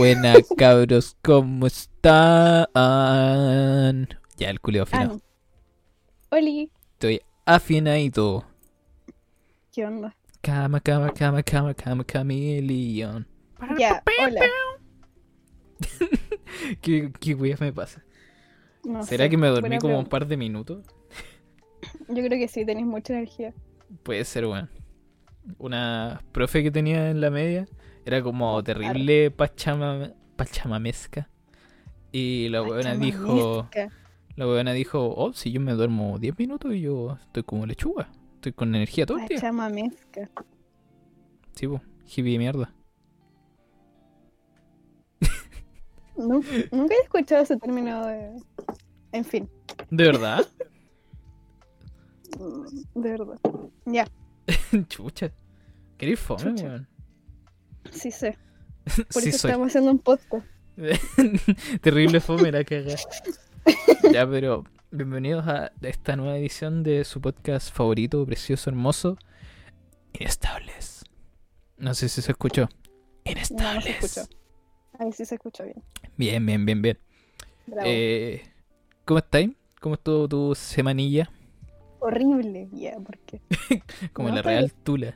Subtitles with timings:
[0.00, 2.66] Buena, cabros, ¿cómo están?
[4.38, 5.14] Ya, el culio Ah, afinado.
[5.14, 5.20] no.
[6.30, 8.46] Oli, Estoy afinadito.
[9.72, 10.16] ¿qué onda?
[10.40, 13.26] Cama, cama, cama, cama, cama, cameleón.
[13.78, 14.40] Ya, hola.
[16.80, 18.02] ¿Qué, qué weas me pasa?
[18.82, 20.08] No ¿Será sé, que me dormí buena como un pregunta.
[20.08, 20.86] par de minutos?
[22.08, 23.54] Yo creo que sí, tenés mucha energía.
[24.02, 24.70] Puede ser, weón.
[25.58, 27.68] Una profe que tenía en la media
[28.04, 31.28] era como terrible pachama, pachamamesca.
[32.12, 33.68] Y la weona dijo,
[34.36, 38.10] la weona dijo, oh, si yo me duermo 10 minutos y yo estoy como lechuga.
[38.36, 39.36] Estoy con energía todo el día.
[39.36, 40.28] Pachamamesca.
[41.54, 42.74] Sí, po, hippie de mierda.
[46.16, 48.42] Nu- Nunca he escuchado ese término de...
[49.12, 49.48] En fin,
[49.90, 50.46] ¿De verdad?
[52.38, 53.38] mm, de verdad.
[53.86, 54.06] Ya,
[54.88, 55.32] Chucha.
[55.98, 56.64] ¿Querés fome, Chucha.
[56.66, 56.88] weón?
[57.90, 58.36] Sí sé.
[59.12, 59.50] Por sí eso soy.
[59.50, 60.46] estamos haciendo un podcast.
[61.82, 62.94] Terrible fome la caga.
[64.12, 69.18] ya, pero bienvenidos a esta nueva edición de su podcast favorito, precioso, hermoso.
[70.12, 71.04] Inestables.
[71.76, 72.62] No sé si se escuchó.
[72.62, 72.68] No,
[73.26, 73.84] no Inestables.
[73.84, 74.28] se escuchó.
[74.98, 75.82] Ahí sí se escucha bien.
[76.16, 76.98] Bien, bien, bien, bien.
[77.66, 77.82] Bravo.
[77.86, 78.42] Eh,
[79.04, 79.50] ¿Cómo estáis?
[79.80, 81.30] ¿Cómo estuvo tu semanilla?
[82.00, 83.40] Horrible, ya, porque
[84.12, 85.14] Como No, la pero- Real Tula.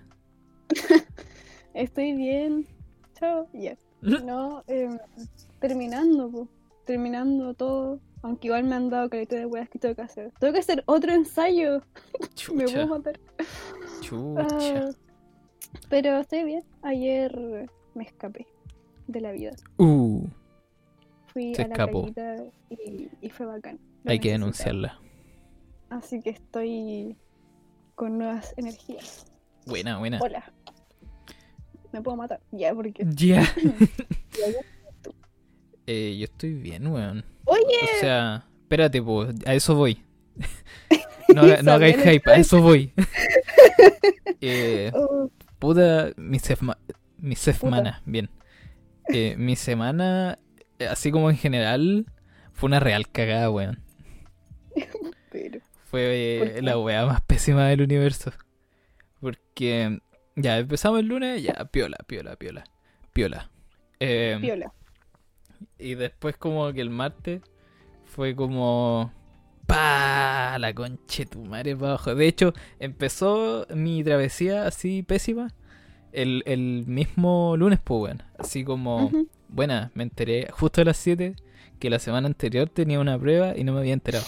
[1.74, 2.66] Estoy bien.
[3.14, 3.76] Chao, ya.
[4.00, 4.88] No, eh,
[5.60, 6.48] terminando, po.
[6.84, 8.00] terminando todo.
[8.22, 10.32] Aunque igual me han dado caleta de weas que tengo que hacer.
[10.38, 11.82] Tengo que hacer otro ensayo.
[12.54, 12.86] Me voy a Chucha.
[12.86, 13.20] matar.
[14.00, 14.46] Chucha.
[14.50, 14.90] Ah,
[15.90, 16.62] pero estoy bien.
[16.82, 18.46] Ayer me escapé
[19.06, 19.52] de la vida.
[19.78, 20.26] Uh,
[21.26, 22.06] Fui Se a la escapó.
[22.70, 23.78] y, y fue bacán.
[24.04, 24.98] Lo hay que denunciarla.
[25.90, 27.16] Así que estoy
[27.94, 29.26] con nuevas energías.
[29.66, 30.18] Buena, buena.
[30.22, 30.50] Hola.
[31.94, 32.40] Me puedo matar.
[32.50, 33.04] Ya, porque.
[33.06, 33.42] Ya.
[34.36, 34.46] Ya.
[35.86, 37.24] Eh, yo estoy bien, weón.
[37.44, 40.02] Oye, O sea, espérate, po, a eso voy.
[41.34, 42.92] No, no hagáis hype, a eso voy.
[44.42, 46.76] eh, oh, puta, mi, sefma-
[47.18, 48.28] mi semana, bien.
[49.08, 50.38] Eh, mi semana,
[50.78, 52.06] eh, así como en general,
[52.52, 53.80] fue una real cagada, weón.
[55.30, 55.60] pero.
[55.86, 58.32] Fue ¿Por eh, la weá más pésima del universo.
[59.20, 59.98] Porque,
[60.36, 62.64] ya, empezamos el lunes, ya, piola, piola, piola,
[63.12, 63.50] piola.
[64.00, 64.72] Eh, Piola.
[65.78, 67.42] Y después como que el martes
[68.04, 69.12] fue como...
[69.66, 70.58] ¡Pa!
[70.58, 72.14] La conche tu madre para abajo.
[72.14, 75.54] De hecho, empezó mi travesía así pésima
[76.12, 78.24] el, el mismo lunes, pues bueno.
[78.38, 79.10] Así como...
[79.48, 81.36] Buena, me enteré justo a las 7
[81.78, 84.24] que la semana anterior tenía una prueba y no me había enterado.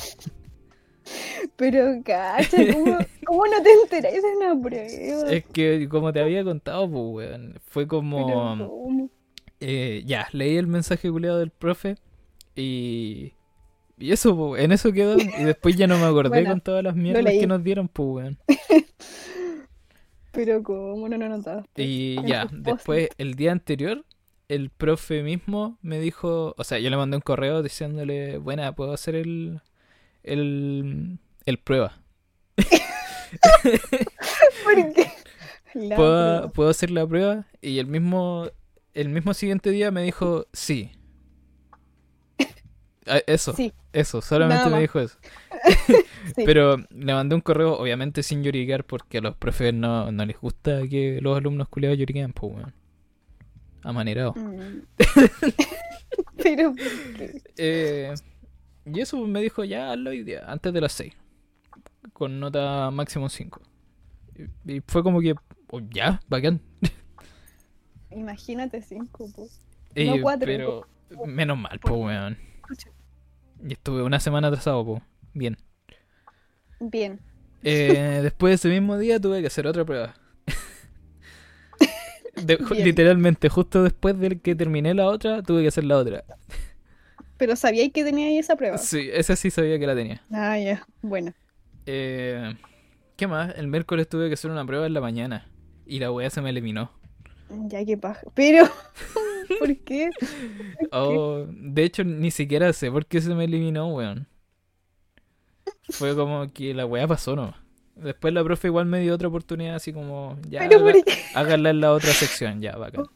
[1.57, 5.31] Pero, cacha, ¿cómo, cómo no te enteráis de una prueba?
[5.31, 9.11] Es que como te había contado, pues weón, fue como...
[9.61, 11.97] Eh, ya, leí el mensaje culeado del profe
[12.55, 13.33] y...
[13.99, 15.17] Y eso, po, en eso quedó.
[15.17, 18.09] Y después ya no me acordé Bueno, con todas las mierdas que nos dieron, pues,
[18.09, 18.39] weón.
[20.33, 21.83] Pero, ¿cómo no lo notaste?
[21.83, 24.05] Y ya, después, el día anterior,
[24.49, 26.55] el profe mismo me dijo...
[26.59, 29.63] O sea, yo le mandé un correo diciéndole, buena, ¿puedo hacer el...
[30.27, 31.19] el...
[31.45, 32.01] el prueba?
[34.65, 35.11] ¿Por qué?
[35.95, 36.53] ¿Puedo.
[36.53, 37.47] ¿Puedo hacer la prueba?
[37.61, 38.49] Y el mismo...
[38.95, 40.91] El mismo siguiente día me dijo, sí.
[43.09, 45.17] Ah, Eso, Sí, eso, solamente me dijo eso.
[46.35, 46.43] sí.
[46.45, 50.39] Pero le mandé un correo, obviamente sin lloriquear, porque a los profes no, no les
[50.41, 52.75] gusta que los alumnos culiados lloriquean, pues, weón.
[53.83, 54.35] Amanerado.
[54.35, 54.81] Mm.
[56.43, 57.41] Pero, ¿por qué?
[57.57, 58.15] Eh,
[58.87, 61.13] y eso me dijo, ya hazlo hoy día, antes de las 6.
[62.13, 63.61] Con nota máximo 5.
[64.65, 65.35] Y, y fue como que,
[65.71, 66.61] oh, ya, bacán.
[68.11, 69.49] Imagínate cinco, po.
[69.95, 70.47] Eh, cuatro.
[70.47, 70.87] Pero
[71.27, 72.39] menos mal, pues, weón.
[73.67, 75.03] Y estuve una semana atrasado, pues.
[75.35, 75.57] Bien.
[76.81, 77.21] Bien.
[77.63, 80.15] Eh, después de ese mismo día tuve que hacer otra prueba.
[82.37, 86.25] De- literalmente, justo después de que terminé la otra, tuve que hacer la otra.
[87.39, 88.79] Pero sabíais que tenía ahí esa prueba.
[88.79, 90.23] Sí, esa sí sabía que la tenía.
[90.33, 90.87] Ah, ya.
[91.03, 91.33] Bueno.
[91.85, 92.55] Eh,
[93.17, 93.55] ¿Qué más?
[93.57, 95.49] El miércoles tuve que hacer una prueba en la mañana.
[95.85, 96.91] Y la weá se me eliminó.
[97.69, 98.23] Ya que paja.
[98.35, 98.65] Pero,
[99.61, 100.11] ¿por qué?
[100.93, 104.27] Oh, de hecho, ni siquiera sé por qué se me eliminó, weón.
[105.91, 107.55] Fue como que la weá pasó nomás.
[107.95, 111.03] Después la profe igual me dio otra oportunidad, así como, ya, Pero, haga-
[111.35, 113.07] háganla en la otra sección, ya, bacán.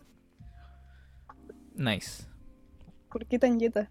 [1.74, 2.24] Nice.
[3.10, 3.90] ¿Por qué tan yeta?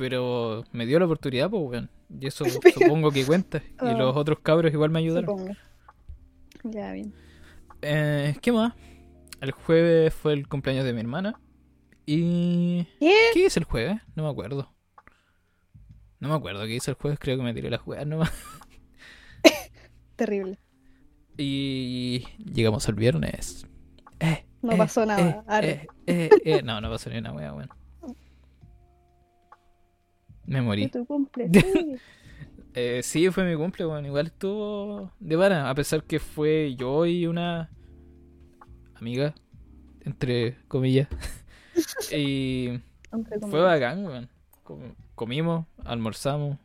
[0.00, 1.90] Pero me dio la oportunidad, pues, weón.
[2.18, 2.44] Y eso
[2.74, 3.58] supongo que cuenta.
[3.58, 3.92] Y Ah.
[3.92, 5.28] los otros cabros igual me ayudaron.
[5.28, 5.52] Supongo.
[6.64, 7.12] Ya, bien.
[7.82, 8.72] Eh, ¿Qué más?
[9.40, 11.38] El jueves fue el cumpleaños de mi hermana.
[12.06, 12.84] Y...
[12.98, 13.14] ¿Qué?
[13.34, 14.00] ¿Qué hice el jueves?
[14.16, 14.72] No me acuerdo.
[16.18, 18.32] No me acuerdo qué hice el jueves, creo que me tiré las juegas nomás.
[20.16, 20.58] Terrible.
[21.38, 23.66] Y llegamos al viernes.
[24.18, 25.44] Eh, No eh, pasó nada.
[25.62, 26.60] eh, eh.
[26.64, 27.70] No, no pasó ni una wea, weón.
[30.50, 30.88] Me morí.
[30.88, 31.48] tu cumple.
[31.52, 31.96] sí.
[32.74, 34.04] Eh, sí, fue mi cumple, weón.
[34.04, 37.70] Igual estuvo de vara, a pesar que fue yo y una
[38.96, 39.32] amiga,
[40.04, 41.06] entre comillas.
[42.12, 42.80] y
[43.12, 44.28] Entre fue bacán, weón.
[44.64, 46.58] Com- comimos, almorzamos,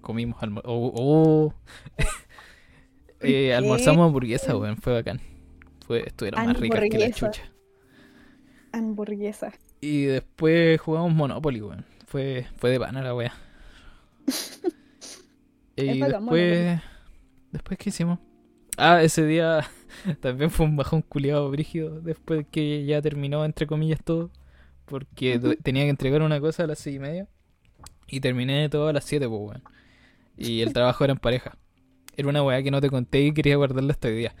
[0.00, 1.54] comimos, almo oh, oh.
[3.20, 4.78] Eh, almorzamos hamburguesa, weón.
[4.78, 5.20] Fue bacán.
[5.86, 7.42] Fue, estuvieron más ricas que la chucha.
[8.72, 9.52] Hamburguesa.
[9.82, 11.95] Y después jugamos Monopoly, weón.
[12.16, 13.34] Fue, fue de pana la wea.
[15.76, 16.80] y después.
[17.52, 18.20] Después, ¿qué hicimos?
[18.78, 19.68] Ah, ese día
[20.20, 22.00] también fue un bajón culiado brígido.
[22.00, 24.30] Después que ya terminó, entre comillas, todo.
[24.86, 27.28] Porque tenía que entregar una cosa a las seis y media.
[28.06, 29.62] Y terminé todo a las siete, pues, weón.
[30.38, 31.58] Y el trabajo era en pareja.
[32.16, 34.34] Era una weá que no te conté y quería guardarla hasta hoy día.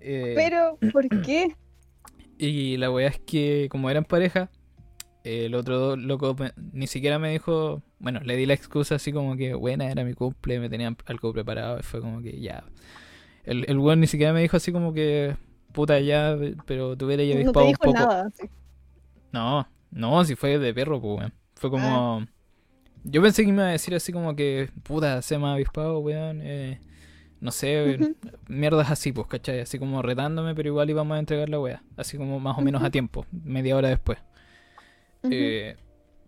[0.00, 1.54] Eh, Pero, ¿por qué?
[2.38, 4.50] y la weá es que, como eran pareja,
[5.46, 7.82] el otro loco me- ni siquiera me dijo.
[7.98, 11.32] Bueno, le di la excusa así como que, buena, era mi cumple, me tenían algo
[11.32, 11.78] preparado.
[11.78, 12.64] Y fue como que ya.
[13.44, 15.36] El, el weón ni siquiera me dijo así como que,
[15.72, 16.36] puta, ya,
[16.66, 17.92] pero tuviera ya No te un poco.
[17.92, 18.30] nada.
[18.34, 18.48] sí.
[19.32, 21.34] No, no, si fue de perro, pues, weón.
[21.54, 22.26] Fue como.
[23.04, 26.40] Yo pensé que me iba a decir así como que, puta, sé más avispado, weón.
[26.42, 26.80] eh,
[27.40, 28.16] no sé,
[28.48, 29.60] mierdas así, pues, ¿cachai?
[29.60, 31.82] Así como retándome, pero igual íbamos a entregar la wea.
[31.96, 34.18] Así como más o menos a tiempo, media hora después.
[35.24, 35.76] Eh,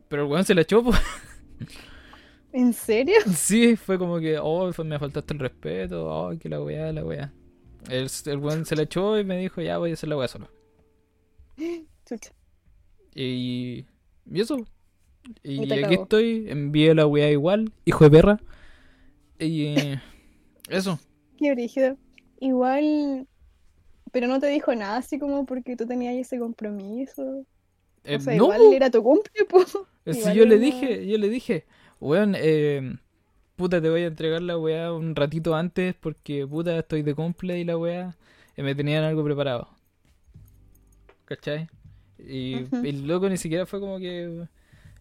[0.08, 1.00] pero el weón se la echó, pues.
[2.52, 3.16] ¿En serio?
[3.34, 7.32] sí, fue como que, oh, me faltaste el respeto, oh, que la wea, la wea.
[7.88, 10.28] El, el weón se la echó y me dijo, ya voy a hacer la wea
[10.28, 10.48] solo.
[12.06, 12.32] Chucha.
[13.14, 13.87] Y,
[14.26, 14.58] y eso.
[15.43, 18.40] Y aquí estoy, envié la weá igual, hijo de perra.
[19.38, 19.75] Y
[20.69, 20.98] eso.
[21.36, 21.96] Qué brígido.
[22.40, 23.26] Igual.
[24.12, 27.46] Pero no te dijo nada así como porque tú tenías ese compromiso.
[28.05, 29.64] Eh, o sea, no, igual era tu cumple, po.
[29.67, 31.67] si igual yo le dije, yo le dije,
[32.00, 32.97] weón, eh,
[33.56, 37.58] puta, te voy a entregar la weá un ratito antes porque puta, estoy de cumple
[37.58, 38.17] y la weá,
[38.56, 39.69] y me tenían algo preparado.
[41.25, 41.69] ¿Cachai?
[42.19, 42.76] Y Ujú.
[42.85, 44.46] el loco ni siquiera fue como que,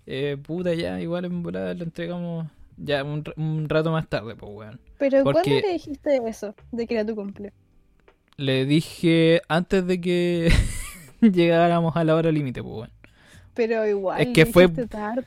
[0.06, 2.48] eh, puta, ya, igual en volada le entregamos
[2.78, 4.80] ya un, un rato más tarde, pues weón.
[4.98, 6.56] Pero Porque- ¿cuándo le dijiste eso?
[6.72, 7.52] De que era tu cumple.
[8.38, 10.50] Le dije antes de que
[11.33, 12.94] llegáramos a la hora límite, pues bueno.
[13.54, 14.21] Pero igual.
[14.21, 15.25] Es que fue- tarde.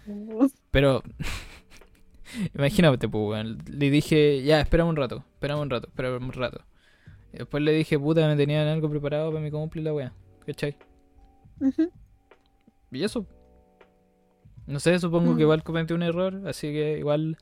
[0.71, 1.03] Pero
[2.55, 3.57] imagínate, pues bueno.
[3.71, 6.61] Le dije, ya, espérame un rato, espérame un rato, espérame un rato.
[7.33, 10.13] Y después le dije, puta, me tenían algo preparado para mi cumple la wea.
[10.47, 10.77] ¿Cachai?
[11.61, 11.91] Ujú.
[12.91, 13.27] Y eso.
[14.67, 17.37] No sé, supongo que igual cometí un error, así que igual.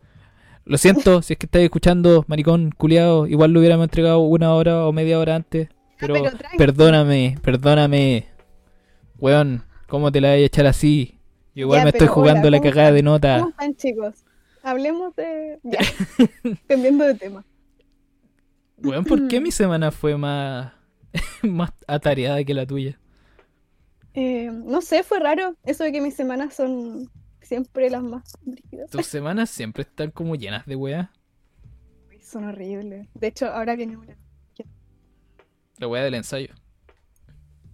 [0.65, 4.87] Lo siento, si es que estáis escuchando, maricón, culiado, igual lo hubiéramos entregado una hora
[4.87, 5.69] o media hora antes.
[5.99, 8.27] Pero, pero perdóname, perdóname.
[9.21, 11.19] Weón, ¿cómo te la voy a echar así?
[11.55, 13.39] Yo igual Ya, me estoy jugando hola, la ¿cómo cagada de nota.
[13.39, 14.25] ¿Cómo están, chicos?
[14.63, 15.59] Hablemos de.
[15.63, 15.81] Ya.
[16.69, 17.45] Cambiando de tema.
[18.79, 20.73] Weón, ¿por qué mi semana fue más,
[21.43, 22.99] más atareada que la tuya?
[24.15, 25.55] Eh, no sé, fue raro.
[25.65, 27.11] Eso de que mis semanas son
[27.43, 28.91] siempre las más brígidas.
[28.91, 31.09] Tus semanas siempre están como llenas de weas.
[32.23, 33.09] Son horribles.
[33.15, 34.17] De hecho, ahora viene una.
[35.79, 36.55] La wea del ensayo.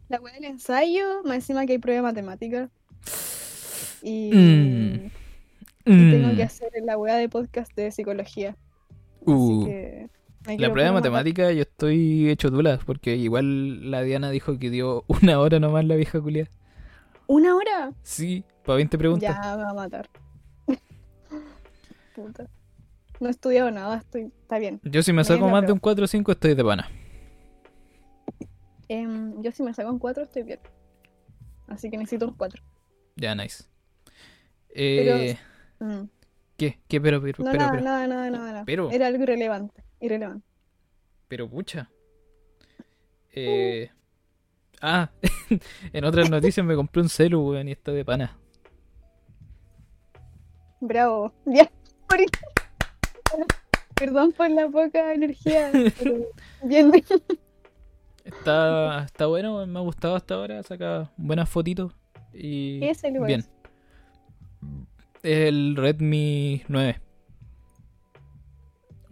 [0.09, 2.71] La wea del ensayo, más encima que hay prueba de matemática.
[4.03, 5.07] Y, Mm.
[5.87, 6.37] y tengo Mm.
[6.37, 8.57] que hacer la wea de podcast de psicología.
[9.23, 9.63] Uh.
[9.63, 10.09] Así que
[10.47, 14.71] me La prueba de matemática yo estoy hecho tulas, porque igual la Diana dijo que
[14.71, 16.49] dio una hora nomás la vieja culia.
[17.27, 17.93] ¿Una hora?
[18.03, 19.35] Sí, para 20 preguntas.
[19.45, 20.09] Ya me va a matar.
[22.15, 22.47] Puta.
[23.19, 24.31] No he estudiado nada, estoy.
[24.43, 24.81] Está bien.
[24.85, 26.89] Yo si me saco Mañana más de un 4 o 5 estoy de pana.
[28.89, 30.61] Em, yo si me saco un 4 estoy bien.
[31.67, 32.63] Así que necesito un 4.
[33.17, 33.65] Ya, nice.
[34.69, 35.37] Eh,
[36.57, 36.79] ¿Qué?
[36.89, 37.01] ¿Qué?
[37.01, 38.65] Pero, pero, No, pero, nada, pero, nada, nada, nada, nada.
[38.65, 38.91] pero.
[38.91, 39.83] Era algo irrelevante.
[40.01, 40.47] Irrelevante.
[41.29, 41.91] pero pucha.
[43.33, 43.91] Eh...
[44.83, 45.11] Ah,
[45.93, 48.39] en otras noticias me compré un celu, weón, y está de pana.
[50.81, 51.33] Bravo.
[51.47, 51.71] Ya.
[53.97, 55.71] Perdón por la poca energía.
[55.99, 56.27] pero
[56.63, 56.93] bien.
[58.27, 61.93] Está, está bueno, me ha gustado hasta ahora, saca buenas fotitos.
[62.35, 63.41] Y ¿Qué es el bien.
[63.41, 63.51] es?
[65.23, 67.01] El Redmi 9.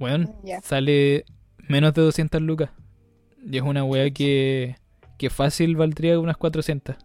[0.00, 0.61] Weón, Ya.
[0.61, 1.25] sale
[1.68, 2.71] menos de 200 lucas.
[3.47, 4.76] Y es una weá que,
[5.16, 6.97] que fácil valdría unas 400.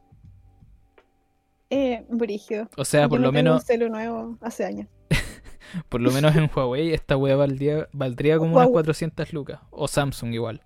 [1.70, 2.68] Eh, brígido.
[2.76, 4.88] O sea, por Yo lo no menos, un celu nuevo hace años.
[5.90, 8.74] por lo menos en Huawei esta wea valdría, valdría como unas Huawei.
[8.74, 9.60] 400 lucas.
[9.70, 10.62] O Samsung igual.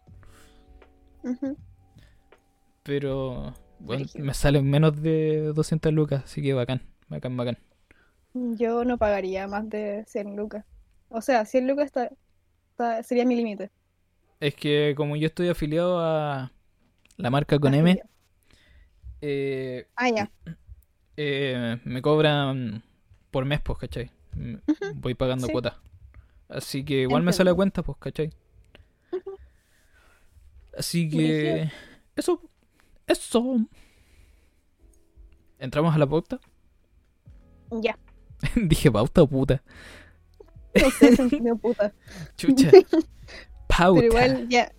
[1.23, 1.57] Ujú.
[2.83, 7.57] Pero bueno, me salen menos de 200 lucas, así que bacán, bacán, bacán.
[8.33, 10.65] Yo no pagaría más de 100 lucas.
[11.09, 12.09] O sea, 100 lucas está,
[12.71, 13.69] está- sería mi límite.
[14.39, 16.51] Es que como yo estoy afiliado a
[17.17, 18.01] la marca con M,
[19.21, 20.31] eh, Ah, ya.
[21.17, 22.83] eh, me cobran
[23.31, 24.11] por mes, pues, ¿cachai?
[24.95, 25.53] Voy pagando sí.
[25.53, 25.75] cuotas.
[26.49, 28.31] Así que igual me sale a cuenta, pues, ¿cachai?
[30.77, 31.71] Así que...
[32.15, 32.41] Eso...
[33.07, 33.57] Eso...
[35.59, 36.39] ¿Entramos a la pauta?
[37.81, 37.97] Ya.
[38.55, 39.63] Dije pauta o puta.
[40.75, 41.15] No sé,
[41.61, 41.93] puta.
[42.37, 42.71] Chucha.
[43.67, 44.01] Pauta.
[44.01, 44.71] Pero igual, ya.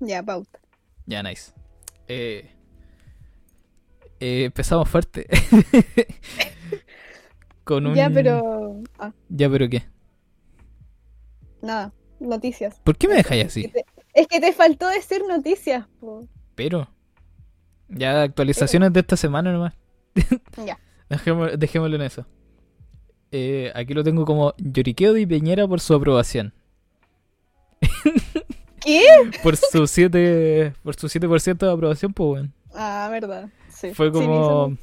[0.00, 0.58] Ya, pauta.
[1.06, 1.52] Ya, nice.
[2.08, 2.50] Eh,
[4.20, 5.26] eh, empezamos fuerte.
[7.64, 7.94] Con un...
[7.94, 8.82] Ya, pero.
[8.98, 9.84] Ah, Ya, pero ¿qué?
[11.62, 11.92] nada.
[12.20, 12.80] Noticias.
[12.80, 13.62] ¿Por qué me dejáis así?
[13.62, 13.85] que te-
[14.16, 16.26] Es que te faltó decir noticias, po.
[16.54, 16.88] Pero...
[17.88, 19.74] Ya, actualizaciones de esta semana nomás.
[20.66, 20.78] Ya.
[21.08, 22.26] Dejémoslo, dejémoslo en eso.
[23.30, 26.52] Eh, aquí lo tengo como lloriqueo de Piñera por su aprobación.
[28.80, 29.04] ¿Qué?
[29.42, 32.52] Por su 7, por su 7% de aprobación, pues bueno.
[32.74, 33.48] Ah, verdad.
[33.68, 33.92] Sí.
[33.94, 34.76] Fue como.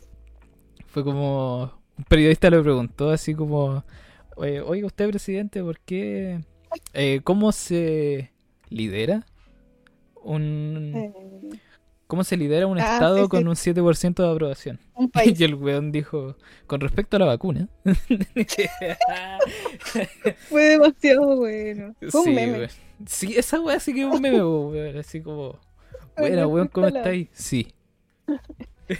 [0.88, 1.72] Fue como.
[1.98, 3.84] Un periodista le preguntó así como.
[4.36, 6.42] "Oye, Oiga, usted, presidente, ¿por qué.
[6.94, 8.33] eh, ¿Cómo se
[8.74, 9.26] lidera
[10.24, 11.60] un.
[12.08, 13.30] ¿Cómo se lidera un Ah, estado sí, sí.
[13.30, 14.80] con un 7% de aprobación?
[14.96, 15.40] un país.
[15.40, 16.36] Y el weón dijo,
[16.68, 17.70] con respecto a la vacuna.
[20.50, 21.96] Fue demasiado bueno.
[22.10, 22.58] Fue un sí, meme.
[22.58, 22.70] weón.
[23.06, 24.98] Sí, esa weá sí que es un meme, weón.
[24.98, 25.60] Así como.
[26.18, 27.30] Buena, weón, ¿cómo a la- estáis?
[27.32, 27.74] Sí,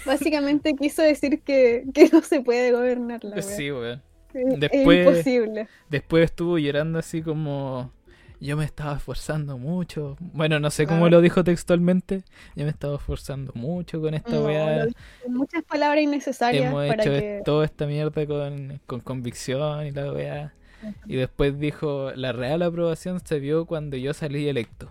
[0.06, 3.42] Básicamente quiso decir que, que no se puede gobernar la wea.
[3.44, 4.02] sí, weón.
[4.34, 5.68] Es- Después- Es imposible.
[5.90, 7.92] Después estuvo llorando así como.
[8.44, 10.18] Yo me estaba esforzando mucho.
[10.20, 11.10] Bueno, no sé cómo Ah.
[11.10, 12.24] lo dijo textualmente.
[12.56, 14.86] Yo me estaba esforzando mucho con esta No, weá.
[15.30, 17.42] muchas palabras innecesarias Hemos para hecho que.
[17.46, 20.54] toda esta mierda con, con convicción y la weá.
[21.06, 24.90] Y después dijo, la real aprobación se vio cuando yo salí electo.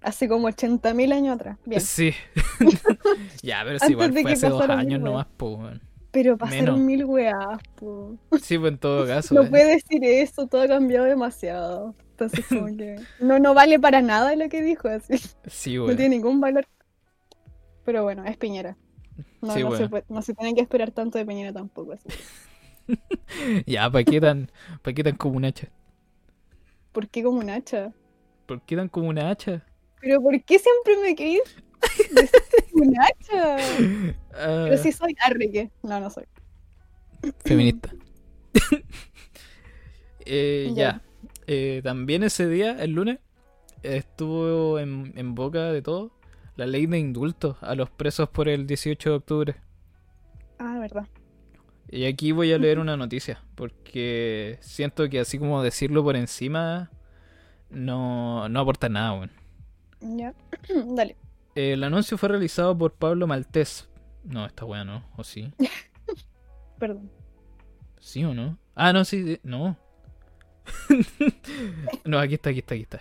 [0.00, 1.58] Hace como 80.000 años atrás.
[1.66, 1.80] Bien.
[1.82, 2.14] Sí.
[3.42, 5.82] ya, pero sí, Antes igual fue hace dos años nomás, weón.
[6.12, 8.16] Pero pasaron mil weas, po.
[8.40, 9.34] Sí, pues en todo caso.
[9.34, 9.46] No eh.
[9.50, 11.94] puede decir eso, todo ha cambiado demasiado.
[12.18, 12.96] Entonces, como que.
[13.20, 15.18] No, no vale para nada lo que dijo, así.
[15.46, 15.96] Sí, No weón.
[15.96, 16.66] tiene ningún valor.
[17.84, 18.76] Pero bueno, es Piñera.
[19.42, 19.90] No, Sí, no, se weón.
[19.90, 21.92] puede- no se tiene que esperar tanto de Piñera tampoco.
[21.92, 22.08] Así.
[23.66, 24.50] Ya, ¿para qué tan,
[24.82, 25.68] pa' qué tan como un hacha?
[26.92, 27.92] ¿Por qué como un hacha?
[28.46, 29.64] ¿Por qué tan como una hacha?
[30.00, 31.40] ¿Pero por qué siempre me decir
[32.74, 33.56] un hacha?
[34.38, 35.70] Ah, Pero sí soy Arreque.
[35.82, 36.24] No, no soy.
[37.44, 37.90] Feminista.
[40.24, 40.74] Eh, ya.
[40.74, 41.02] Ya.
[41.46, 43.18] Eh, también ese día, el lunes,
[43.82, 46.12] estuvo en, en boca de todo
[46.56, 49.56] la ley de indulto a los presos por el 18 de octubre.
[50.58, 51.06] Ah, verdad.
[51.88, 56.90] Y aquí voy a leer una noticia, porque siento que así como decirlo por encima
[57.70, 59.30] no, no aporta nada, weón.
[60.00, 60.34] Ya.
[60.94, 61.16] Dale.
[61.54, 63.88] El anuncio fue realizado por Pablo Maltés.
[64.24, 65.52] No, esta weá no, o sí.
[66.78, 67.10] Perdón.
[68.00, 68.58] ¿Sí o no?
[68.74, 69.76] Ah, no, sí, sí, no.
[72.04, 73.00] no, aquí está, aquí está, aquí está.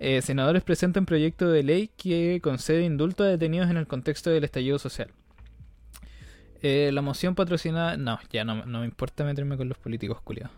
[0.00, 4.44] Eh, senadores presentan proyecto de ley que concede indulto a detenidos en el contexto del
[4.44, 5.10] estallido social.
[6.62, 7.96] Eh, la moción patrocinada...
[7.96, 10.52] No, ya no, no me importa meterme con los políticos culiados.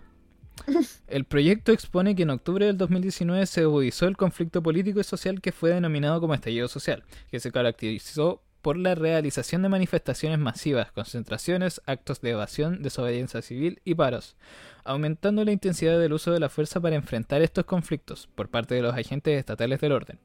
[1.09, 5.41] El proyecto expone que en octubre del 2019 se agudizó el conflicto político y social
[5.41, 10.91] que fue denominado como estallido social, que se caracterizó por la realización de manifestaciones masivas,
[10.91, 14.35] concentraciones, actos de evasión, desobediencia civil y paros,
[14.83, 18.83] aumentando la intensidad del uso de la fuerza para enfrentar estos conflictos por parte de
[18.83, 20.19] los agentes estatales del orden.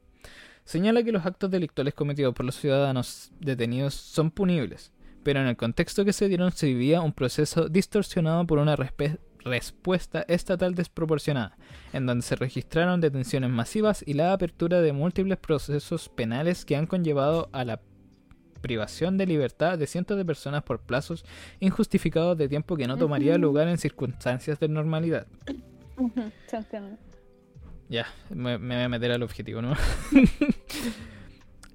[0.65, 5.55] Señala que los actos delictuales cometidos por los ciudadanos detenidos son punibles, pero en el
[5.55, 8.75] contexto que se dieron se vivía un proceso distorsionado por una
[9.45, 11.59] respuesta estatal desproporcionada,
[11.93, 16.87] en donde se registraron detenciones masivas y la apertura de múltiples procesos penales que han
[16.87, 17.79] conllevado a la
[18.61, 21.25] privación de libertad de cientos de personas por plazos
[21.59, 25.27] injustificados de tiempo que no tomaría lugar en circunstancias de normalidad.
[27.89, 29.73] Ya, me, me voy a meter al objetivo, ¿no?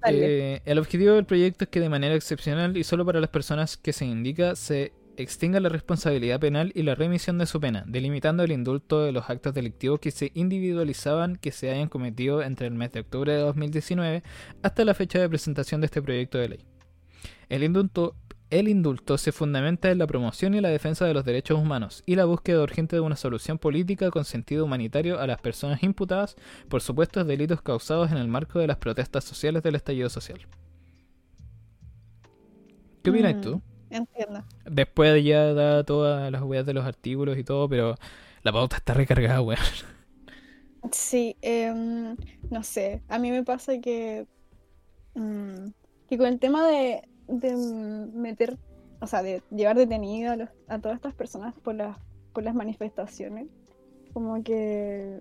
[0.09, 3.77] Eh, el objetivo del proyecto es que de manera excepcional y solo para las personas
[3.77, 8.43] que se indica se extinga la responsabilidad penal y la remisión de su pena, delimitando
[8.43, 12.73] el indulto de los actos delictivos que se individualizaban que se hayan cometido entre el
[12.73, 14.23] mes de octubre de 2019
[14.61, 16.65] hasta la fecha de presentación de este proyecto de ley.
[17.49, 18.15] El indulto,
[18.49, 22.15] El indulto se fundamenta en la promoción y la defensa de los derechos humanos y
[22.15, 26.37] la búsqueda urgente de una solución política con sentido humanitario a las personas imputadas
[26.69, 30.47] por supuestos delitos causados en el marco de las protestas sociales del estallido social.
[33.01, 33.61] ¿Qué opinas Mm, tú?
[33.89, 34.45] Entiendo.
[34.65, 37.95] Después ya da todas las weas de los artículos y todo, pero
[38.43, 39.59] la pauta está recargada, weón.
[40.91, 42.15] Sí, em,
[42.49, 44.27] no sé, a mí me pasa que,
[45.15, 45.69] mm,
[46.07, 47.55] que con el tema de, de
[48.13, 48.57] meter,
[48.99, 51.97] o sea, de llevar detenido a, los- a todas estas personas por las,
[52.33, 53.47] por las manifestaciones,
[54.13, 55.19] como que...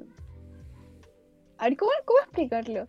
[1.59, 2.89] A ver, ¿cómo, cómo explicarlo?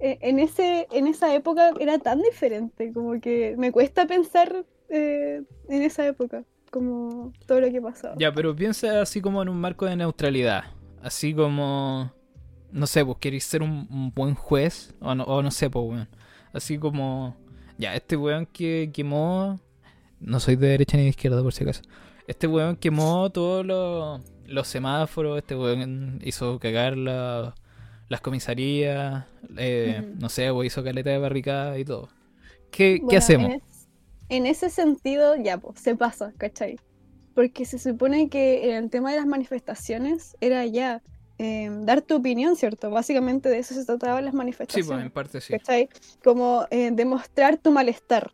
[0.00, 5.42] Eh, En ese, en esa época era tan diferente, como que me cuesta pensar eh,
[5.68, 8.14] en esa época, como todo lo que pasaba.
[8.18, 10.64] Ya, pero piensa así como en un marco de neutralidad.
[11.02, 12.12] Así como.
[12.70, 14.94] No sé, pues queréis ser un, buen juez.
[15.00, 16.08] O no, o no sé, pues, weón.
[16.52, 17.36] Así como.
[17.78, 19.60] Ya, este weón que quemó.
[20.20, 21.82] No soy de derecha ni de izquierda, por si acaso.
[22.26, 25.38] Este weón quemó todos los, los semáforos.
[25.38, 27.54] Este weón hizo cagar la-
[28.08, 29.24] las comisarías.
[29.56, 30.12] eh.
[30.18, 32.08] No sé, hizo caleta de barricada y todo.
[32.70, 33.50] ¿Qué, ¿qué hacemos?
[33.50, 33.88] En, es-
[34.30, 36.76] en ese sentido, ya, pues, se pasa, ¿cachai?
[37.34, 41.02] Porque se supone que el tema de las manifestaciones era ya
[41.38, 42.90] eh, dar tu opinión, ¿cierto?
[42.90, 45.52] Básicamente de eso se trataban las Sí, pues en manifestaciones, parte sí.
[45.52, 45.88] ¿cachai?
[46.22, 48.32] Como eh, demostrar tu malestar.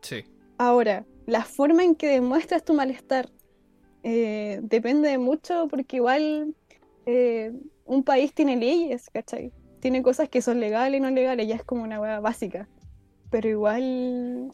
[0.00, 0.24] Sí.
[0.56, 3.28] Ahora, la forma en que demuestras tu malestar
[4.02, 6.54] eh, depende mucho porque igual
[7.04, 7.52] eh,
[7.84, 9.52] un país tiene leyes, ¿cachai?
[9.80, 12.68] Tiene cosas que son legales y no legales, ya es como una hueá básica.
[13.30, 14.52] Pero igual,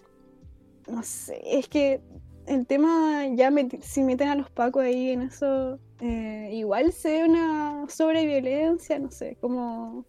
[0.88, 2.00] no sé, es que
[2.46, 7.12] el tema ya met- si meten a los pacos ahí en eso, eh, igual se
[7.12, 10.04] ve una sobreviolencia, no sé, como...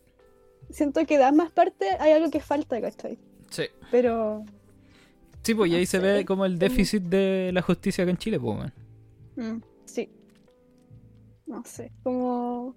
[0.69, 3.19] Siento que de ambas partes hay algo que falta, ¿cachai?
[3.49, 3.63] Sí.
[3.91, 4.43] Pero...
[5.43, 8.17] Sí, pues y No ahí se ve como el déficit de la justicia acá en
[8.17, 8.71] Chile, pues.
[9.35, 10.09] Mm, sí.
[11.45, 12.75] No sé, como...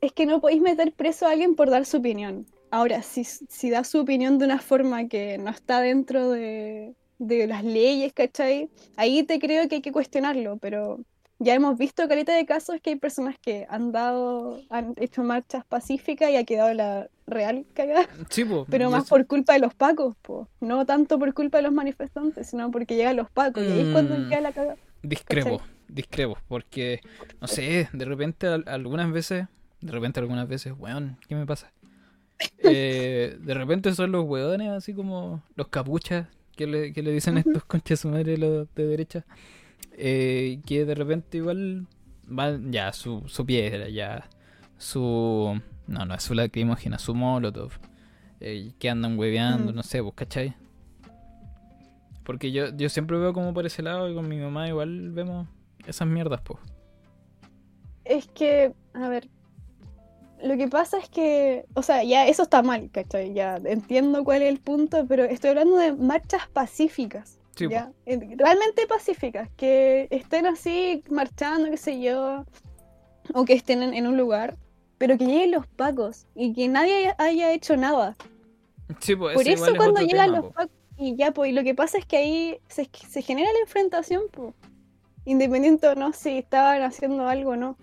[0.00, 2.46] Es que no podéis meter preso a alguien por dar su opinión.
[2.70, 6.94] Ahora, si, si da su opinión de una forma que no está dentro de,
[7.26, 8.68] de las leyes, ¿cachai?
[8.96, 11.00] Ahí te creo que hay que cuestionarlo, pero
[11.38, 15.64] ya hemos visto caleta de casos que hay personas que han dado, han hecho marchas
[15.64, 18.64] pacíficas y ha quedado la real cagada, Sí, pues.
[18.70, 20.48] pero más eso- por culpa de los pacos, po.
[20.60, 23.88] No tanto por culpa de los manifestantes, sino porque llegan los pacos y ahí es
[23.92, 24.28] cuando Mm.
[24.28, 24.76] queda la cagada.
[25.02, 27.00] Discrepo, discrepo, porque,
[27.40, 29.46] no sé, de repente al- algunas veces,
[29.80, 31.72] de repente algunas veces, weón, ¿qué me pasa?
[32.58, 36.26] Eh, de repente son los weones, así como los capuchas,
[36.56, 39.24] que le, que le dicen a estos conchas su madre los de derecha,
[39.96, 41.86] eh, que de repente igual
[42.26, 44.28] van ya su, su piedra, ya
[44.78, 45.60] su...
[45.86, 47.72] No, no es su lacrimógena, su molotov,
[48.40, 49.74] eh, que andan hueveando, Mm.
[49.76, 50.54] no sé, pues, ¿cachai?
[52.24, 55.48] Porque yo, yo siempre veo como por ese lado y con mi mamá igual vemos
[55.86, 56.60] esas mierdas, pues.
[58.04, 59.28] Es que, a ver,
[60.42, 63.32] lo que pasa es que, o sea, ya eso está mal, ¿cachai?
[63.32, 67.92] Ya entiendo cuál es el punto, pero estoy hablando de marchas pacíficas, Sí, ¿ya?
[68.06, 72.44] Realmente pacíficas, que estén así marchando, qué sé yo,
[73.34, 74.56] o que estén en, en un lugar,
[74.98, 78.16] pero que lleguen los pacos y que nadie haya, hecho nada.
[79.00, 80.52] Sí, pues Por eso es cuando llegan tema, los po.
[80.52, 83.60] pacos, y ya, pues, y lo que pasa es que ahí se, se genera la
[83.60, 84.54] enfrentación, pues,
[85.24, 87.76] independiente o no si estaban haciendo algo o no.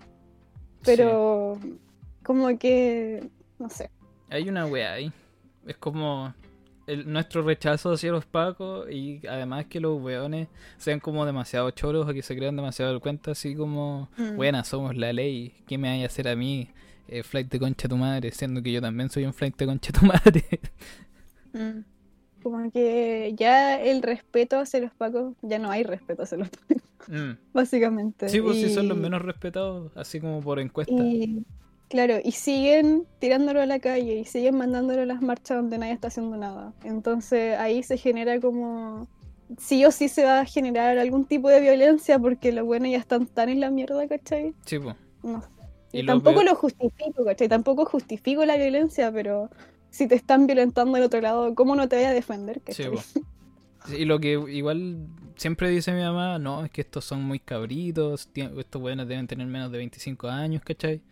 [0.84, 1.58] Pero
[2.30, 3.90] como que, no sé.
[4.28, 5.12] Hay una wea ahí.
[5.66, 6.32] Es como
[6.86, 12.08] el, nuestro rechazo hacia los pacos y además que los weones sean como demasiado choros
[12.08, 14.36] o que se crean demasiado el cuento así como, Mm.
[14.36, 16.68] buena, somos la ley, ¿qué me hay a hacer a mí?
[17.08, 19.90] Eh, flight de concha tu madre, siendo que yo también soy un flight de concha
[19.92, 20.44] tu madre.
[21.52, 21.80] Mm.
[22.44, 26.76] Como que ya el respeto hacia los pacos, ya no hay respeto hacia los pacos,
[27.08, 27.32] Mm.
[27.52, 28.28] básicamente.
[28.28, 30.94] Sí, pues si son los menos respetados, así como por encuesta.
[30.94, 31.42] Y
[31.90, 35.92] claro, y siguen tirándolo a la calle y siguen mandándolo a las marchas donde nadie
[35.94, 36.74] está haciendo nada.
[36.84, 39.08] Entonces ahí se genera como
[39.58, 42.98] sí o sí se va a generar algún tipo de violencia porque los buenos ya
[42.98, 44.56] están tan en la mierda, ¿cachai?
[44.64, 44.96] Sí, pues.
[45.22, 45.42] No.
[45.92, 47.48] Y Y lo tampoco lo justifico, ¿cachai?
[47.48, 49.50] Tampoco justifico la violencia, pero
[49.90, 52.62] si te están violentando del otro lado, ¿cómo no te vayas a defender?
[52.68, 52.90] Sí, ¿cachai?
[52.90, 53.04] po.
[53.86, 58.28] Y lo que igual siempre dice mi mamá, no, es que estos son muy cabritos,
[58.34, 61.02] estos weones deben tener menos de 25 años, ¿cachai?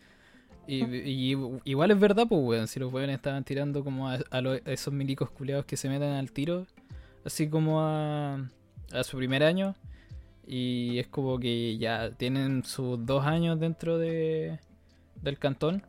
[0.69, 4.41] Y, y igual es verdad, pues, weón, si los weones estaban tirando como a, a
[4.43, 6.67] lo- a esos milicos culeados que se meten al tiro,
[7.25, 8.35] así como a,
[8.93, 9.75] a su primer año,
[10.47, 14.59] y es como que ya tienen sus dos años dentro de,
[15.23, 15.83] del cantón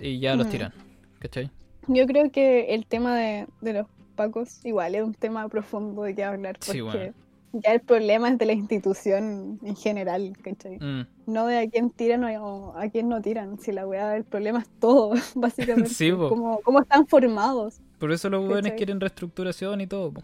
[0.00, 0.72] y ya los tiran,
[1.20, 1.50] ¿cachai?
[1.88, 6.14] Yo creo que el tema de, de los pacos, igual es un tema profundo de
[6.14, 7.12] qué hablar, porque Sí, bueno.
[7.52, 10.78] Ya el problema es de la institución en general, ¿cachai?
[10.78, 11.06] Mm.
[11.26, 14.60] No de a quién tiran o a quién no tiran, si la weá, el problema
[14.60, 15.90] es todo, básicamente.
[15.90, 16.60] Sí, po.
[16.62, 18.76] cómo, están formados Por eso los ¿Cachai?
[18.76, 20.12] quieren reestructuración y todo.
[20.12, 20.22] po.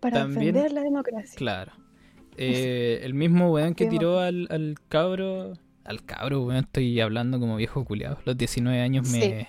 [0.00, 1.34] para También- defender la democracia.
[1.36, 1.72] Claro.
[2.40, 5.54] Eh, el mismo weón que tiró al, al cabro.
[5.82, 8.18] Al cabro, weón, estoy hablando como viejo culiado.
[8.24, 9.46] Los 19 años me, Sí.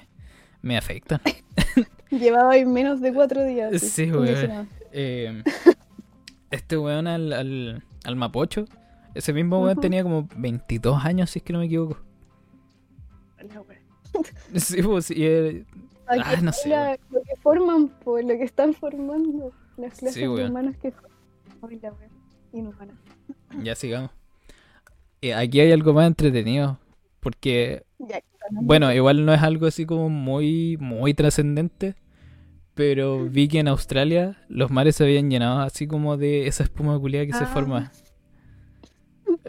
[0.64, 1.22] me afectan.
[2.10, 3.80] Llevaba ahí menos de cuatro días.
[3.80, 4.68] Sí, weón.
[4.92, 5.44] Eh,
[6.52, 8.66] este weón al, al, al Mapocho.
[9.16, 11.98] Ese mismo weón tenía como 22 años, si es que no me equivoco.
[13.40, 13.80] Weá.
[14.56, 15.66] Sí, pues, sí, eh,
[16.08, 20.22] Ah, no sé, la- lo que forman, por lo que están formando, las clases Sí,
[20.22, 20.92] de humanos que
[21.62, 21.94] la
[23.64, 24.10] ya sigamos.
[25.22, 26.80] Eh, aquí hay algo más entretenido.
[27.20, 31.96] Porque Ya, Bueno, igual no es algo así como muy, muy trascendente,
[32.80, 36.98] pero vi que en Australia los mares se habían llenado así como de esa espuma
[36.98, 37.48] culiada que se Ah.
[37.48, 37.92] forma.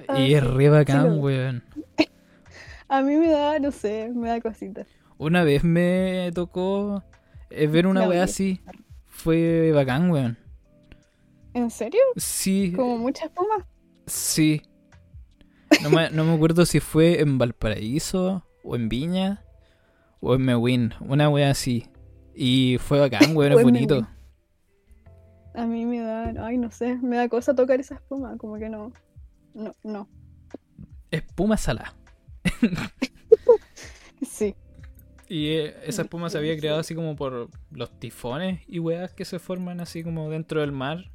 [0.08, 1.62] Ah, Y es re bacán, Sí weón.
[2.88, 4.84] A mí me da, no sé, me da cosita.
[5.16, 7.04] Una vez me tocó
[7.50, 8.60] eh, ver una weá así.
[9.06, 10.36] Fue bacán, weón.
[11.54, 12.00] ¿En serio?
[12.16, 13.64] Sí, ¿Como mucha espuma?
[14.06, 14.60] sí.
[15.84, 19.44] No me, no me acuerdo si fue en Valparaíso, o en Viña,
[20.18, 20.94] o en Mewin.
[20.98, 21.86] Una weá así.
[22.42, 24.08] Y fue bacán, weón, es bonito.
[25.52, 28.70] A mí me da, ay, no sé, me da cosa tocar esa espuma, como que
[28.70, 28.94] no.
[29.52, 30.08] No, no.
[31.10, 31.94] Espuma salada.
[34.22, 34.54] Sí.
[35.30, 39.24] Y eh, esa espuma se había creado así como por los tifones y weas que
[39.24, 41.10] se forman así como dentro del mar.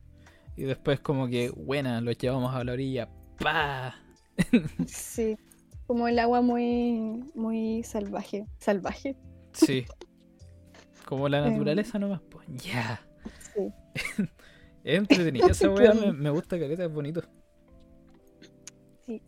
[0.56, 3.10] Y después como que, buena, los llevamos a la orilla.
[3.40, 3.94] ¡Pah!
[4.88, 5.38] Sí.
[5.86, 8.48] Como el agua muy, muy salvaje.
[8.58, 9.16] Salvaje.
[9.54, 9.86] Sí.
[11.06, 12.48] Como la naturaleza nomás, pues.
[12.48, 13.02] Ya.
[13.54, 13.72] Sí.
[14.84, 15.48] Es entretenido.
[15.50, 17.24] Esa wea me, me gusta, careta, es bonito.
[19.04, 19.20] Sí.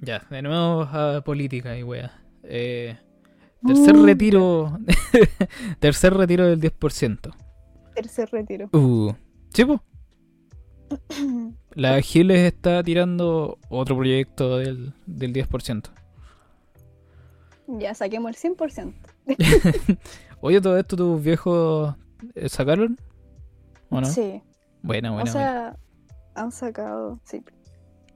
[0.00, 2.22] Ya, de nuevo a política y wea.
[2.44, 2.96] Eh,
[3.66, 4.78] tercer Uh, retiro.
[5.80, 7.34] tercer retiro del 10%.
[7.96, 8.68] Tercer retiro.
[8.72, 9.12] Uh.
[9.52, 9.82] Sí, po.
[11.74, 15.90] La Giles está tirando otro proyecto del, del 10%.
[17.78, 18.94] Ya saquemos el 100%.
[20.40, 21.94] Oye, todo esto tus viejos
[22.34, 22.96] eh, sacaron?
[23.90, 24.06] ¿O no?
[24.06, 24.42] Sí.
[24.82, 25.76] Buena, buena, o sea,
[26.34, 27.20] han sacado.
[27.24, 27.42] Sí.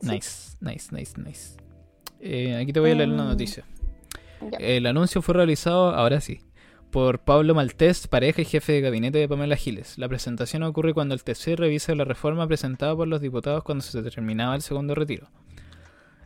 [0.01, 1.57] Nice, nice, nice, nice.
[2.21, 3.65] Eh, aquí te voy a leer la Em, noticia.
[4.51, 4.59] Ya.
[4.59, 6.41] El anuncio fue realizado, ahora sí,
[6.91, 9.99] por Pablo Maltés, pareja y jefe de gabinete de Pamela Giles.
[9.99, 14.03] La presentación ocurre cuando el TC revisa la reforma presentada por los diputados cuando se
[14.03, 15.29] terminaba el segundo retiro.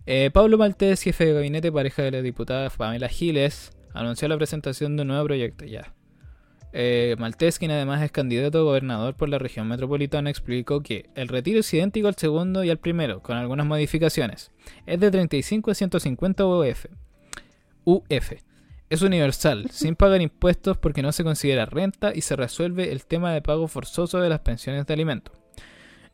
[0.06, 4.96] Eh, Pablo Maltés, jefe de gabinete, pareja de la diputada Pamela Giles, anunció la presentación
[4.96, 5.94] de un nuevo proyecto ya.
[6.72, 11.28] Eh, Maltés, quien además es candidato a gobernador por la región metropolitana, explicó que el
[11.28, 14.52] retiro es idéntico al segundo y al primero, con algunas modificaciones.
[14.86, 16.86] Es de 35 a 150 UF.
[17.84, 18.32] UF.
[18.90, 23.32] Es universal, sin pagar impuestos porque no se considera renta y se resuelve el tema
[23.32, 25.34] de pago forzoso de las pensiones de alimentos.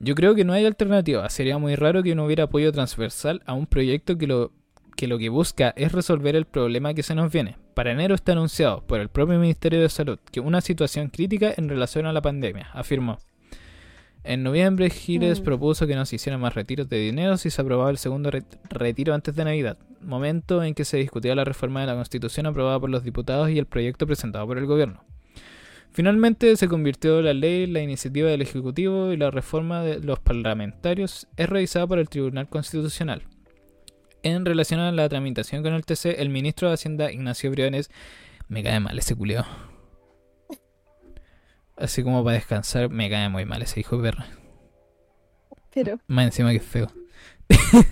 [0.00, 3.54] Yo creo que no hay alternativa, sería muy raro que no hubiera apoyo transversal a
[3.54, 4.52] un proyecto que lo,
[4.96, 7.56] que lo que busca es resolver el problema que se nos viene.
[7.74, 11.68] Para enero está anunciado por el propio Ministerio de Salud que una situación crítica en
[11.68, 13.18] relación a la pandemia, afirmó.
[14.22, 15.44] En noviembre, Giles Mm.
[15.44, 18.44] propuso que no se hicieran más retiros de dinero si se aprobaba el segundo re-
[18.70, 22.80] retiro antes de Navidad, momento en que se discutía la reforma de la Constitución aprobada
[22.80, 25.04] por los diputados y el proyecto presentado por el gobierno.
[25.90, 31.26] Finalmente se convirtió la ley, la iniciativa del Ejecutivo y la reforma de los parlamentarios
[31.36, 33.22] es revisada por el Tribunal Constitucional.
[34.24, 37.90] En relación a la tramitación con el TC, el ministro de Hacienda Ignacio Briones
[38.48, 39.44] me cae mal ese culiao.
[41.76, 44.26] Así como para descansar, me cae muy mal ese hijo de perra.
[45.74, 46.90] Pero, Más encima que feo.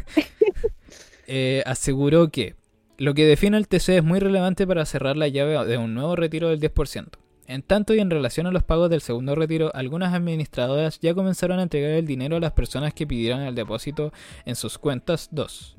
[1.35, 2.57] Eh, aseguró que
[2.99, 6.15] lo que define el TC es muy relevante para cerrar la llave de un nuevo
[6.15, 7.09] retiro del 10%.
[7.47, 11.59] En tanto y en relación a los pagos del segundo retiro, algunas administradoras ya comenzaron
[11.59, 14.13] a entregar el dinero a las personas que pidieron el depósito
[14.45, 15.77] en sus cuentas 2.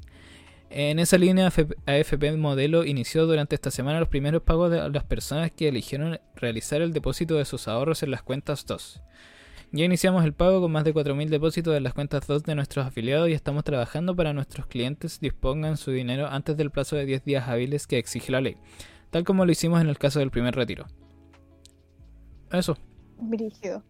[0.76, 1.52] En esa línea,
[1.86, 6.82] AFP Modelo inició durante esta semana los primeros pagos de las personas que eligieron realizar
[6.82, 9.04] el depósito de sus ahorros en las cuentas 2.
[9.72, 12.88] Ya iniciamos el pago con más de 4.000 depósitos en las cuentas 2 de nuestros
[12.88, 17.06] afiliados y estamos trabajando para que nuestros clientes dispongan su dinero antes del plazo de
[17.06, 18.58] 10 días hábiles que exige la ley,
[19.12, 20.88] tal como lo hicimos en el caso del primer retiro.
[22.52, 22.80] Eso.
[23.20, 23.84] brígido.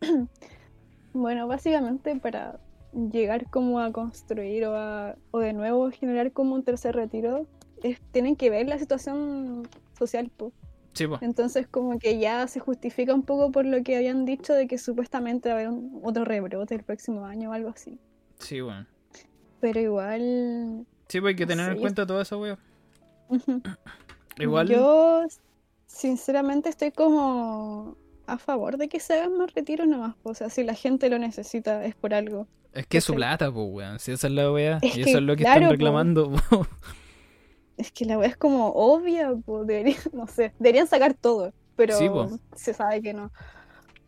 [1.12, 2.58] bueno, básicamente para
[2.92, 7.46] llegar como a construir o, a- o de nuevo generar como un tercer retiro,
[7.82, 10.52] es- tienen que ver la situación social, po.
[10.92, 11.18] Sí, po.
[11.22, 14.76] Entonces como que ya se justifica un poco por lo que habían dicho de que
[14.78, 17.98] supuestamente va a haber un- otro rebrote el próximo año o algo así.
[18.38, 18.86] Sí, weón.
[19.60, 20.86] Pero igual...
[21.08, 22.58] Sí, pues hay que tener en cuenta todo eso, weón.
[24.38, 24.68] Igual.
[24.68, 25.22] Yo
[25.86, 30.14] sinceramente estoy como a favor de que se hagan más retiros nomás.
[30.22, 32.46] O sea, si la gente lo necesita es por algo.
[32.72, 33.98] Es que es su plata, pues, weón.
[33.98, 34.78] Si esa es la weá.
[34.82, 36.66] Es y que, eso es lo que claro, están reclamando, po.
[37.76, 41.96] Es que la weá es como obvia, po, deberían, no sé, deberían sacar todo, pero
[41.98, 42.08] Sí,
[42.54, 43.32] se sabe que no.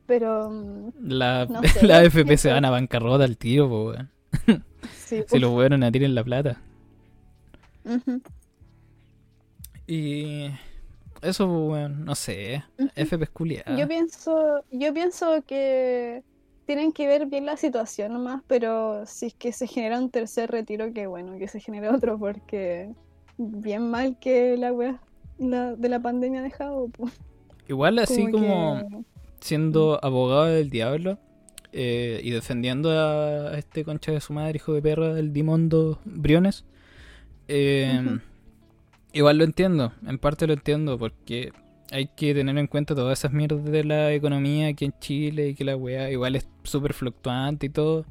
[0.07, 4.11] Pero La, No sé, la AFP se van a bancarrota al tiro, po, weón.
[4.93, 6.61] sí, Si los weones a tiren la plata.
[7.85, 8.23] Ujú,
[9.87, 10.51] Y.
[11.25, 12.05] Eso, pues, weón.
[12.05, 12.63] No sé.
[12.79, 12.89] ujú.
[12.95, 13.77] FP es culiada.
[13.77, 16.23] Yo pienso, yo pienso que
[16.67, 20.51] tienen que ver bien la situación nomás, pero si es que se genera un tercer
[20.51, 22.91] retiro, que bueno, que se genere otro, porque
[23.37, 25.01] bien mal que la weá
[25.39, 27.11] la, de la pandemia ha dejado, po.
[27.69, 28.77] Igual así como.
[28.89, 31.19] que- siendo abogado del diablo
[31.73, 36.65] eh, y defendiendo a este concha de su madre, hijo de perra del Dimondo Briones,
[37.49, 38.19] eh.
[39.15, 41.53] Igual lo entiendo, en parte lo entiendo, porque
[41.91, 45.55] hay que tener en cuenta todas esas mierdas de la economía aquí en Chile y
[45.55, 48.05] que la weá igual es súper fluctuante y todo.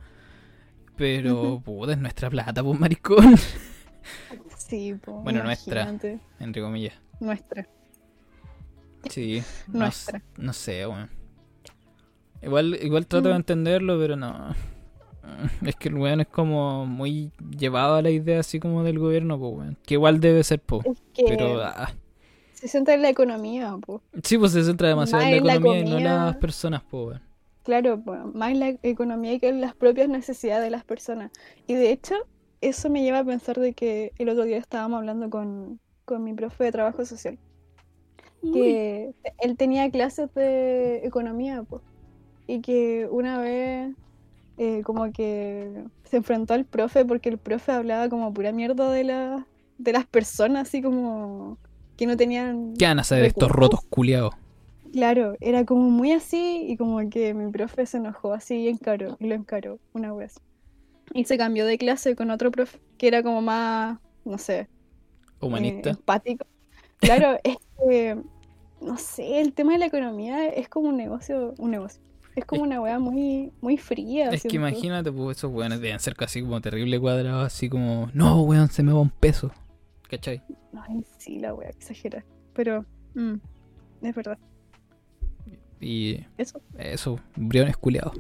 [0.95, 3.35] Pero, puta, es nuestra plata, pues maricón.
[4.57, 5.87] Sí, po, Bueno, nuestra.
[6.39, 6.93] Entre comillas.
[7.19, 7.67] Nuestra.
[9.09, 10.21] Sí, Nuestra.
[10.37, 11.09] no sé, weón.
[12.41, 13.37] Igual, igual trato de Mm.
[13.37, 14.55] entenderlo, pero no.
[15.65, 19.39] Es que el weón es como muy llevado a la idea así como del gobierno,
[19.39, 19.77] pues weón.
[19.85, 20.81] Que igual debe ser, po.
[20.85, 21.93] Es que Pero, ah,
[22.53, 24.01] se centra en la economía, po.
[24.23, 27.21] sí, pues se centra demasiado en la economía y no en las personas, po, weón.
[27.63, 31.31] Claro, po, más en la economía que en las propias necesidades de las personas.
[31.67, 32.15] Y de hecho,
[32.61, 36.33] eso me lleva a pensar de que el otro día estábamos hablando con, con mi
[36.33, 37.37] profe de trabajo social,
[38.41, 41.81] que él tenía clases de economía, po,
[42.45, 43.93] y que una vez
[44.57, 49.03] eh, como que se enfrentó al profe porque el profe hablaba como pura mierda de,
[49.03, 51.57] la, de las personas, así como
[51.97, 52.73] que no tenían...
[52.77, 54.33] ¿Qué van a saber estos rotos culiados?
[54.91, 59.17] Claro, era como muy así y como que mi profe se enojó así y encaró,
[59.19, 60.39] y lo encaró una vez.
[61.13, 64.67] Y se cambió de clase con otro profe que era como más, no sé, eh,
[65.39, 65.89] Humanista.
[65.89, 66.45] empático.
[66.99, 68.17] Claro, es que,
[68.81, 72.01] no sé, el tema de la economía es como un negocio, un negocio.
[72.35, 74.29] Es como una weá muy, muy fría.
[74.29, 78.41] es que imagínate, pues esos weones deben ser casi como terrible cuadrados, así como, no,
[78.41, 79.51] weón, se me va un peso.
[80.09, 80.41] ¿Cachai?
[80.87, 82.23] Ay, sí, la weá, exagera.
[82.53, 83.35] Pero, mm,
[84.03, 84.37] es verdad.
[85.79, 86.61] Y Eso.
[86.77, 88.13] Eso, briones culiados.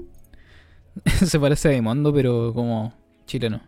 [1.25, 2.93] Se parece a Dimondo, pero como
[3.25, 3.61] chileno.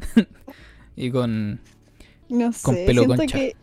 [0.96, 1.60] y con.
[2.28, 3.38] No Con sé, pelo siento concha.
[3.38, 3.56] que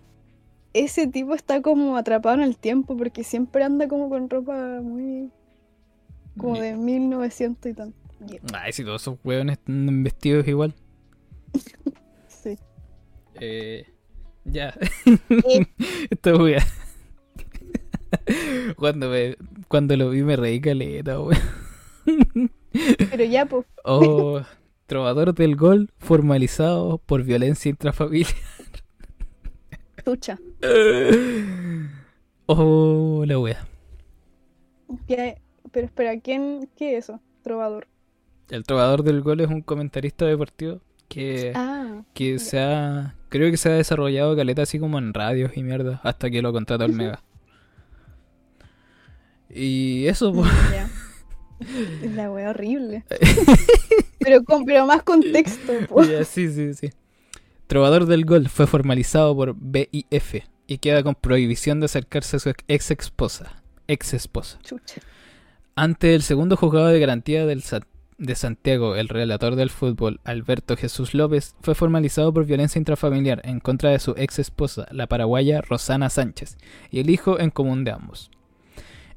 [0.74, 5.32] ese tipo está como atrapado en el tiempo porque siempre anda como con ropa muy
[6.38, 7.98] como de 1900 y tanto.
[8.28, 10.74] Yeah, Ay, si todos esos hueones están vestidos igual.
[12.28, 12.58] sí.
[13.36, 13.86] Eh,
[14.46, 14.74] ya.
[15.30, 15.66] Eh.
[16.10, 16.66] Esta wea.
[18.78, 21.38] cuando, me, cuando lo vi me reí caleta, weón.
[23.10, 24.42] Pero ya, pues, Oh,
[24.88, 28.32] trovador del gol formalizado por violencia intrafamiliar.
[30.04, 30.40] tucha.
[32.48, 33.68] Oh, la wea.
[35.08, 35.36] Ya,
[35.78, 37.22] pero espera, ¿quién, qué es eso?
[37.44, 37.88] Trovador.
[38.50, 43.14] El trovador del gol es un comentarista deportivo que, Ah, que se ha.
[43.30, 46.02] Creo que se ha desarrollado caleta así como en radios y mierda.
[46.04, 47.22] Hasta que lo contrató el Mega.
[49.52, 50.50] Y eso, pues.
[52.02, 53.06] Es la wea horrible.
[54.20, 56.10] pero con pero más contexto, pues.
[56.10, 56.90] Ya, sí, sí, sí.
[57.68, 62.52] Trovador del Gol fue formalizado por BIF y queda con prohibición de acercarse a su
[62.68, 63.62] ex esposa.
[63.88, 64.58] Ex esposa.
[64.64, 65.02] Chucha.
[65.78, 67.86] Ante el segundo juzgado de garantía del Sa-
[68.18, 73.60] de Santiago, el relator del fútbol, Alberto Jesús López, fue formalizado por violencia intrafamiliar en
[73.60, 76.58] contra de su ex esposa, la paraguaya Rosana Sánchez,
[76.90, 78.32] y el hijo en común de ambos.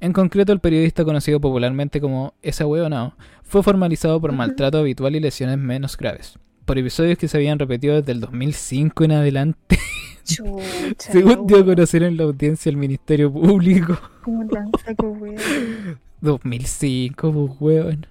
[0.00, 5.20] En concreto, el periodista conocido popularmente como esa huevonao fue formalizado por maltrato habitual y
[5.20, 9.78] lesiones menos graves, por episodios que se habían repetido desde el 2005 en adelante,
[10.24, 10.52] Chucha.
[10.98, 13.98] según dio a conocer en la audiencia el Ministerio Público.
[14.22, 15.16] Como tan saco.
[16.20, 18.06] 2005, pues, weón.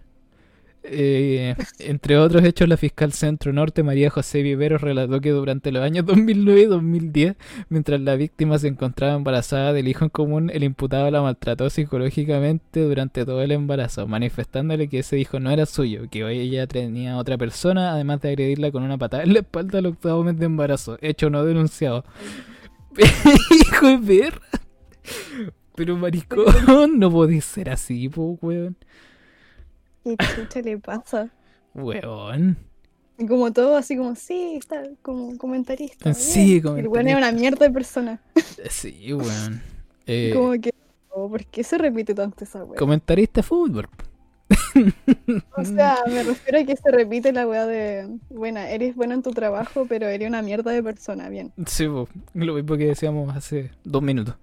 [0.91, 5.83] Eh, entre otros hechos, la fiscal Centro Norte, María José Viveros, relató que durante los
[5.83, 7.35] años 2009 y 2010,
[7.69, 12.81] mientras la víctima se encontraba embarazada del hijo en común, el imputado la maltrató psicológicamente
[12.81, 17.17] durante todo el embarazo, manifestándole que ese hijo no era suyo, que hoy ella tenía
[17.17, 20.45] otra persona, además de agredirla con una patada en la espalda al octavo mes de
[20.45, 22.05] embarazo, hecho no denunciado.
[22.97, 24.41] hijo de perra.
[25.79, 26.45] Pero maricón,
[26.99, 28.75] no podés ser así, po, weón.
[30.03, 31.29] ¿Qué chucha le pasa?
[31.73, 32.57] Weón.
[33.17, 36.13] Y como todo, así como, sí, está como comentarista.
[36.13, 36.79] Sí, bien.
[36.79, 38.19] El weón es una mierda de persona.
[38.69, 39.61] Sí, weón.
[40.11, 40.73] Eh, como que,
[41.11, 42.79] oh, ¿por qué se repite tanto esa weá?
[42.79, 43.87] comentarista de fútbol.
[45.55, 49.21] O sea, me refiero a que se repite la weá de, bueno, eres bueno en
[49.21, 51.53] tu trabajo, pero eres una mierda de persona, bien.
[51.67, 54.35] Sí, po, lo mismo que decíamos hace dos minutos.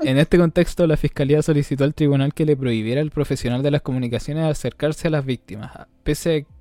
[0.00, 3.82] En este contexto, la Fiscalía solicitó al tribunal que le prohibiera al profesional de las
[3.82, 6.54] comunicaciones acercarse a las víctimas, pese a,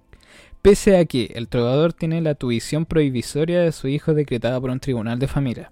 [0.62, 4.80] pese a que el trovador tiene la tuición prohibisoria de su hijo decretada por un
[4.80, 5.72] tribunal de familia.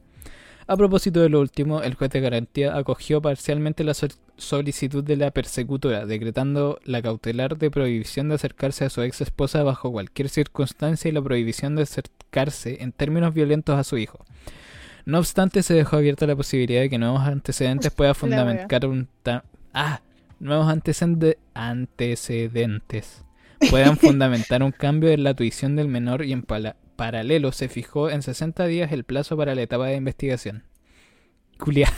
[0.67, 5.17] A propósito de lo último, el juez de garantía acogió parcialmente la sol- solicitud de
[5.17, 10.29] la persecutora, decretando la cautelar de prohibición de acercarse a su ex esposa bajo cualquier
[10.29, 14.23] circunstancia y la prohibición de acercarse en términos violentos a su hijo.
[15.09, 19.07] No obstante, se dejó abierta la posibilidad de que nuevos antecedentes puedan fundamentar un
[19.73, 20.01] ah,
[20.39, 23.23] nuevos antecede- antecedentes
[23.69, 28.21] puedan fundamentar un cambio en la tuición del menor y en paralelo se fijó en
[28.21, 30.63] 60 días el plazo para la etapa de investigación.
[31.57, 31.91] Culiao.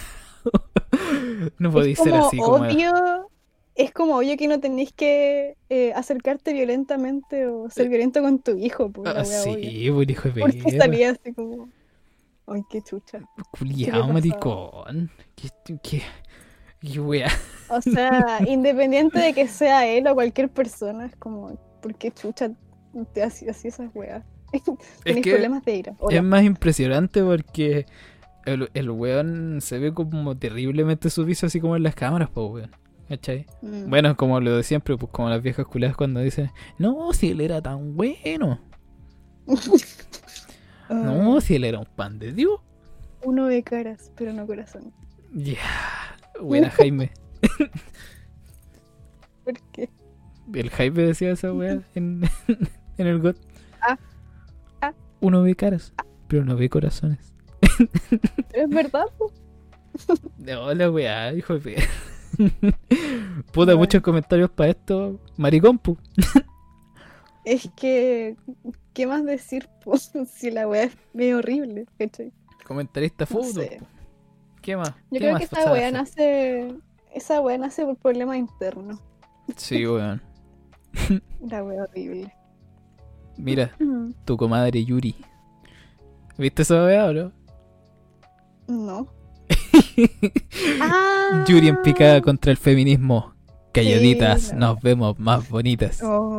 [1.59, 3.29] no podéis ser así como obvio,
[3.75, 8.57] es como obvio que no tenéis que eh, acercarte violentamente o ser violento con tu
[8.57, 11.69] hijo, pues, la Ah, sí, buen hijo de ¿Por estaría así como,
[12.53, 13.19] ay, qué chucha?
[13.51, 15.09] Culiao, maricón.
[15.35, 15.49] Qué,
[15.81, 16.01] qué,
[16.79, 17.29] qué wea.
[17.69, 22.51] O sea, independiente de que sea él o cualquier persona, es como, ¿por qué chucha
[23.13, 24.23] te hace así esas weas?
[25.03, 25.95] Tenéis que problemas de ira.
[25.99, 26.17] Hola.
[26.17, 27.85] Es más impresionante porque
[28.45, 32.71] el, el weón se ve como terriblemente subizo así como en las cámaras, pues weón.
[33.07, 33.45] ¿Cachai?
[33.61, 33.89] Mm.
[33.89, 37.41] Bueno, como lo de siempre, pues como las viejas culiadas cuando dicen, no, si él
[37.41, 38.57] era tan bueno.
[40.91, 42.59] Ah, No, si él era un pan de Dios.
[43.23, 44.91] Uno ve caras, pero no corazón.
[45.33, 45.57] Ya.
[46.41, 47.11] Buena Jaime.
[49.43, 49.89] ¿Por qué?
[50.53, 52.21] El Jaime decía esa weá en,
[52.97, 53.37] en el GOT.
[53.81, 53.97] Ah.
[54.81, 54.93] Ah.
[55.21, 55.93] Uno ve caras,
[56.27, 57.33] pero no ve corazones.
[58.53, 59.31] Es verdad, po.
[60.37, 61.81] No, la weá, hijo de.
[63.53, 65.19] Puta, muchos comentarios para esto.
[65.37, 65.97] Maricón, pu.
[67.45, 68.35] Es que,
[68.93, 69.97] ¿qué más decir, po?
[69.97, 72.31] Si la wea es medio horrible, ¿cachai?
[72.65, 73.51] Comentarista No fútbol.
[73.53, 73.81] sé.
[74.61, 74.89] ¿Qué más?
[74.89, 75.93] Yo ¿Qué creo más que esa hacer?
[75.93, 76.73] nace,
[77.13, 78.99] esa wea nace por problemas internos.
[79.57, 80.21] Sí, weón.
[81.41, 82.33] La wea horrible.
[83.37, 85.15] Mira, Mm, tu comadre Yuri.
[86.37, 87.31] ¿Viste esa weá o no?
[88.67, 89.07] No.
[90.81, 91.43] Ah.
[91.47, 93.33] Yuri en picada contra el feminismo.
[93.73, 96.01] Calladitas, Sí, nos vemos más bonitas.
[96.03, 96.37] Oh.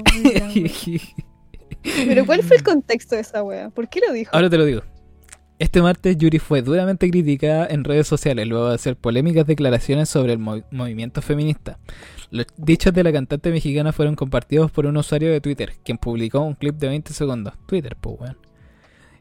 [1.83, 3.71] Pero ¿cuál fue el contexto de esa wea?
[3.71, 4.31] ¿Por qué lo dijo?
[4.35, 4.83] Ahora te lo digo.
[5.59, 10.33] Este martes Yuri fue duramente criticada en redes sociales luego de hacer polémicas declaraciones sobre
[10.33, 11.79] el movi- movimiento feminista.
[12.31, 16.41] Los dichos de la cantante mexicana fueron compartidos por un usuario de Twitter, quien publicó
[16.41, 17.55] un clip de 20 segundos.
[17.67, 18.39] Twitter, pues weón.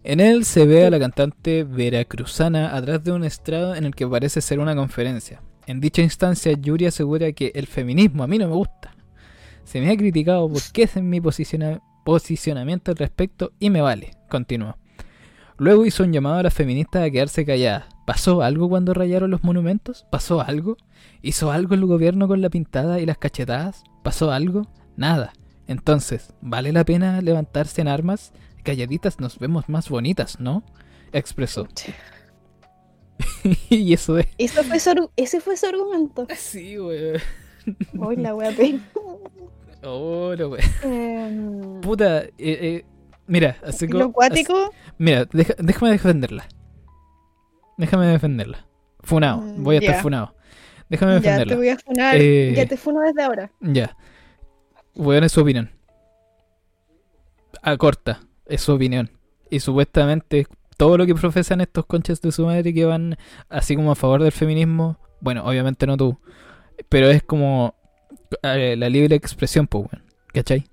[0.03, 4.07] En él se ve a la cantante veracruzana atrás de un estrado en el que
[4.07, 5.43] parece ser una conferencia.
[5.67, 8.95] En dicha instancia, Yuri asegura que el feminismo a mí no me gusta.
[9.63, 14.17] Se me ha criticado porque ese es mi posiciona- posicionamiento al respecto y me vale.
[14.29, 14.77] Continuó.
[15.57, 17.85] Luego hizo un llamado a las feministas a quedarse calladas.
[18.05, 20.07] ¿Pasó algo cuando rayaron los monumentos?
[20.09, 20.75] ¿Pasó algo?
[21.21, 23.83] ¿Hizo algo el gobierno con la pintada y las cachetadas?
[24.03, 24.67] ¿Pasó algo?
[24.97, 25.33] Nada.
[25.67, 28.33] Entonces, ¿vale la pena levantarse en armas?
[28.63, 30.63] Calladitas nos vemos más bonitas, ¿no?
[31.13, 31.67] Expresó.
[33.69, 34.27] y eso es.
[34.37, 36.27] Eso fue su ese fue su argumento.
[36.35, 37.21] Sí, wey.
[37.99, 38.51] Hoy la wea.
[39.83, 40.61] Oh, wey.
[40.83, 42.85] Em, Puta, eh, eh,
[43.27, 43.99] mira, así como.
[44.03, 46.47] lo acuático, Mira, deja- déjame defenderla.
[47.77, 48.67] Déjame defenderla.
[48.99, 50.01] Funado, Mm, voy a estar ya.
[50.01, 50.35] funado.
[50.89, 51.55] Déjame ya te defenderla.
[51.55, 52.15] voy a funar.
[52.17, 53.51] Eh, Ya te funo desde ahora.
[53.61, 53.95] Ya.
[54.93, 55.71] Bueno, es su opinión.
[57.63, 59.09] A corta, es su opinión.
[59.49, 63.17] Y supuestamente todo lo que profesan estos conchas de su madre que van
[63.49, 66.17] así como a favor del feminismo, bueno, obviamente no tú,
[66.89, 67.75] pero es como
[68.43, 70.05] eh, la libre expresión, pues, weón.
[70.33, 70.65] ¿Cachai?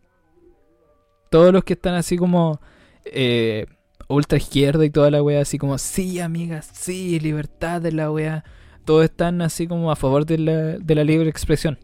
[1.30, 2.60] Todos los que están así como
[3.04, 3.66] eh,
[4.08, 8.44] ultra izquierda y toda la wea, así como, sí, amigas, sí, libertad de la wea.
[8.84, 11.78] Todos están así como a favor de la, de la libre expresión.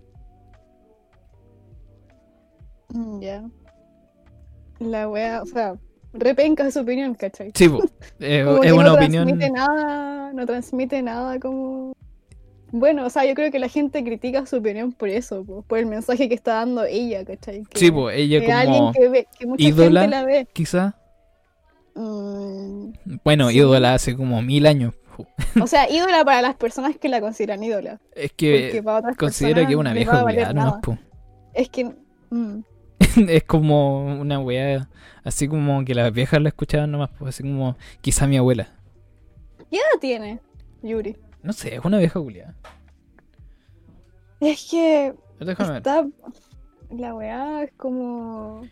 [2.89, 3.45] Mm, Ya.
[4.81, 5.77] La wea, o sea,
[6.13, 7.53] repenca su opinión, ¿cachai?
[7.55, 7.69] Sí.
[8.21, 9.27] Eh, es una no opinión.
[9.27, 11.94] transmite nada, no transmite nada como...
[12.77, 15.79] Bueno, o sea, yo creo que la gente critica su opinión por eso, po, por
[15.79, 17.63] el mensaje que está dando ella, ¿cachai?
[17.71, 20.01] Que, Sí, pues ella que como alguien que, ve, que mucha ídola.
[20.01, 20.49] gente la ve.
[20.53, 20.97] quizá.
[21.95, 23.59] Mm, Bueno, Sí.
[23.59, 24.93] ídola hace como mil años.
[25.63, 28.01] O sea, ídola para las personas que la consideran ídola.
[28.13, 28.83] Es que
[29.17, 30.25] considero que es una vieja.
[31.55, 31.85] Es que.
[32.31, 32.59] mm,
[33.29, 34.89] es como una weá,
[35.23, 38.67] así como que las viejas la escuchaban nomás, pues así como quizá mi abuela.
[39.71, 40.41] ¿Qué edad tiene
[40.83, 41.17] Yuri?
[41.45, 42.55] No sé, es una vieja culiada.
[44.41, 45.15] Es que.
[45.41, 45.77] Déjame ver.
[45.79, 46.07] Está.
[46.91, 48.63] La weá es como.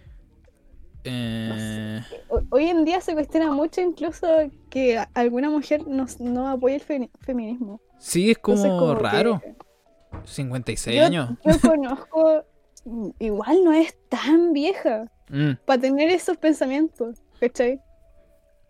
[1.04, 4.26] Eh, ho- Hoy en día se cuestiona mucho incluso
[4.70, 7.80] que alguna mujer no, no apoye el fe- feminismo.
[7.98, 9.42] sí, es como, Entonces, como que raro.
[10.24, 11.30] 56 Yo, años.
[11.44, 12.44] yo conozco.
[13.20, 17.80] Igual no es tan vieja Mm, para tener esos pensamientos, ¿cachai?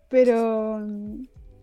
[0.09, 0.81] Pero.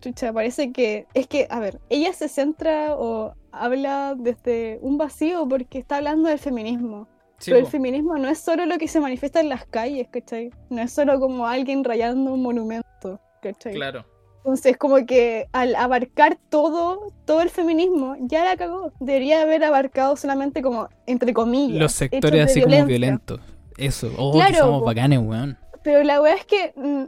[0.00, 1.06] Chucha, parece que.
[1.14, 6.28] Es que, a ver, ella se centra o habla desde un vacío porque está hablando
[6.28, 7.06] del feminismo.
[7.38, 10.50] sí, Pero el feminismo no es solo lo que se manifiesta en las calles, ¿cachai?
[10.70, 13.74] No es solo como alguien rayando un monumento, ¿cachai?
[13.74, 14.04] Claro.
[14.38, 18.90] Entonces, como que al abarcar todo, todo el feminismo, ya la cagó.
[18.98, 22.86] Debería haber abarcado solamente como, entre comillas, Los sectores así como violencia.
[22.86, 23.40] violentos.
[23.76, 24.10] Eso.
[24.16, 24.86] Oh, Claro, que somos po.
[24.86, 25.58] bacanes, weón.
[25.82, 27.04] Pero la weá es que mm,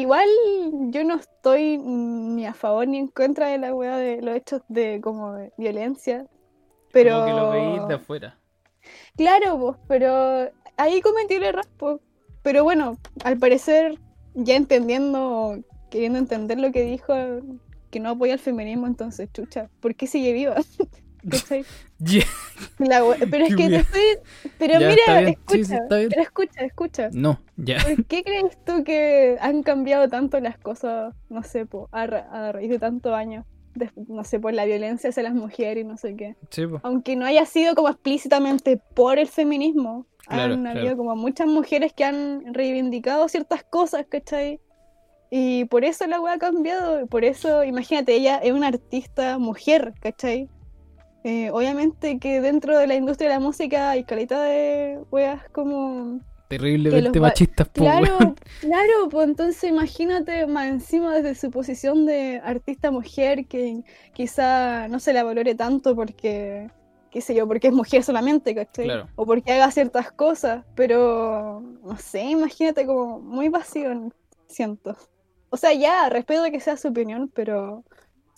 [0.00, 0.28] igual
[0.90, 4.62] yo no estoy ni a favor ni en contra de la weá de los hechos
[4.68, 6.26] de como de violencia.
[6.92, 7.14] Pero...
[7.14, 8.38] Como que lo veis de afuera.
[9.16, 11.98] Claro, pues, pero ahí cometí el error, pues.
[12.42, 13.98] Pero bueno, al parecer,
[14.34, 15.58] ya entendiendo,
[15.90, 17.12] queriendo entender lo que dijo,
[17.90, 20.56] que no apoya el feminismo, entonces, chucha, ¿por qué sigue viva?
[21.30, 21.64] ¿Cachai?
[21.98, 22.24] Yeah.
[22.78, 24.02] La pero es que estoy...
[24.58, 25.26] Pero Ya, mira.
[25.26, 27.08] Sí, escucha, pero escucha, escucha.
[27.12, 27.78] No, ya.
[27.82, 32.28] ¿Por qué crees tú que han cambiado tanto las cosas, no sé, po, a, ra-
[32.30, 33.46] a raíz de tantos años?
[33.74, 37.16] De- no sé, por la violencia hacia las mujeres y no sé qué Sí, aunque
[37.16, 40.80] no haya sido como explícitamente por el feminismo, Claro, han claro.
[40.80, 44.60] habido como muchas mujeres que han reivindicado ciertas cosas, ¿cachai?
[45.30, 49.94] Y por eso la wea ha cambiado, por eso, imagínate, ella es una artista mujer,
[50.00, 50.48] ¿cachai?
[51.28, 56.20] Eh, obviamente que dentro de la industria de la música hay calidad de weas como
[56.46, 58.16] Terriblemente machistas, Claro,
[58.60, 65.00] claro, pues entonces imagínate más encima desde su posición de artista mujer que quizá no
[65.00, 66.70] se la valore tanto porque,
[67.10, 68.84] qué sé yo, porque es mujer solamente, ¿cachai?
[68.84, 69.08] Claro.
[69.16, 74.12] O porque haga ciertas cosas, pero no sé, imagínate como muy vacío,
[74.46, 74.96] siento.
[75.50, 77.82] O sea, ya, respeto que sea su opinión, pero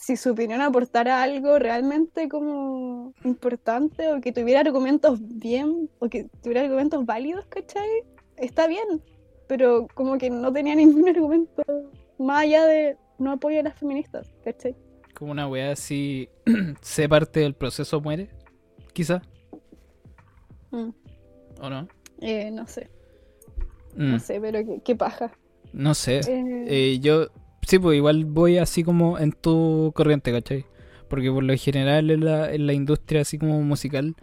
[0.01, 6.29] si su opinión aportara algo realmente como importante o que tuviera argumentos bien o que
[6.41, 7.89] tuviera argumentos válidos, ¿cachai?
[8.37, 9.03] Está bien,
[9.49, 11.65] pero como que no tenía ningún argumento
[12.17, 14.77] más allá de no apoyo a las feministas, ¿cachai?
[15.15, 16.29] Como una weá así,
[16.81, 18.31] sé parte del proceso muere,
[18.93, 19.21] quizá,
[20.71, 20.91] Mm,
[21.63, 21.89] ¿o no?
[22.21, 22.89] eh, no sé,
[23.97, 25.33] Mm, no sé, pero qué, qué paja.
[25.73, 26.21] no sé.
[26.29, 27.29] Eh, Eh, yo,
[27.69, 30.65] sí, pues igual voy así como en tu corriente, ¿cachai?
[31.09, 34.15] Porque por lo general en la, en la industria así como musical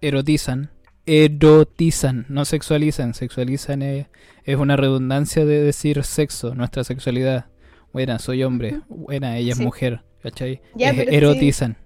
[0.00, 0.70] erotizan,
[1.06, 3.14] erotizan, no sexualizan.
[3.14, 4.06] Sexualizan es,
[4.44, 7.46] es una redundancia de decir sexo, nuestra sexualidad.
[7.92, 8.80] Buena, soy hombre.
[8.88, 9.64] Buena, ella es Sí.
[9.64, 10.60] mujer, ¿cachai?
[10.74, 11.16] Ya, Es- pero sí.
[11.16, 11.76] erotizan.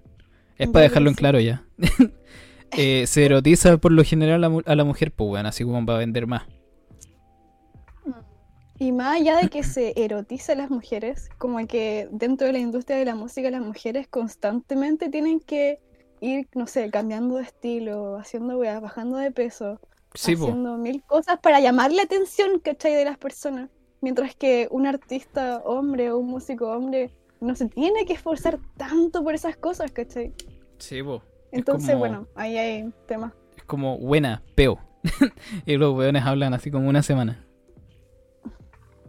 [0.57, 1.63] Es para dejarlo en claro ya.
[2.77, 5.63] Eh, se erotiza por lo general a la, mu- a la mujer, pues bueno, así
[5.63, 6.43] como para vender más.
[8.81, 12.59] Y más allá de que se erotiza a las mujeres, como que dentro de la
[12.59, 15.79] industria de la música las mujeres constantemente tienen que
[16.21, 19.79] ir, no sé, cambiando de estilo, haciendo weas, bajando de peso,
[20.15, 22.93] Sí, haciendo mil cosas para llamar la atención, ¿cachai?
[22.95, 23.69] De las personas.
[24.01, 27.11] Mientras que un artista hombre o un músico hombre
[27.41, 30.33] no se tiene que esforzar tanto por esas cosas, ¿cachai?
[30.77, 31.21] Sí, pues.
[31.51, 33.33] Entonces, como- bueno, ahí hay temas.
[33.57, 34.79] Es como buena, peo.
[35.65, 37.45] y los weones hablan así como una semana.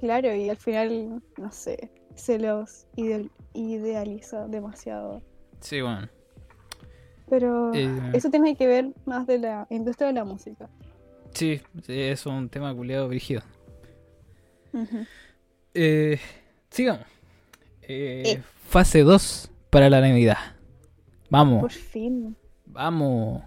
[0.01, 5.22] Claro, y al final, no sé, se los ide- idealiza demasiado.
[5.61, 6.09] Sí, bueno.
[7.28, 8.11] Pero Eh.
[8.14, 10.68] eso tiene que ver más de la industria de la música.
[11.32, 13.42] Sí, es un tema culiado brígido.
[14.72, 15.07] Ujú.
[15.74, 16.18] Eh,
[16.70, 17.05] sigamos.
[17.82, 18.42] Eh, Eh.
[18.68, 20.38] Fase 2 para la Navidad.
[21.28, 22.36] Vamos, Por fin.
[22.66, 23.42] vamos,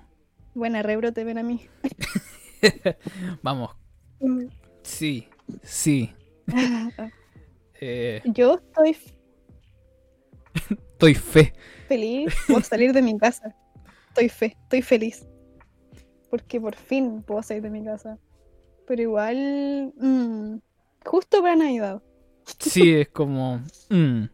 [0.55, 1.67] Buena rebro te ven a mí.
[3.41, 3.71] vamos.
[4.83, 5.27] Sí,
[5.63, 6.13] sí.
[7.79, 8.97] Eh, Yo estoy
[10.53, 11.53] estoy fe.
[11.87, 13.55] feliz por salir de mi casa.
[14.09, 15.27] Estoy fe, estoy feliz.
[16.29, 18.17] Porque por fin puedo salir de mi casa.
[18.87, 20.55] Pero igual, mm,
[21.05, 22.01] justo para Navidad.
[22.59, 23.61] Sí, es como...
[23.89, 24.25] mm,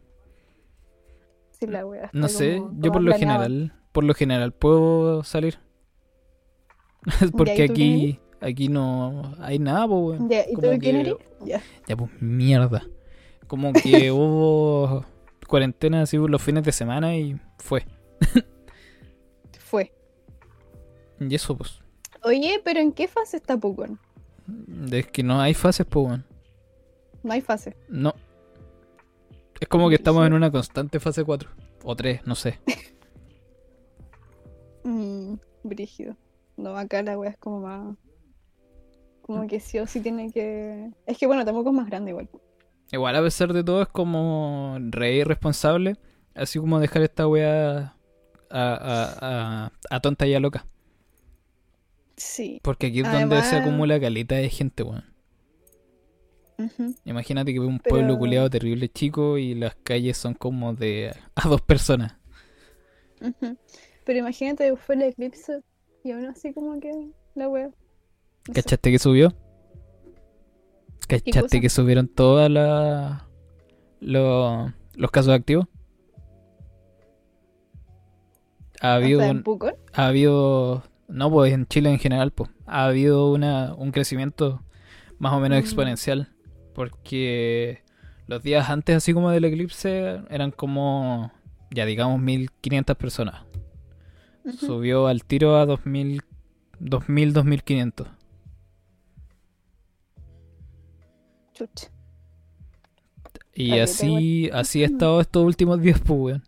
[1.58, 5.58] Sí, la wea está no sé, yo por lo general, por lo general puedo salir.
[7.36, 10.28] Porque ¿y tú quién aquí, aquí no hay nada, weón.
[10.28, 11.14] Ya, ¿Y tú quién eres?
[11.44, 11.62] Ya.
[11.86, 12.86] Ya, pues mierda.
[13.46, 15.04] Como que hubo
[15.46, 17.84] cuarentena así los fines de semana y fue.
[19.58, 19.92] Fue.
[21.18, 21.80] Y eso, pues.
[22.22, 23.98] Oye, pero ¿en qué fase está Pokémon?
[24.90, 26.24] Es que no hay fases, pues, weón.
[27.22, 27.76] No hay fase.
[27.88, 28.14] No.
[29.60, 31.50] Es como que estamos en una constante fase 4.
[31.84, 32.58] O 3, no sé.
[34.82, 36.16] Mm, brígido.
[36.56, 37.96] No, acá la wea es como más.
[39.34, 40.90] Como que sí o sí tiene que.
[41.06, 42.28] Es que bueno, tampoco es más grande igual.
[42.90, 45.96] Igual a pesar de todo es como re irresponsable.
[46.34, 47.94] Así como dejar esta wea
[48.50, 50.66] a, a, a, a tonta y a loca.
[52.16, 52.60] Sí.
[52.62, 55.04] Porque aquí es donde se acumula caleta de gente, weón.
[57.04, 61.48] Imagínate que un Pero- pueblo culiado terrible chico y las calles son como de a
[61.48, 62.16] dos personas.
[64.04, 65.62] Pero imagínate fue el eclipse
[66.04, 67.70] y aún así como que la wea.
[68.44, 69.34] ¿Cachaste que subió?
[71.06, 73.22] ¿Cachaste que subieron todas las
[74.00, 75.66] los, los casos activos?
[78.80, 79.44] Ha habido, un- en
[79.92, 84.62] ha habido, no pues en Chile en general, pues, ha habido una, un crecimiento
[85.18, 85.60] más o menos Mm.
[85.60, 86.28] exponencial.
[86.74, 87.82] Porque
[88.26, 91.30] los días antes, así como del eclipse, eran como,
[91.70, 93.42] ya digamos, 1500 personas.
[94.58, 96.22] Subió al tiro a 2000,
[96.78, 98.08] 2000 2500.
[101.60, 101.90] Chucha.
[103.54, 106.44] Y así, así ha estado estos últimos días, pues, weón.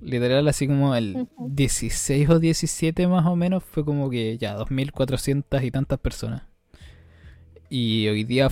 [0.00, 1.46] Literal, así como el Ujú.
[1.46, 6.42] 16 o 17 más o menos, fue como que ya 2400 y tantas personas.
[7.68, 8.50] Y hoy día,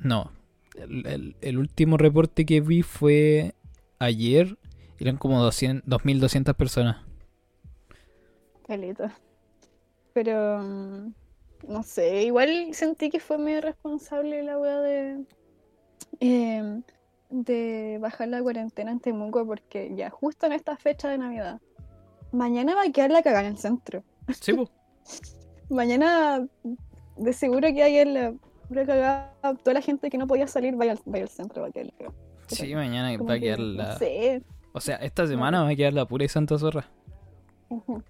[0.00, 0.30] no.
[0.74, 3.54] El, el- el último reporte que vi fue
[3.98, 4.56] ayer,
[4.98, 6.98] eran como 200, 2200 personas.
[8.66, 9.18] Caleta.
[10.12, 11.14] Pero mm,
[11.68, 15.24] no sé, igual sentí que fue medio responsable la wea de
[16.20, 16.82] em,
[17.30, 21.60] de bajar la cuarentena en Temuco porque ya justo en esta fecha de Navidad.
[22.32, 24.04] Mañana va a quedar la cagada en el centro.
[24.40, 24.52] Sí.
[25.68, 26.46] Mañana
[27.16, 28.34] de seguro que hay la
[28.68, 29.34] pura cagada.
[29.62, 31.86] Toda la gente que no podía salir vaya al, vaya al centro, va a quedar
[31.86, 32.16] la cagada.
[32.48, 33.96] Sí, mañana va a que, quedar no la...
[33.98, 34.42] sé.
[34.72, 36.90] O sea, esta semana va a quedar la pura y santa zorra.
[37.68, 38.02] Ujú.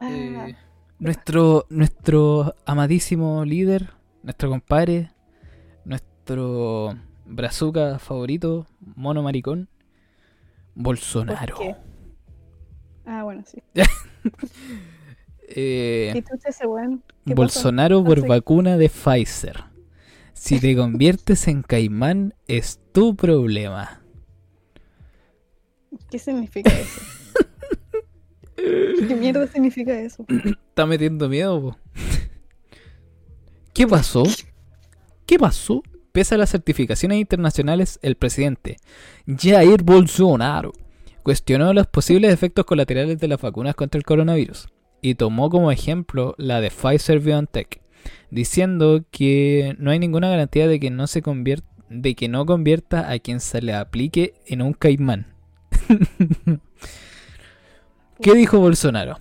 [0.00, 0.56] Ah, Eh,
[0.98, 3.90] nuestro, nuestro amadísimo líder,
[4.22, 5.10] nuestro compadre,
[6.24, 6.96] nuestro
[7.26, 8.66] brazuca favorito,
[8.96, 9.68] mono maricón,
[10.74, 11.54] Bolsonaro.
[11.56, 11.76] ¿por qué?
[13.04, 13.62] Ah, bueno, sí.
[15.56, 17.04] Eh, ¿Y tú ese weón?
[17.26, 17.36] ¿Qué pasó?
[17.36, 19.64] Bolsonaro por vacuna de Pfizer.
[20.32, 24.00] Si te conviertes en caimán, es tu problema.
[26.10, 27.00] ¿Qué significa eso?
[28.56, 30.24] ¿Qué mierda significa eso?
[30.68, 31.78] Está metiendo miedo, po.
[33.74, 34.22] ¿Qué pasó?
[35.26, 35.82] ¿Qué pasó?
[36.14, 38.76] Pese a las certificaciones internacionales, el presidente
[39.26, 40.70] Jair Bolsonaro
[41.24, 44.68] cuestionó los posibles efectos colaterales de las vacunas contra el coronavirus
[45.02, 47.80] y tomó como ejemplo la de Pfizer BioNTech,
[48.30, 53.10] diciendo que no hay ninguna garantía de que no se convier- de que no convierta
[53.10, 55.34] a quien se le aplique en un caimán.
[58.22, 59.18] ¿Qué dijo Bolsonaro?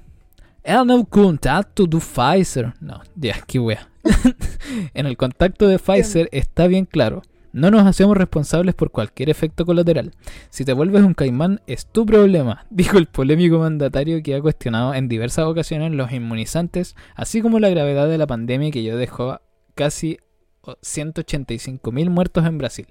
[0.62, 2.76] El contacto Pfizer.
[2.80, 3.90] No, ya, qué wea.
[4.94, 7.22] en el contacto de Pfizer está bien claro.
[7.54, 10.12] No nos hacemos responsables por cualquier efecto colateral.
[10.50, 14.96] Si te vuelves un caimán, es tu problema, dijo el polémico mandatario que ha cuestionado
[14.96, 19.40] en diversas ocasiones los inmunizantes, así como la gravedad de la pandemia que ya dejó
[19.76, 20.18] casi
[20.64, 22.88] 185.000 muertos en Brasil.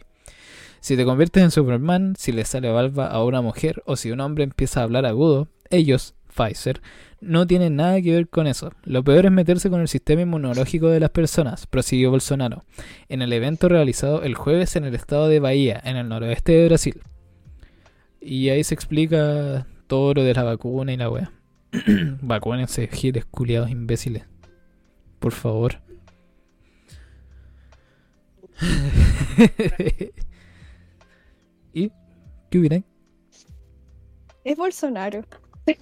[0.79, 4.21] Si te conviertes en Superman, si le sale barba a una mujer o si un
[4.21, 6.81] hombre empieza a hablar agudo, ellos, Pfizer,
[7.21, 8.73] no tienen nada que ver con eso.
[8.85, 12.65] Lo peor es meterse con el sistema inmunológico de las personas, prosiguió Bolsonaro,
[13.09, 16.67] en el evento realizado el jueves en el estado de Bahía, en el noroeste de
[16.67, 17.01] Brasil.
[18.21, 21.33] Y ahí se explica todo lo de la vacuna y la wea.
[22.23, 24.25] Vacúnense, giles culiados imbéciles.
[25.19, 25.81] Por favor.
[31.75, 31.91] ¿Y
[32.51, 32.85] qué opinan?
[34.45, 35.25] Es Bolsonaro.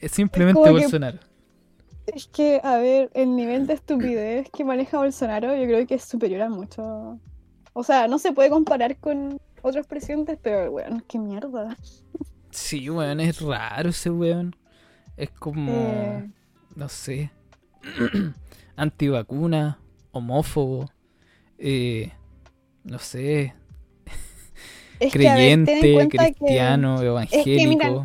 [0.00, 1.18] Es simplemente que- Bolsonaro.
[2.06, 6.04] Es que, a ver, el nivel de estupidez que maneja Bolsonaro yo creo que es
[6.04, 7.18] superior a mucho.
[7.74, 11.76] O sea, no se puede comparar con otros presidentes, pero, weón, qué mierda.
[12.50, 14.56] Sí, weón, es raro ese weón.
[15.18, 16.30] Es como, Eh,
[16.76, 17.30] no sé,
[18.76, 19.78] antivacuna,
[20.10, 20.90] homófobo,
[21.58, 22.12] eh,
[22.84, 23.54] no sé,
[25.00, 27.68] es que, ver, creyente, cuenta que- cristiano, Es que, evangélico.
[27.68, 28.04] mira,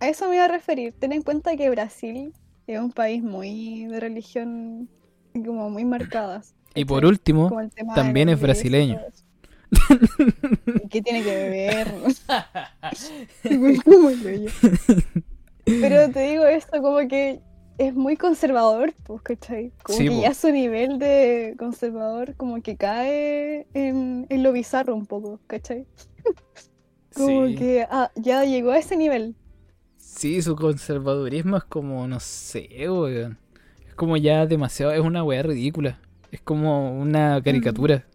[0.00, 0.92] a eso me iba a referir.
[0.98, 2.32] Ten en cuenta que Brasil
[2.66, 4.88] es un país muy de religión,
[5.34, 6.54] como muy marcadas.
[6.74, 7.50] y por último,
[7.94, 8.96] también es brasileño.
[8.98, 9.24] todo eso.
[10.84, 11.30] ¿Y ¿Qué tiene que
[14.24, 14.50] hoyo.
[15.64, 17.40] Pero te digo esto, como que
[17.78, 19.72] es muy conservador, pues, ¿cachai?
[19.82, 20.22] Como Sí, que po.
[20.22, 25.86] ya su nivel de conservador como que cae en, en lo bizarro un poco, ¿cachai?
[27.14, 27.54] Como Sí.
[27.54, 29.36] que ah, ya llegó a ese nivel.
[29.96, 33.38] Sí, su conservadurismo es como, no sé, weón.
[33.88, 36.00] Es como ya demasiado, es una weá ridícula.
[36.30, 38.06] Es como una caricatura.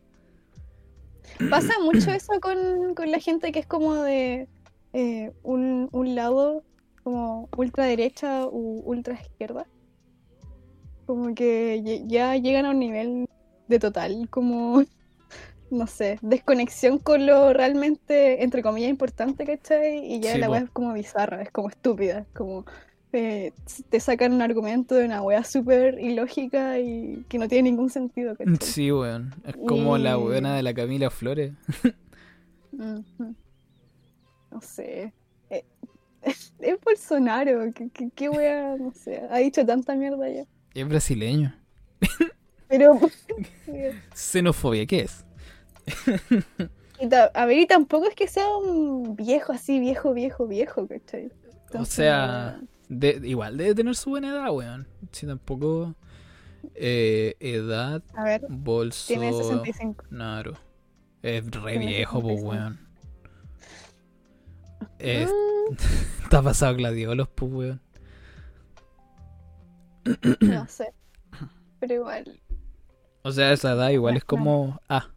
[1.49, 4.49] Pasa mucho eso con, con la gente que es como de
[4.93, 6.63] eh, un, un lado
[7.07, 9.65] como ultraderecha u ultra izquierda.
[11.05, 13.29] Como que ya llegan a un nivel
[13.69, 14.83] de total, como,
[15.71, 19.99] no sé, desconexión con lo realmente, entre comillas, importante, ¿cachai?
[20.05, 20.51] Y ya Sí, la po.
[20.51, 22.65] weá es como bizarra, es como estúpida, es como
[23.13, 23.53] eh,
[23.89, 28.35] te sacan un argumento de una weá súper ilógica y que no tiene ningún sentido,
[28.35, 28.57] ¿cachai?
[28.59, 29.33] Sí, weón.
[29.45, 31.53] Es como la Y- weona de la Camila Flores.
[34.51, 35.13] No sé.
[36.59, 38.75] Es Bolsonaro, ¿qué, qué, qué wea?
[38.77, 40.45] No sé, ha dicho tanta mierda ya.
[40.73, 41.55] Es brasileño.
[42.67, 42.99] Pero,
[44.13, 45.25] Xenofobia, ¿qué es?
[46.99, 51.31] y a ver, y tampoco es que sea un viejo así, viejo, viejo, viejo, ¿cachai?
[51.73, 52.59] O sea,
[52.89, 54.87] de- igual debe tener su buena edad, weón.
[55.11, 55.95] Si tampoco.
[56.75, 59.07] eh, edad, a ver, bolso.
[59.07, 60.05] tiene 65.
[60.09, 60.53] Naro.
[61.21, 62.49] Es re Tiene viejo, pues, 65.
[62.49, 62.86] weón.
[64.99, 65.73] Es- Mm,
[66.23, 67.81] Está pasado gladiolos, pues, weón.
[70.41, 70.93] no sé.
[71.79, 72.39] Pero igual.
[73.23, 74.79] O sea, esa edad igual No, es como.
[74.87, 75.09] Ah.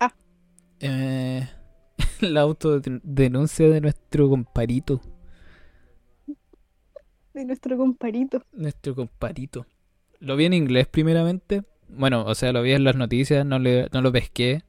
[0.00, 0.14] Ah.
[0.80, 1.46] Eh,
[2.20, 5.00] la autodenuncia de nuestro comparito.
[7.34, 8.42] De nuestro comparito.
[8.52, 9.66] Nuestro comparito.
[10.18, 11.62] Lo vi en inglés primeramente.
[11.88, 14.62] Bueno, o sea, lo vi en las noticias, no, le, no lo pesqué.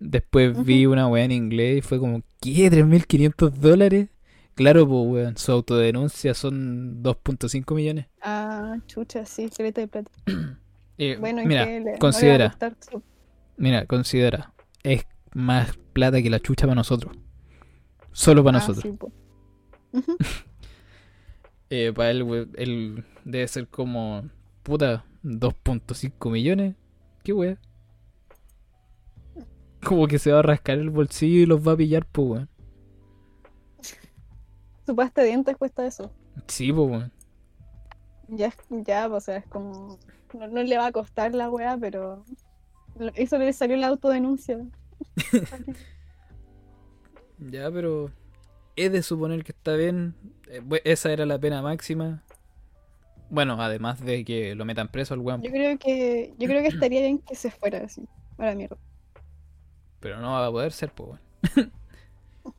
[0.00, 2.70] Después vi una weá en inglés y fue como, ¿qué?
[2.70, 4.08] ¿3.500 dólares?
[4.54, 8.06] Claro, pues weón, su autodenuncia son 2.5 millones.
[8.20, 10.10] Ah, chucha, sí, filete de plata.
[11.00, 13.02] Eh, Bueno, ¿y mira, va a considera, su-
[13.56, 14.52] mira, considera.
[14.82, 17.16] Es más plata que la chucha para nosotros.
[18.10, 18.82] Solo para Ah, nosotros.
[18.82, 18.98] sí.
[19.92, 20.16] Ujú.
[21.70, 24.28] Eh, para él, él debe ser como,
[24.62, 26.74] puta, 2.5 millones.
[27.22, 27.58] ¿Qué wea?
[29.84, 32.48] Como que se va a rascar el bolsillo y los va a pillar, pues weón.
[34.86, 36.10] Su pasta de dientes cuesta eso.
[36.46, 37.12] Sí, pues weón.
[38.28, 39.98] Ya, ya, o sea, es como.
[40.34, 42.24] No, no le va a costar la weá, pero.
[43.14, 44.58] Eso le salió la autodenuncia.
[47.40, 48.10] Ya, pero
[48.76, 50.14] es de suponer que está bien.
[50.48, 52.24] Eh, esa era la pena máxima.
[53.30, 55.42] Bueno, además de que lo metan preso al weón.
[55.42, 56.34] Yo creo que.
[56.38, 58.08] Yo creo que estaría bien que se fuera así.
[58.38, 58.76] A la mierda.
[60.00, 61.20] Pero no va a poder ser, pues.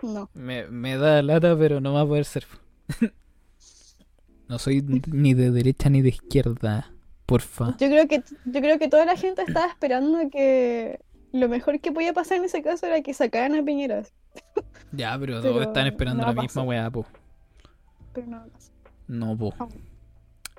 [0.03, 0.29] No.
[0.35, 2.45] Me, me da lata, pero no va a poder ser.
[4.47, 6.91] no soy ni de derecha ni de izquierda.
[7.25, 7.75] Porfa.
[7.77, 10.99] Yo creo que yo creo que toda la gente estaba esperando que
[11.31, 14.03] lo mejor que podía pasar en ese caso era que sacaran a Piñera.
[14.91, 17.05] Ya, pero, Pero todos están esperando no la misma weá, po.
[18.11, 18.43] Pero no.
[19.07, 19.53] No, po.
[19.59, 19.83] Aún.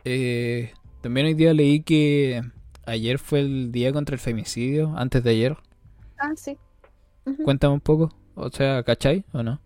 [0.04, 2.40] Eh, también hoy día leí que
[2.86, 5.56] ayer fue el día contra el femicidio, antes de ayer.
[6.16, 6.56] Ah, sí.
[7.44, 8.14] Cuéntame un poco.
[8.34, 9.60] O sea, ¿cachai o no?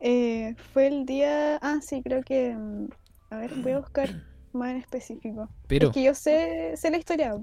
[0.00, 1.56] Eh, fue el día.
[1.62, 2.54] Ah, sí, creo que.
[2.56, 2.88] mm,
[3.30, 4.08] A ver, voy a buscar
[4.52, 5.48] más en específico.
[5.68, 7.34] Pero, Es que yo sé, sé la historia,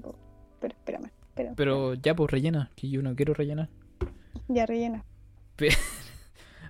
[0.60, 1.54] pero espérame, espérame.
[1.56, 3.68] pero ya, pues rellena, que yo no quiero rellenar.
[4.48, 5.04] Ya rellena.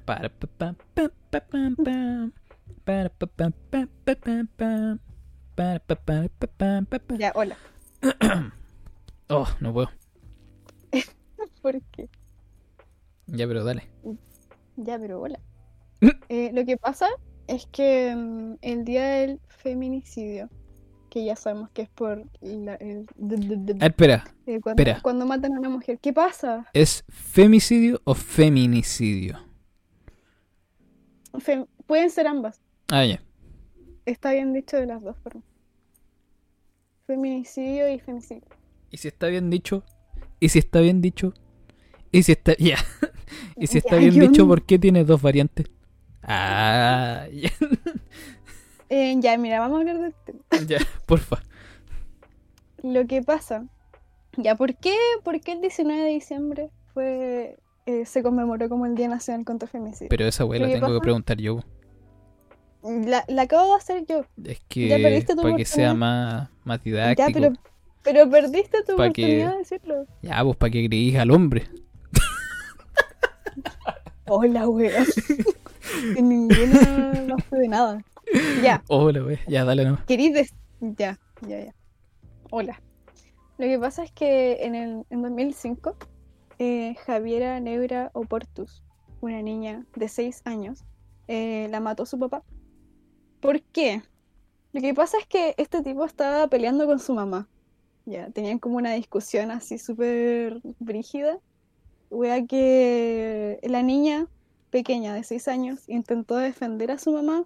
[0.05, 0.30] Para.
[7.18, 7.57] Ya, hola.
[9.28, 9.91] Oh, no puedo.
[11.62, 12.09] ¿Por qué?
[13.33, 13.89] Ya, pero dale.
[14.76, 15.39] Ya, pero hola.
[16.28, 17.07] Eh, lo que pasa
[17.47, 20.49] es que mm, el día del feminicidio,
[21.11, 23.07] que ya sabemos que es por la- el,
[23.81, 25.01] Ah, espera, eh, cuando, espera.
[25.03, 25.99] cuando matan a una mujer.
[26.01, 26.66] ¿Qué pasa?
[26.72, 29.39] ¿es femicidio o feminicidio?
[31.35, 32.61] Fem- pueden ser ambas.
[32.89, 33.20] Ah, ya.
[34.07, 35.45] Está bien dicho de las dos formas.
[37.07, 38.47] Feminicidio y femicidio.
[38.91, 39.83] ¿Y si está bien dicho?
[40.39, 41.35] ¿Y si está bien dicho?
[42.12, 42.55] ¿Y si está...
[42.59, 42.78] Ya.
[43.57, 45.66] ¿Y si está Ya, bien dicho, por qué tiene dos variantes?
[46.22, 47.51] Ah, ya.
[48.88, 50.41] Eh, ya, mira, vamos a hablar del tema.
[50.66, 51.43] ya, porfa.
[52.82, 53.66] Lo que pasa,
[54.36, 58.95] ya, ¿por qué, por qué el 19 de diciembre fue, eh, se conmemoró como el
[58.95, 60.09] Día Nacional contra el Femicidio?
[60.09, 61.61] Pero esa weá la ¿Qué tengo que preguntar yo.
[62.82, 64.24] La, la acabo de hacer yo.
[64.43, 67.32] Es Ya que perdiste tu para que sea más, más Ya, didáctico.
[67.34, 67.53] pero,
[68.03, 70.07] Pero perdiste tu Pa' que- oportunidad de decirlo.
[70.22, 71.64] Ya, pues para que creís al hombre.
[74.26, 75.04] Hola, wea.
[76.16, 78.04] En ninguna no fue de nada.
[78.62, 79.38] Ya, Hola, wey.
[79.48, 79.98] Ya, dale no.
[80.06, 81.74] querís des- Ya, ya, ya.
[82.50, 82.80] Hola.
[83.58, 85.96] Lo que pasa es que en el en 2005,
[86.58, 88.84] eh, Javiera Negra Oportus,
[89.20, 90.84] una niña de 6 años,
[91.28, 92.42] eh, la mató su papá.
[93.40, 94.02] ¿Por qué?
[94.72, 97.48] Lo que pasa es que este tipo estaba peleando con su mamá.
[98.06, 101.38] Ya, tenían como una discusión así súper brígida.
[102.11, 104.26] Wea que la niña
[104.70, 107.44] pequeña de 6 años intentó defender a su mamá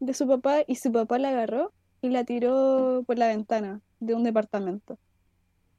[0.00, 1.72] de su papá y su papá la agarró
[2.02, 4.98] y la tiró por la ventana de un departamento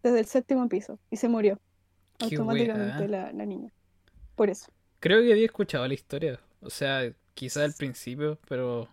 [0.04, 1.60] desde el séptimo piso y se murió
[2.18, 3.72] Qué automáticamente la, la niña.
[4.36, 4.68] Por eso.
[5.00, 6.40] Creo que había escuchado la historia.
[6.62, 8.88] O sea, quizá al principio, pero.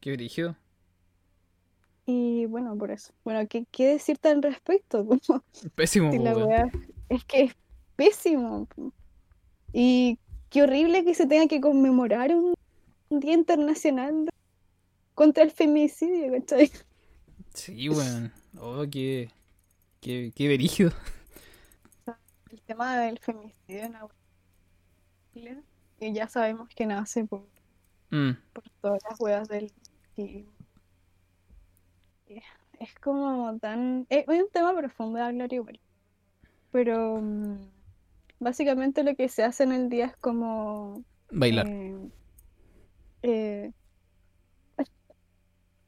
[0.00, 0.56] Qué brígido.
[2.06, 3.12] Y bueno, por eso.
[3.24, 5.06] Bueno, ¿qué, qué decirte al respecto?
[5.74, 6.70] Pésimo, si la wea-
[7.08, 7.54] es que es
[7.96, 8.68] pésimo.
[9.72, 10.18] Y
[10.50, 12.54] qué horrible que se tenga que conmemorar un,
[13.08, 14.28] un Día Internacional
[15.14, 16.70] contra el femicidio, ¿cachai?
[17.54, 18.32] Sí, weón.
[18.58, 19.30] Oh, qué.
[20.00, 20.54] Qué, qué.
[22.50, 23.94] El tema del femicidio en
[25.32, 25.62] Chile,
[25.98, 27.46] que ya sabemos que nace por,
[28.10, 29.72] Mm, por todas las weas del
[30.16, 30.44] y-
[32.28, 32.42] y
[32.78, 34.06] Es como tan...
[34.10, 35.80] Es, es un tema profundo de hablar igual.
[36.72, 37.56] Pero mm,
[38.42, 41.04] básicamente lo que se hace en el día es como...
[41.30, 41.66] Bailar.
[41.68, 42.08] eh,
[43.22, 43.72] eh,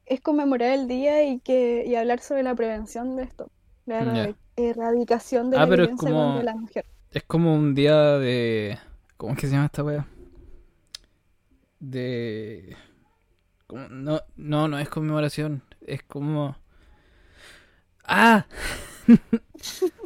[0.05, 3.49] es conmemorar el día y que y hablar sobre la prevención de esto,
[3.85, 6.85] la erradicación de Ah, la pero violencia como- contra la mujer.
[7.11, 8.77] Es como un día de.
[9.17, 10.05] ¿Cómo es que se llama esta wea?
[11.79, 12.75] De.
[13.67, 15.63] como- No, no, no es conmemoración.
[15.81, 16.55] Es como.
[18.03, 18.45] ¡Ah!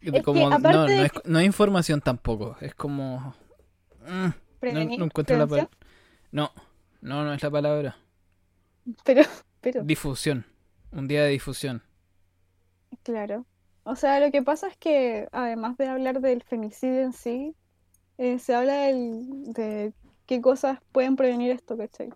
[0.00, 2.56] que como, aparte no, no de es, no es información tampoco.
[2.60, 3.34] Es como.
[4.06, 5.70] mm, no, Prevenir- no encuentro la palabra.
[6.32, 6.52] No,
[7.00, 7.96] no, no es la palabra.
[9.04, 9.22] pero,
[9.60, 10.44] pero, Difusión.
[10.92, 11.82] Un día de difusión.
[13.02, 13.44] claro.
[13.84, 17.54] O sea, lo que pasa es que además de hablar del femicidio en sí,
[18.18, 19.94] eh, se habla del- de
[20.26, 22.10] qué cosas pueden prevenir esto, ¿cachai?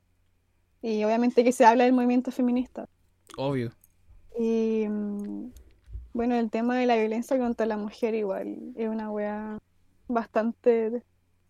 [0.83, 2.89] Y obviamente que se habla del movimiento feminista.
[3.39, 3.73] Obvio.
[4.39, 4.87] Y
[6.13, 9.59] bueno, el tema de la violencia contra la mujer igual es una wea
[10.09, 11.03] bastante,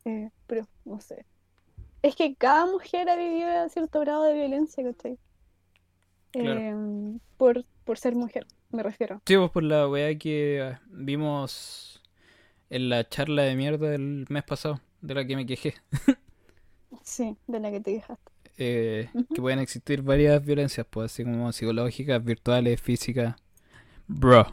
[0.04, 1.26] eh, pero no sé.
[2.02, 5.18] Es que cada mujer ha vivido cierto grado de violencia, ¿cachai?
[6.36, 6.64] Claro.
[6.68, 9.22] Em, por, por ser mujer, me refiero.
[9.26, 12.02] Sí, pues por la weá que vimos
[12.70, 15.74] en la charla de mierda del mes pasado, de la que me quejé.
[17.02, 18.32] Sí, de la que te dejaste.
[18.56, 23.36] eh, que pueden existir varias violencias, pues así como psicológicas, virtuales, físicas.
[24.14, 24.46] Bro.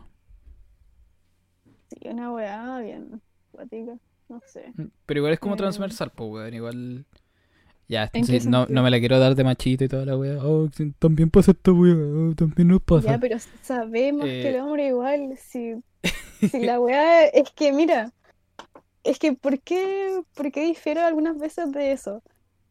[1.89, 3.97] Sí, una weá bien cuática,
[4.29, 4.73] no sé.
[5.05, 5.57] Pero igual es como Eh.
[5.57, 7.05] transversal, pues weón, igual.
[7.87, 10.15] Ya, ¿En sí, qué no, no me la quiero dar de machito y toda la
[10.15, 10.37] weá.
[10.45, 13.09] Oh, también pasa esta weá, oh, también nos pasa.
[13.11, 14.49] Ya, pero sabemos que Eh.
[14.49, 15.73] el hombre igual, si,
[16.47, 18.13] si la weá es que, mira,
[19.03, 22.21] es que ¿por qué, por qué difiero algunas veces de eso?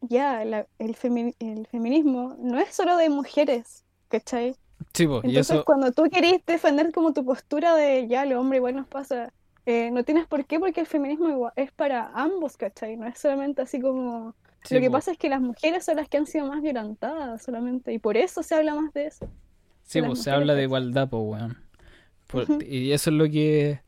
[0.01, 4.55] Ya, la- el, femi- el feminismo no es solo de mujeres, ¿cachai?
[4.93, 5.65] Sí, pues, y Entonces eso.
[5.65, 9.33] cuando tú querés defender como tu postura de ya, el hombre igual nos pasa,
[9.65, 12.97] eh, no tienes por qué porque el feminismo igual es para ambos, ¿cachai?
[12.97, 14.35] No es solamente así como...
[14.63, 17.41] sí, Lo que pasa es que las mujeres son las que han sido más violentadas
[17.43, 19.29] solamente, y por eso se habla más de eso.
[19.83, 21.57] Sí, pues se habla de igualdad, pues, weón.
[22.27, 22.49] Por-.
[22.63, 23.81] Y eso es lo que.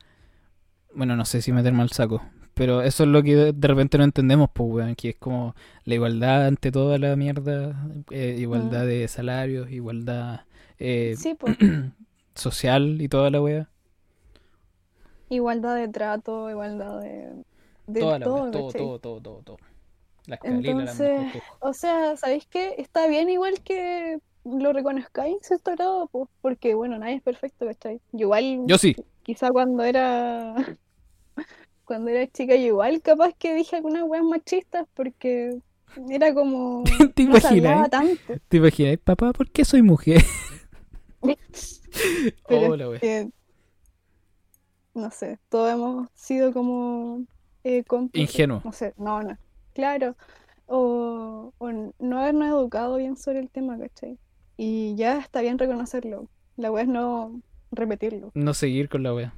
[0.94, 2.22] Bueno, no sé si meterme al saco.
[2.54, 4.96] Pero eso es lo que de- repente no entendemos, pues, weón.
[4.96, 7.76] Que es como la igualdad ante toda la mierda.
[8.10, 10.42] eh, igualdad de salarios, igualdad
[10.82, 11.58] eh, Sí, pues.
[12.36, 13.70] social y toda la wea.
[15.30, 17.44] Igualdad de trato, igualdad de,
[17.88, 18.52] de Toda la todo, wea.
[18.52, 19.58] Todo, todo, todo, todo, todo.
[20.28, 20.40] La
[20.84, 21.60] la Entonces, mojojojo.
[21.60, 22.76] o sea, ¿sabéis qué?
[22.78, 27.66] Está bien igual que lo reconozcáis en cierto grado, pues, porque, bueno, nadie es perfecto,
[27.66, 28.02] ¿cachai?
[28.12, 28.96] Yo igual, Yo sí.
[29.24, 30.56] quizá cuando era
[31.86, 35.60] cuando era chica, yo igual capaz que dije algunas weas machistas porque
[36.10, 36.84] era como,
[37.16, 37.90] ¿Te no imaginas?
[37.90, 38.40] tanto.
[38.50, 38.98] ¿Te imaginas?
[39.04, 40.24] Papá, ¿por qué soy mujer?
[42.48, 43.30] Pero Oh, que,
[44.94, 47.26] no sé, todos hemos sido como
[47.64, 47.84] eh.
[48.64, 49.38] No sé, no, no.
[49.74, 50.16] Claro.
[50.66, 54.18] O, o no habernos educado bien sobre el tema, ¿cachai?
[54.58, 56.30] Y ya está bien reconocerlo.
[56.56, 57.42] La wea es no
[57.72, 58.32] repetirlo.
[58.34, 59.34] No seguir con la wea.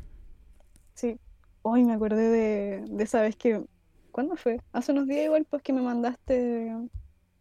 [0.94, 1.18] Sí.
[1.62, 3.64] Hoy me acordé de, de esa vez que.
[4.12, 4.62] ¿Cuándo fue?
[4.74, 6.72] Hace unos días igual, pues que me mandaste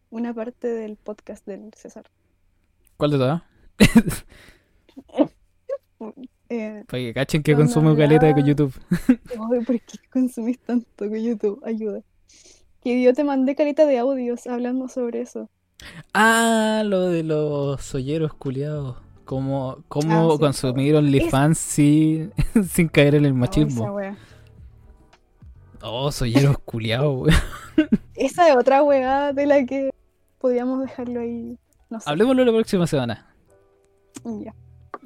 [0.09, 2.09] una parte del podcast del César.
[2.97, 3.43] ¿Cuál de todas?
[6.49, 8.73] Eh, Para que cachen que consumo caleta de hablaba- YouTube.
[9.09, 11.61] ay, ¿por qué consumís tanto con YouTube?
[11.65, 12.01] Ayuda.
[12.81, 15.49] Que yo te mandé caleta de audios hablando sobre eso.
[16.13, 18.97] Ah, lo de los solleros culiados.
[19.25, 22.33] Cómo, cómo Ah, sí, consumir OnlyFans sin,
[22.69, 23.97] sin caer en el Oh, machismo.
[25.81, 27.35] Oh, solleros culiados, weón.
[28.15, 29.89] Esa es otra weá de la que
[30.39, 31.57] podríamos dejarlo ahí.
[31.89, 32.09] No sé.
[32.09, 33.32] Hablemoslo la próxima semana.
[34.25, 34.53] Ya.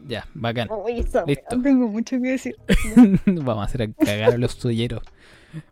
[0.07, 0.69] Ya, bacán.
[0.71, 1.23] Uy, Listo.
[1.63, 2.55] Tengo mucho que decir.
[3.25, 5.03] Vamos a hacer a cagar a los solleros.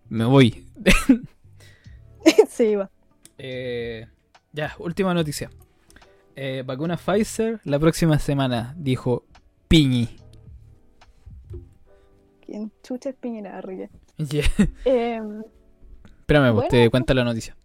[0.10, 0.66] Me voy.
[2.50, 2.89] Se iba.
[3.38, 4.08] Eh,
[4.52, 5.50] ya, última noticia.
[6.36, 9.26] Eh, vacuna Pfizer la próxima semana, dijo
[9.68, 10.10] Piñi.
[12.46, 13.88] ¿Quién chucha es Piñera Arriba?
[14.18, 14.46] Yeah.
[14.86, 15.22] Eh,
[16.20, 16.70] Espérame, pues Bueno.
[16.70, 17.56] te cuenta la noticia.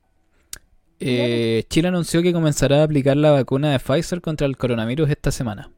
[1.01, 5.31] Eh, Chile anunció que comenzará a aplicar la vacuna de Pfizer contra el coronavirus esta
[5.31, 5.71] semana.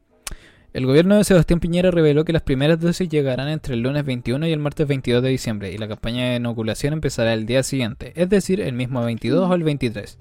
[0.73, 4.47] El gobierno de Sebastián Piñera reveló que las primeras dosis llegarán entre el lunes 21
[4.47, 8.11] y el martes 22 de diciembre y la campaña de inoculación empezará el día siguiente,
[8.15, 10.17] es decir, el mismo 22 o el 23.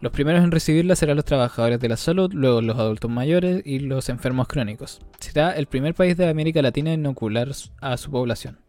[0.00, 3.78] Los primeros en recibirla serán los trabajadores de la salud, luego los adultos mayores y
[3.78, 5.00] los enfermos crónicos.
[5.20, 7.48] Será el primer país de América Latina en inocular
[7.80, 8.63] a su población.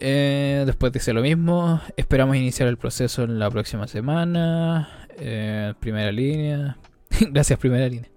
[0.00, 1.80] Eh, después dice lo mismo.
[1.96, 5.06] Esperamos iniciar el proceso en la próxima semana.
[5.18, 6.78] Eh, primera línea.
[7.30, 8.08] Gracias, primera línea.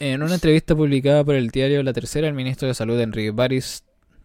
[0.00, 3.84] En una entrevista publicada por el diario La Tercera, el ministro de Salud, Enrique París,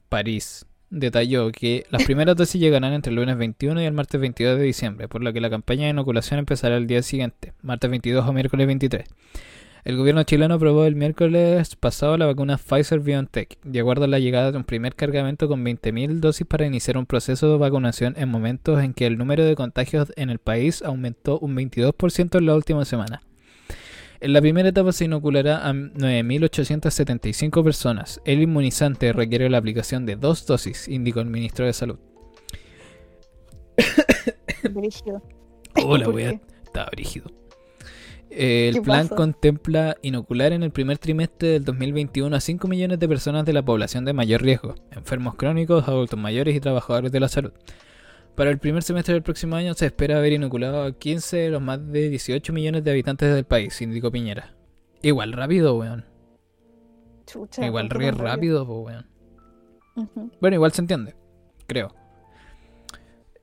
[0.09, 4.57] París detalló que las primeras dosis llegarán entre el lunes 21 y el martes 22
[4.57, 8.27] de diciembre, por lo que la campaña de inoculación empezará el día siguiente, martes 22
[8.27, 9.07] o miércoles 23.
[9.83, 14.19] El gobierno chileno aprobó el miércoles pasado la vacuna Pfizer BioNTech, de acuerdo a la
[14.19, 18.27] llegada de un primer cargamento con 20.000 dosis para iniciar un proceso de vacunación en
[18.29, 22.55] momentos en que el número de contagios en el país aumentó un 22% en la
[22.55, 23.21] última semana.
[24.19, 28.19] En la primera etapa se inoculará a 9.875 personas.
[28.25, 31.99] El inmunizante requiere la aplicación de dos dosis, indicó el ministro de Salud.
[34.71, 35.21] brígido.
[35.85, 36.41] Hola, ¿Por wea, qué?
[36.65, 37.31] estaba brígido.
[38.29, 39.15] Eh, el ¿Qué plan pasa?
[39.15, 43.63] contempla inocular en el primer trimestre del 2021 a 5 millones de personas de la
[43.63, 47.53] población de mayor riesgo, enfermos crónicos, adultos mayores y trabajadores de la salud.
[48.35, 51.61] Para el primer semestre del próximo año se espera haber inoculado a 15 de los
[51.61, 54.53] más de 18 millones de habitantes del país, indicó Piñera.
[55.01, 56.05] Igual rápido, weón.
[57.25, 59.07] Chucha, Igual ¿por re rápido, po, weón.
[60.39, 61.15] Bueno, igual se entiende,
[61.65, 61.95] creo.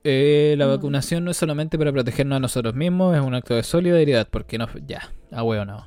[0.04, 0.70] Eh, la Mm.
[0.70, 4.58] vacunación no es solamente para protegernos a nosotros mismos, es un acto de solidaridad, porque
[4.58, 4.68] no.
[4.86, 5.86] Ya, a huevo no.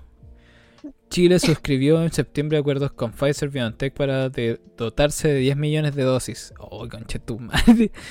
[1.09, 6.03] Chile suscribió en septiembre acuerdos con Pfizer BioNTech para de- dotarse de 10 millones de
[6.03, 6.53] dosis.
[6.59, 7.91] Oh, conche tu madre.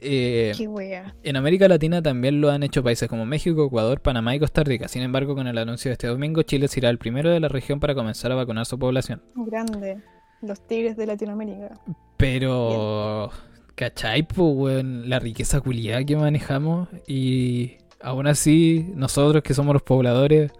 [0.00, 4.38] Eh, Qué en América Latina también lo han hecho países como México, Ecuador, Panamá y
[4.38, 4.86] Costa Rica.
[4.86, 7.80] Sin embargo, con el anuncio de este domingo, Chile será el primero de la región
[7.80, 9.20] para comenzar a vacunar su población.
[9.34, 9.98] Grande.
[10.40, 11.80] Los tigres de Latinoamérica.
[12.16, 13.32] Pero,
[13.78, 14.26] ¿cachai?
[14.36, 20.50] Weón, la riqueza culiada que manejamos y aún así, nosotros que somos los pobladores,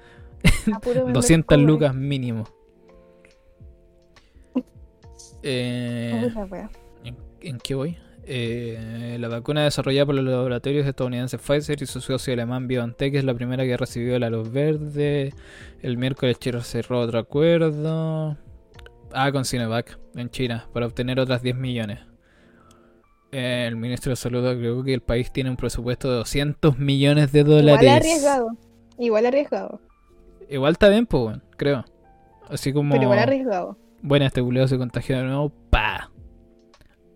[0.72, 1.66] A puro vender 200 cobre.
[1.66, 2.44] lucas mínimo.
[5.42, 6.28] Eh.
[7.04, 7.96] ¿en, en qué voy?
[8.24, 13.24] Eh, la vacuna desarrollada por los laboratorios estadounidenses Pfizer y su socio alemán BioNTech es
[13.24, 15.32] la primera que ha recibido la luz verde.
[15.80, 18.36] El miércoles Chile cerró otro acuerdo.
[19.12, 22.00] Ah, con Sinovac en China para obtener otras 10 millones.
[23.30, 27.44] El ministro de Salud agregó que el país tiene un presupuesto de 200 millones de
[27.44, 27.82] dólares.
[27.82, 28.48] Igual arriesgado.
[28.98, 29.80] Igual arriesgado.
[30.48, 31.84] Igual está bien, pues, bueno, creo.
[32.48, 32.92] Así como.
[32.92, 33.76] Pero igual arriesgado.
[34.00, 35.52] Bueno, este culiado se contagió de nuevo.
[35.70, 36.10] Pa.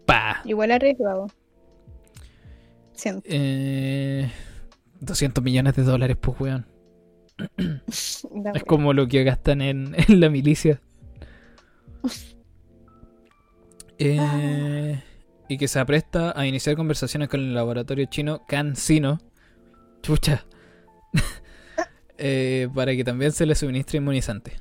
[0.04, 0.42] Pa.
[0.44, 1.28] Igual arriesgado.
[2.92, 3.22] Siento.
[3.24, 4.30] Eh,
[5.00, 6.66] 200 millones de dólares, pues, weón.
[7.88, 8.52] Es wea.
[8.66, 10.80] como lo que gastan en, en la milicia.
[14.04, 15.00] Eh,
[15.52, 19.18] y que se apresta a iniciar conversaciones con el laboratorio chino CanSino.
[20.02, 20.46] Chucha.
[22.24, 24.52] Eh, para que también se le suministre inmunizante.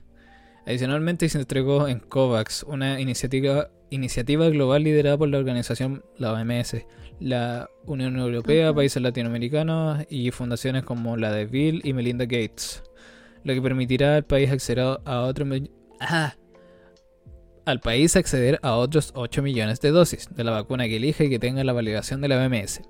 [0.65, 6.85] Adicionalmente se entregó en COVAX, una iniciativa, iniciativa global liderada por la organización, la OMS,
[7.19, 12.81] la Unión Europea, países latinoamericanos y fundaciones como la de Bill y Melinda Gates,
[13.43, 15.69] lo que permitirá al país acceder a otro mi-
[15.99, 16.33] ah,
[17.65, 21.29] al país acceder a otros 8 millones de dosis de la vacuna que elija y
[21.29, 22.81] que tenga la validación de la OMS.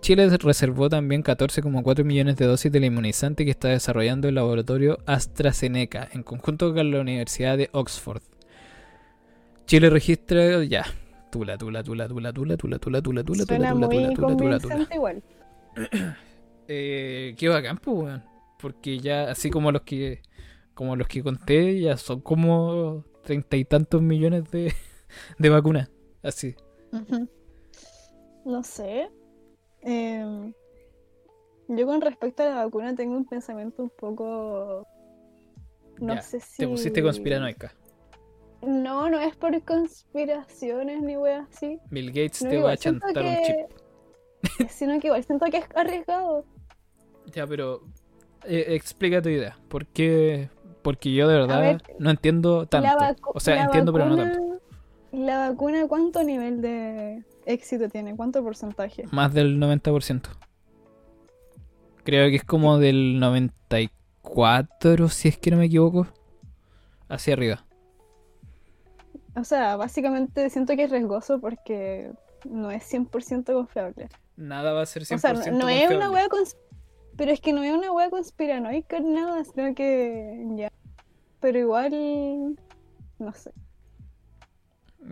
[0.00, 6.08] Chile reservó también 14,4 millones de dosis del inmunizante que está desarrollando el laboratorio AstraZeneca
[6.12, 8.22] en conjunto con la Universidad de Oxford.
[9.66, 10.84] Chile registra ya.
[11.30, 15.22] Tula, tula, tula, tula, tula, tula, tula, tula, tula, tula, tula, tula, tula, tula.
[16.70, 18.24] Eh, qué bacán, pues, weón.
[18.58, 20.20] Porque ya, así como los que.
[20.74, 24.72] como los que conté, ya son como treinta y tantos millones de,
[25.38, 25.90] de vacunas.
[26.22, 26.56] Así.
[28.46, 29.10] No sé.
[29.82, 30.54] Em,
[31.68, 34.86] yo con respecto a la vacuna tengo un pensamiento un poco...
[36.00, 36.56] No Ya, sé si...
[36.56, 37.74] Te pusiste conspiranoica.
[38.62, 41.78] No, no es por conspiraciones ni weas así.
[41.90, 44.68] Bill Gates No, te va a chantar un chip.
[44.70, 46.46] Sino que igual siento que es arriesgado.
[47.34, 47.82] Ya, pero
[48.46, 49.58] eh, explica tu idea.
[49.68, 50.48] ¿Por qué?
[50.88, 52.88] Porque yo de verdad ver, no entiendo tanto.
[53.34, 54.58] O sea, entiendo, pero no tanto.
[55.12, 58.16] ¿La vacuna cuánto nivel de éxito tiene?
[58.16, 59.04] ¿Cuánto porcentaje?
[59.10, 60.22] Más del 90%.
[62.04, 66.06] Creo que es como del 94, si es que no me equivoco.
[67.10, 67.66] Hacia arriba.
[69.36, 72.12] O sea, básicamente siento que es riesgoso porque
[72.48, 74.08] no es 100% confiable.
[74.38, 76.28] Nada va a ser 100% O sea, no, no es una wea
[77.18, 80.72] Pero es que no es una wea conspiranoica nada, sino que ya.
[81.40, 82.56] Pero igual.
[83.18, 83.52] No sé.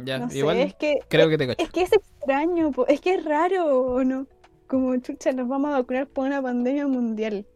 [0.04, 0.98] Ya, No sé, igual es que.
[1.08, 1.62] creo que te cacho.
[1.64, 4.26] Es que es extraño, po, es que es raro, ¿o no?
[4.66, 7.46] Como chucha, nos vamos a vacunar por una pandemia mundial.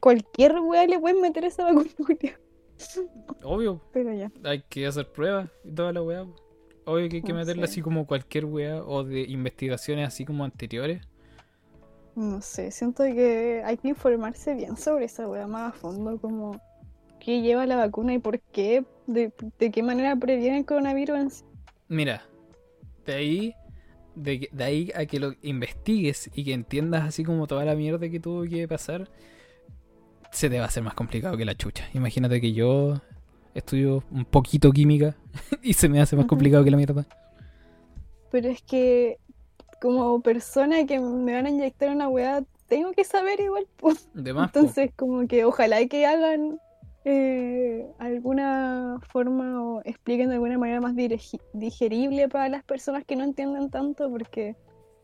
[0.00, 1.86] Cualquier wea le pueden meter esa vacuna.
[3.42, 4.30] Obvio, Pero ya.
[4.44, 6.26] hay que hacer pruebas y toda la weá.
[6.84, 7.72] Obvio que hay que No meterla sé.
[7.72, 11.02] así como cualquier weá o de investigaciones así como anteriores.
[12.14, 16.60] No sé, siento que hay que informarse bien sobre esa wea más a fondo, como
[17.28, 21.44] qué lleva la vacuna y por qué, de, de qué manera previene el coronavirus.
[21.86, 22.22] Mira,
[23.04, 23.54] de ahí,
[24.14, 28.18] de, ahí a que lo investigues y que entiendas así como toda la mierda que
[28.18, 29.10] tuvo que pasar,
[30.32, 31.86] se te va a hacer más complicado que la chucha.
[31.92, 32.94] Imagínate que yo
[33.52, 35.14] estudio un poquito química
[35.62, 37.04] y se me hace más complicado que la mierda.
[38.30, 39.18] Pero es que
[39.82, 43.66] como persona que me van a inyectar una weá, tengo que saber igual.
[43.76, 44.08] pues.
[44.14, 44.60] De más, po.
[44.60, 46.58] Entonces, como que ojalá que hagan
[47.04, 50.94] eh, alguna forma o expliquen de alguna manera más
[51.52, 54.56] digerible para las personas que no entienden tanto, porque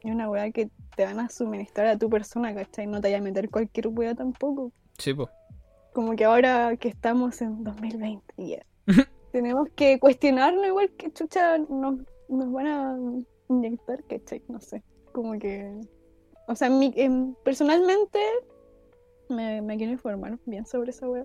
[0.03, 2.87] es una weá que te van a suministrar a tu persona, ¿cachai?
[2.87, 4.73] No te vaya a meter cualquier weá tampoco.
[4.99, 5.29] Sí, po.
[5.93, 8.67] Como que ahora que estamos en 2020, ya.
[9.33, 12.99] Tenemos que cuestionarnos igual que chucha nos, nos van a
[13.49, 14.43] inyectar, ¿cachai?
[14.49, 14.83] No sé.
[15.13, 15.81] Como que.
[16.47, 18.19] O sea, mi- em, personalmente
[19.29, 21.25] me, me quiero informar bien sobre esa wea.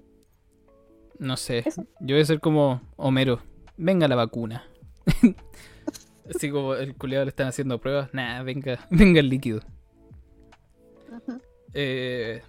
[1.20, 1.63] No sé.
[1.65, 1.86] Eso.
[1.99, 3.41] Yo voy a ser como Homero.
[3.78, 4.63] Venga la vacuna.
[6.36, 8.09] así como el culiado le están haciendo pruebas.
[8.13, 9.61] Nah, venga, venga el líquido.
[11.74, 12.41] Eh,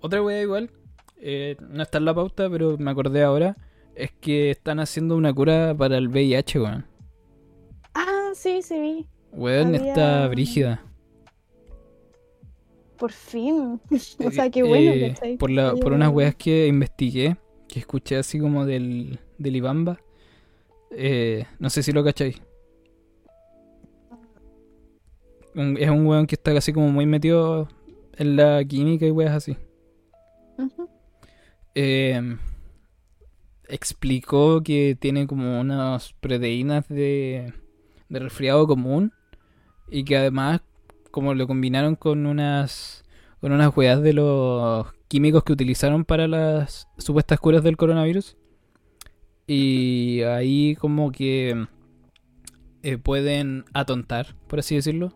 [0.00, 0.70] otra wea igual,
[1.18, 3.56] eh, no está en la pauta, pero me acordé ahora,
[3.94, 6.86] es que están haciendo una cura para el VIH, weón.
[7.94, 9.06] Ah, sí, sí vi.
[9.32, 10.82] Weón, Había- está brígida.
[12.98, 13.80] Por fin.
[14.24, 15.36] o sea, qué bueno, Eh, ¿cachai?
[15.36, 17.36] por, la, por unas weas que investigué,
[17.72, 19.98] que escuché así como del, del Ibamba.
[20.90, 22.42] Eh, no sé si lo cacháis.
[25.54, 27.68] Es un weón que está casi como muy metido
[28.18, 29.56] en la química y weas así.
[31.74, 32.36] Eh,
[33.68, 37.54] explicó que tiene como unas proteínas de,
[38.10, 39.14] de resfriado común
[39.88, 40.60] y que además
[41.10, 43.02] como lo combinaron con unas
[43.40, 48.34] con unas weas de los químicos que utilizaron para las supuestas curas del coronavirus
[49.46, 51.66] y ahí como que
[52.82, 55.12] eh, pueden atontar por así decirlo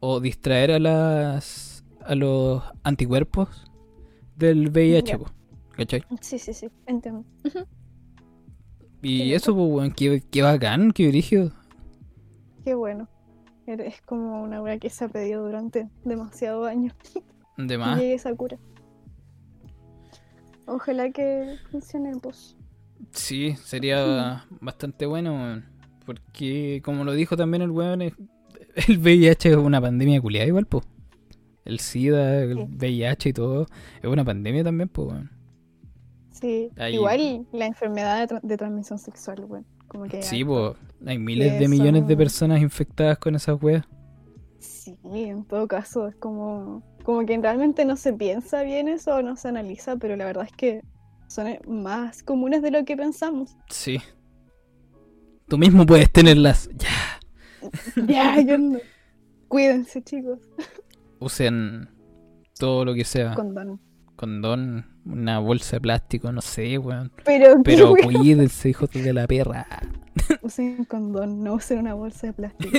[0.00, 3.70] o distraer a las a los anticuerpos
[4.34, 5.18] del VIH
[5.76, 6.02] ¿cachai?
[6.20, 7.24] Sí, sí, sí, entiendo.
[9.02, 11.52] Y Qué eso, pues, qué, qué bacán, qué brígido.
[12.64, 13.08] Qué bueno.
[13.66, 16.94] Es como una wea que se ha pedido durante demasiados años.
[17.56, 17.98] De más.
[17.98, 18.58] llegue esa cura.
[20.70, 22.56] Ojalá que funcione, pues.
[23.12, 25.64] Sí, sería bastante bueno, weón.
[26.06, 28.14] Porque, como lo dijo también el weón, el
[28.98, 30.84] VIH es una pandemia culiada igual, pues.
[31.64, 32.62] El SIDA, el Sí.
[32.78, 33.66] VIH y todo,
[34.02, 35.30] es una pandemia también, pues, weón.
[36.30, 40.44] Sí, Ahí- igual la enfermedad de, tra- de transmisión sexual, bueno, como que Sí, hay-
[40.44, 43.84] pues, hay miles de millones de personas infectadas con esas weas.
[44.58, 49.36] Sí, en todo caso es como, como que realmente no se piensa bien eso, no
[49.36, 50.82] se analiza, pero la verdad es que
[51.28, 53.56] son eh, más comunes de lo que pensamos.
[53.68, 54.00] Sí.
[55.48, 56.68] Tú mismo puedes tenerlas.
[56.76, 57.20] Ya.
[58.06, 58.78] ya, yo no.
[59.48, 60.38] Cuídense, chicos.
[61.18, 61.88] Usen
[62.58, 63.34] todo lo que sea.
[63.34, 63.80] Condón.
[64.16, 67.10] Condón, una bolsa de plástico, no sé, weón.
[67.24, 69.66] Pero, Pero cuídense, hijos de la perra.
[70.42, 72.78] usen condón, no usen una bolsa de plástico.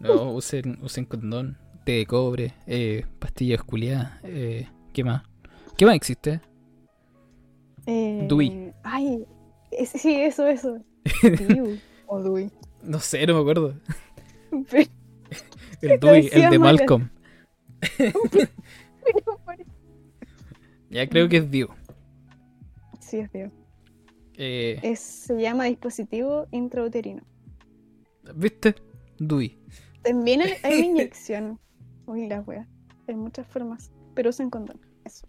[0.00, 1.56] no, usen, usen condón,
[1.92, 5.22] de cobre, eh, pastillas culiadas, eh, ¿qué más?
[5.76, 6.40] ¿Qué más existe?
[7.86, 8.72] Eh, Dewey.
[8.82, 9.26] Ay,
[9.70, 10.78] es- sí, eso, eso.
[12.06, 12.50] O Dewey.
[12.82, 13.74] No sé, no me acuerdo.
[15.82, 16.76] El Dewey, el de mal.
[16.76, 17.08] Malcolm.
[20.90, 21.68] Ya creo que es Dio.
[22.98, 23.50] Sí, es Diu.
[24.36, 27.22] Eh, Es, se llama dispositivo intrauterino.
[28.34, 28.74] ¿Viste?
[29.18, 29.56] Dewey.
[30.02, 31.60] También hay, hay una inyección.
[32.10, 32.66] Uy, la wea.
[33.08, 34.80] Hay muchas formas, pero usan condón.
[35.04, 35.26] Eso.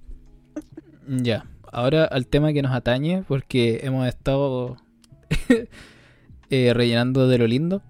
[1.08, 4.78] Ya, ahora al tema que nos atañe, porque hemos estado
[6.50, 7.82] eh, rellenando de lo lindo.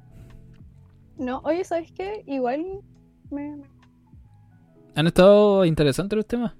[1.17, 2.23] No, oye, ¿sabes qué?
[2.25, 2.65] Igual
[3.29, 3.63] me, me-
[4.95, 6.53] ¿Han estado interesantes los temas?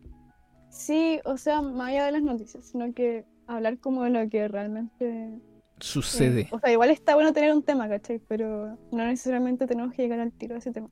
[0.69, 4.47] Sí, o sea, más allá de las noticias, sino que hablar como de lo que
[4.47, 4.93] realmente...
[5.09, 5.39] eh,
[5.79, 6.47] Sucede.
[6.51, 8.19] o sea, igual está bueno tener un tema, ¿cachai?
[8.27, 10.89] Pero no necesariamente tenemos que llegar al tiro de ese tema.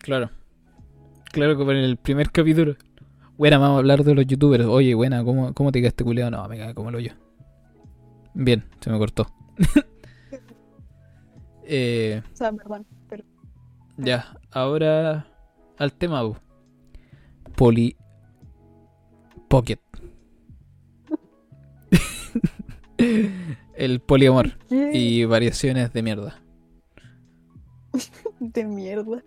[0.00, 0.30] Claro.
[1.36, 2.76] Claro, como en el primer capítulo.
[3.36, 4.64] Buena, vamos a hablar de los youtubers.
[4.64, 6.30] Oye, buena, ¿cómo, cómo te quedaste culeado?
[6.30, 7.12] No, me cae como lo yo.
[8.32, 9.26] Bien, se me cortó.
[11.64, 13.22] eh, O sea, perdón, pero...
[13.98, 15.26] ya, ahora
[15.76, 16.38] al tema bu.
[17.54, 17.94] Poli
[19.48, 19.80] Pocket.
[23.76, 26.40] el poliamor y variaciones de mierda.
[28.40, 29.22] De mierda.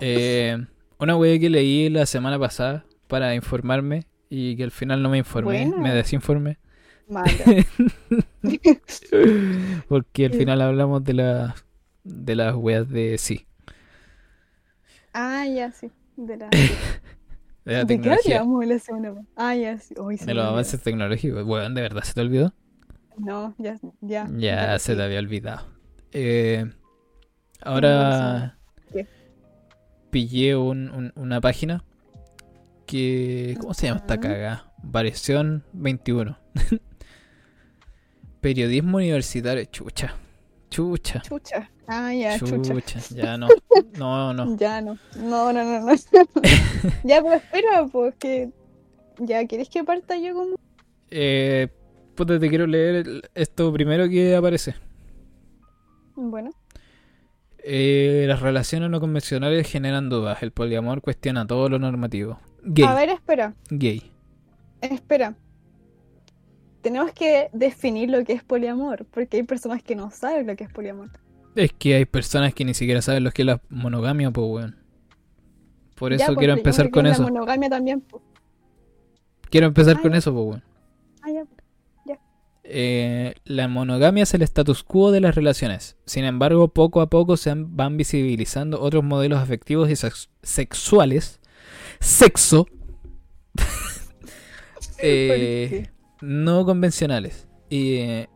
[0.00, 0.64] Eh,
[1.04, 5.18] una wea que leí la semana pasada para informarme y que al final no me
[5.18, 6.58] informé, me desinformé,
[9.88, 11.64] porque al final hablamos de las
[12.02, 13.46] de las weas de sí,
[15.14, 15.90] ah, ya, sí.
[16.16, 16.48] De la...
[17.64, 19.14] de la ¿De tecnología, la semana?
[19.36, 19.94] Ah, ya, sí.
[19.94, 21.44] Se de me los avances tecnológicos.
[21.44, 22.52] Weón, ¿de verdad se te olvidó?
[23.16, 24.28] No, ya, ya.
[24.36, 24.98] Ya se sí.
[24.98, 25.66] te había olvidado.
[26.12, 26.70] Eh,
[27.62, 28.58] ahora.
[30.14, 31.82] Pillé un- un- una página
[32.86, 33.56] que...
[33.60, 34.72] ¿Cómo se llama esta caga?
[34.80, 36.38] Variación 21.
[38.40, 39.64] Periodismo universitario.
[39.64, 40.14] Chucha.
[40.70, 41.20] Chucha.
[41.22, 41.68] Chucha.
[41.88, 42.62] Ah, ya, chucha.
[42.62, 43.00] Chucha.
[43.10, 43.48] Ya no.
[43.98, 44.56] No, no.
[44.56, 44.96] Ya no.
[45.16, 45.92] No, no, no, no.
[47.04, 48.50] ya, pues espera, pues que.
[49.18, 50.54] Ya, ¿quieres que parta yo como.?
[51.10, 51.68] Eh,
[52.14, 54.74] puta, te quiero leer esto primero que aparece.
[56.16, 56.50] Bueno,
[57.66, 60.42] Eh, las relaciones no convencionales generan dudas.
[60.42, 62.38] El poliamor cuestiona todo lo normativo.
[62.62, 62.84] Gay.
[62.86, 63.54] a ver, espera.
[63.70, 64.02] Gay.
[64.82, 65.34] Espera.
[66.82, 70.64] Tenemos que definir lo que es poliamor, porque hay personas que no saben lo que
[70.64, 71.08] es poliamor.
[71.54, 74.76] Es que hay personas que ni siquiera saben lo que es la monogamia, pues, weón.
[75.94, 77.22] Por eso pues, quiero empezar con la eso.
[77.22, 78.00] monogamia también.
[78.02, 78.22] pues.
[79.48, 80.18] Quiero empezar Ah, con ya.
[80.18, 80.62] eso, pues, weón.
[81.22, 81.44] Ah, ya.
[82.76, 85.96] Eh, la monogamia es el status quo de las relaciones.
[86.06, 91.38] Sin embargo, poco a poco se van visibilizando otros modelos afectivos y sex- sexuales.
[92.00, 92.66] Sexo.
[94.98, 95.86] eh,
[96.20, 97.46] no convencionales.
[97.70, 98.28] Y eh,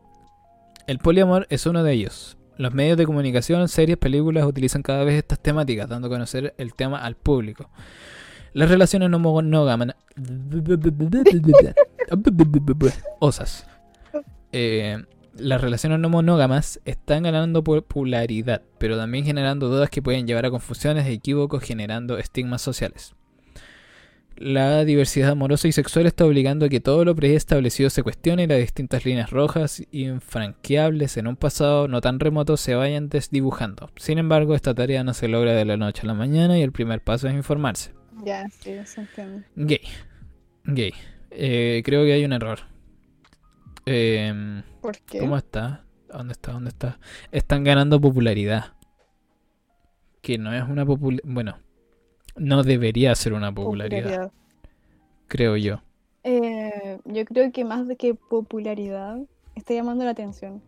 [0.87, 2.37] el poliamor es uno de ellos.
[2.55, 6.73] Los medios de comunicación, series, películas utilizan cada vez estas temáticas, dando a conocer el
[6.73, 7.69] tema al público.
[8.53, 9.95] Las relaciones no monógamas.
[13.19, 13.65] Osas.
[14.51, 15.03] Eh,
[15.37, 20.51] las relaciones no monógamas están ganando popularidad, pero también generando dudas que pueden llevar a
[20.51, 23.15] confusiones e equívocos, generando estigmas sociales.
[24.39, 28.47] La diversidad amorosa y sexual está obligando a que todo lo preestablecido se cuestione y
[28.47, 33.91] las distintas líneas rojas infranqueables en un pasado no tan remoto se vayan desdibujando.
[33.97, 36.71] Sin embargo, esta tarea no se logra de la noche a la mañana y el
[36.71, 37.91] primer paso es informarse.
[38.23, 38.71] Ya, sí.
[39.57, 39.81] Gay.
[40.63, 40.93] Gay.
[41.31, 42.59] Eh, creo que hay un error.
[43.85, 45.19] Em, ¿Por qué?
[45.19, 45.85] ¿Cómo está?
[46.11, 46.51] ¿Dónde está?
[46.51, 46.99] ¿Dónde está?
[47.31, 48.73] Están ganando popularidad.
[50.21, 51.23] Que no es una popularidad.
[51.31, 51.57] Bueno,
[52.35, 54.31] no debería ser una popularidad, Popularidad.
[55.27, 55.81] creo yo.
[56.23, 59.17] Eh, yo creo que más de que popularidad
[59.55, 60.61] está llamando la atención.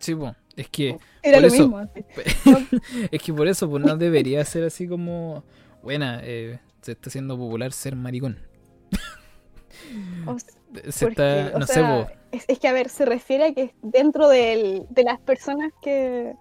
[0.00, 1.80] Sí, po, es que Era Por lo eso- mismo.
[3.10, 5.44] es que por eso pues no debería ser así como
[5.82, 8.38] buena, eh, se está haciendo popular ser maricón.
[10.26, 10.46] O s-
[10.90, 13.74] Se porque, está, o no sé, es, es que a ver, se refiere a que
[13.82, 16.34] dentro del- de las personas que.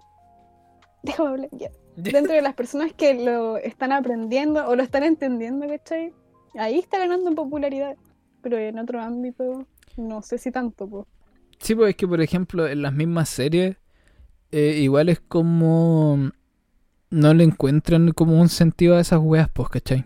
[1.03, 1.69] Déjame hablar, ya.
[1.95, 6.13] Dentro de las personas que lo están aprendiendo o lo están entendiendo, ¿cachai?
[6.57, 7.95] Ahí está ganando en popularidad.
[8.41, 9.65] Pero en otro ámbito,
[9.97, 11.05] no sé si tanto, pues.
[11.59, 13.75] Sí, pues es que por ejemplo en las mismas series
[14.51, 16.31] eh, igual es como
[17.09, 20.05] no le encuentran como un sentido a esas weas, pues, ¿cachai?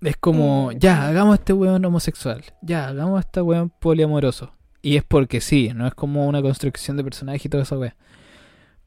[0.00, 4.52] Es como, Eh, ya, hagamos este weón homosexual, ya, hagamos este weón poliamoroso.
[4.82, 7.96] Y es porque sí, no es como una construcción de personaje y toda esa wea.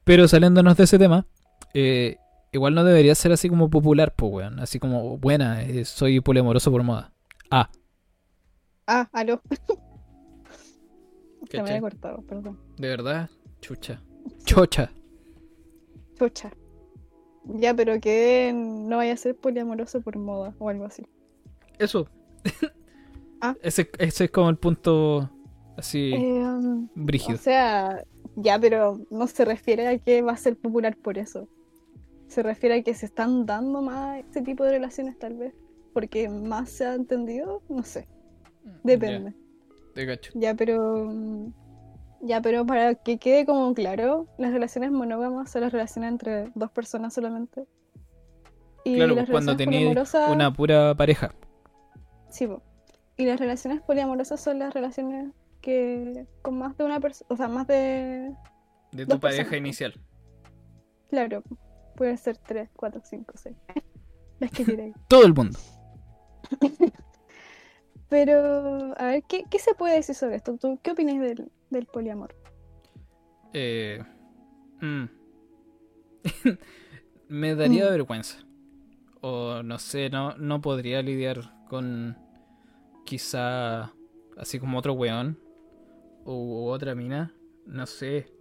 [0.04, 1.26] Pero saliéndonos de ese tema,
[1.74, 2.16] eh,
[2.52, 4.60] igual no debería ser así como popular, pues weón.
[4.60, 7.12] Así como, buena, eh, soy poliamoroso por moda.
[7.50, 7.68] Ah,
[8.92, 9.40] Ah, aló.
[11.48, 12.58] Se me había cortado, perdón.
[12.76, 13.30] De verdad,
[13.60, 14.00] chucha.
[14.44, 14.90] Chocha.
[16.18, 16.50] Chocha.
[17.44, 21.06] Ya, pero que no vaya a ser poliamoroso por moda o algo así.
[21.78, 22.08] Eso.
[23.42, 23.56] Ah.
[23.62, 25.30] Ese, ese es como el punto
[25.76, 27.38] así Eh, um, o brígido.
[27.38, 28.04] sea,
[28.36, 31.48] ya, pero no se refiere a que va a ser popular por eso.
[32.28, 35.54] Se refiere a que se están dando más este tipo de relaciones, tal vez.
[35.92, 38.08] Porque más se ha entendido, no sé.
[38.84, 39.32] Depende.
[39.32, 39.36] Ya,
[39.94, 40.32] te cacho.
[40.34, 41.06] Ya, pero.
[41.10, 41.52] mm,
[42.20, 46.70] Ya, pero para que quede como claro, las relaciones monógamas son las relaciones entre dos
[46.70, 47.66] personas solamente.
[48.84, 51.34] Y Claro, las pues, cuando poliamorosas- una pura pareja.
[52.28, 52.62] Sí, po.
[53.16, 57.48] Y las relaciones poliamorosas son las relaciones que con más de una persona, o sea,
[57.48, 58.34] más de...
[58.92, 59.58] De tu pareja personas.
[59.60, 59.94] inicial.
[61.10, 61.42] Claro,
[61.96, 63.56] pueden ser tres, cuatro, cinco, seis.
[64.38, 64.94] Las que queráis.
[65.08, 65.58] Todo el mundo.
[68.08, 70.56] Pero, a ver, ¿qué, qué se puede decir sobre esto?
[70.56, 72.34] ¿Tú qué opinas del, del poliamor?
[73.52, 74.02] Eh,
[74.80, 75.04] mm.
[77.28, 77.90] Me daría Mm.
[77.90, 78.38] vergüenza.
[79.20, 82.16] O no sé, no, no podría lidiar con
[83.04, 83.92] quizá
[84.36, 85.38] así como otro weón.
[86.24, 87.32] O otra mina.
[87.66, 88.32] No sé.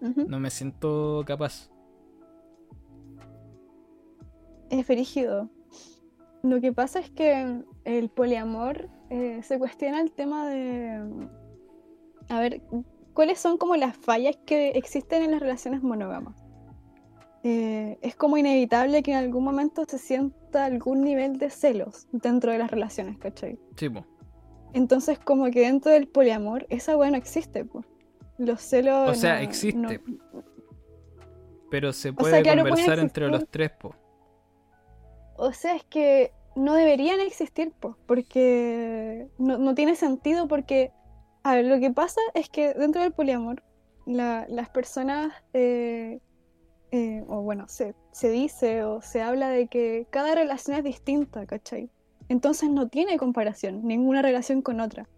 [0.00, 1.70] No me siento capaz.
[4.70, 5.48] Es frígido.
[6.42, 11.28] Lo que pasa es que el poliamor eh, se cuestiona el tema de...
[12.28, 12.60] A ver,
[13.14, 16.42] ¿cuáles son como las fallas que existen en las relaciones monógamas?
[17.44, 22.50] Eh, es como inevitable que en algún momento se sienta algún nivel de celos dentro
[22.50, 23.58] de las relaciones, ¿cachai?
[23.76, 24.04] Sí, po.
[24.72, 27.86] Entonces como que dentro del poliamor esa weá no existe, pues.
[28.38, 29.10] Los celos...
[29.10, 29.78] O sea, no- existe.
[29.78, 29.88] no-
[31.70, 33.94] Pero se sea, puede claro, conversar entre los tres, po.
[35.36, 40.90] O sea, es que no deberían existir, po, porque no, no tiene sentido porque,
[41.48, 43.62] a ver, lo que pasa es que dentro del poliamor,
[44.06, 46.20] la- las personas, eh,
[46.90, 51.46] eh, o bueno, se, se dice o se habla de que cada relación es distinta,
[51.46, 51.90] ¿cachai?
[52.28, 55.08] Entonces no tiene comparación, ninguna relación con otra.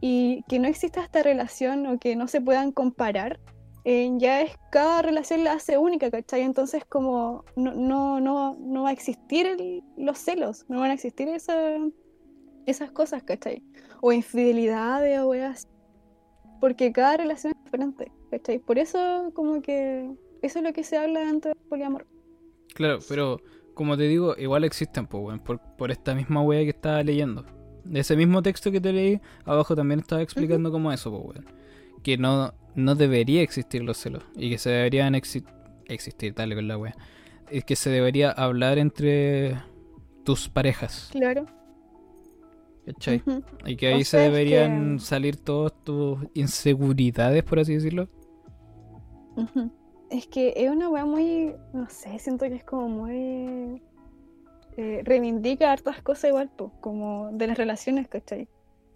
[0.00, 3.38] Y que no exista esta relación o que no se puedan comparar,
[3.84, 6.42] eh, ya es cada relación la hace única, ¿cachai?
[6.42, 11.28] Entonces como no, no, no, no va a existir los celos, no van a existir
[11.28, 11.78] esa-
[12.66, 13.62] esas cosas, ¿cachai?
[14.00, 15.68] O infidelidades o weas.
[16.60, 18.58] Porque cada relación es diferente, ¿cachai?
[18.58, 20.10] Por eso como que
[20.42, 22.06] eso es lo que se habla dentro del poliamor.
[22.74, 23.40] Claro, pero
[23.74, 27.44] como te digo, igual existen, po, weón, por, por esta misma wea que estaba leyendo.
[27.84, 31.46] De ese mismo texto que te leí, abajo también estaba explicando como eso, po, weón.
[32.02, 34.22] Que no, no debería existir los celos.
[34.36, 35.44] Y que se deberían exi-
[35.86, 36.94] existir, dale con la wea.
[37.50, 39.56] Es que se debería hablar entre
[40.24, 41.46] tus parejas, Claro.
[42.86, 43.22] ¿Cachai?
[43.64, 48.08] Y que O ahí se deberían que- salir todas tus inseguridades, por así decirlo.
[50.10, 53.82] Es que es una weá muy, no sé, siento que es como muy...
[54.76, 58.48] eh, reivindica hartas cosas igual, pues, como de las relaciones, ¿cachai?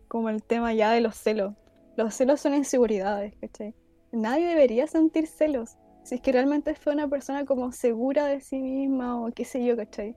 [0.08, 1.54] Como el tema ya de los celos.
[1.96, 3.74] Los celos son inseguridades, ¿cachai?
[4.12, 5.76] Nadie debería sentir celos.
[6.02, 9.64] Si es que realmente fue una persona como segura de sí misma o qué sé
[9.64, 10.14] yo, ¿cachai?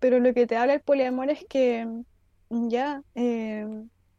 [0.00, 1.86] Pero lo que te habla el poliamor es que
[2.68, 3.66] ya eh,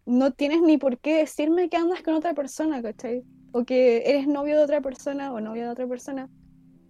[0.05, 3.23] no tienes ni por qué decirme que andas con otra persona, ¿cachai?
[3.53, 6.27] o que eres novio de otra persona o novia de otra persona,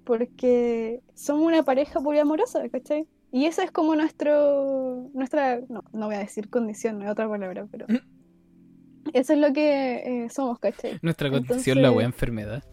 [0.06, 3.06] porque somos una pareja poliamorosa, ¿cachai?
[3.32, 7.28] Y esa es como nuestro, nuestra, no, no voy a decir condición, no hay otra
[7.28, 7.86] palabra, pero
[9.14, 11.00] eso es lo que eh, somos, ¿cachai?
[11.02, 12.64] Nuestra condición, la wea enfermedad.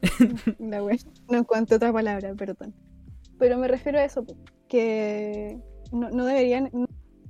[0.60, 0.96] La wea,
[1.28, 2.72] no encuentro otra palabra, perdón.
[3.38, 4.24] Pero me refiero a eso,
[4.68, 5.58] que
[5.90, 6.86] no, no deberían, no,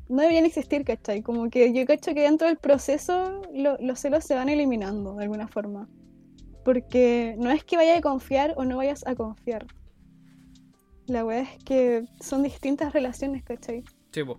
[0.08, 1.22] no deberían existir, ¿cachai?
[1.22, 5.24] Como que yo cacho que dentro del proceso lo- los celos se van eliminando de
[5.24, 5.88] alguna forma.
[6.64, 9.66] Porque no es que vayas a confiar o no vayas a confiar.
[11.06, 13.82] La wea es que son distintas relaciones, ¿cachai?
[14.12, 14.38] Sí, po.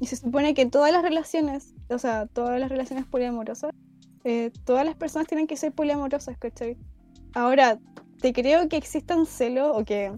[0.00, 3.70] Y se supone que todas las relaciones, o sea, todas las relaciones poliamorosas,
[4.24, 6.76] eh, todas las personas tienen que ser poliamorosas, ¿cachai?
[7.34, 7.78] Ahora,
[8.20, 10.12] te creo que existan celos o que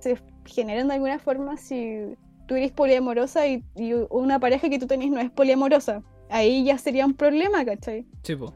[0.00, 2.14] se generen de alguna forma si
[2.52, 6.02] tú eres poliamorosa y, y una pareja que tú tenés no es poliamorosa.
[6.28, 8.06] Ahí ya sería un problema, ¿cachai?
[8.24, 8.52] Sí, po.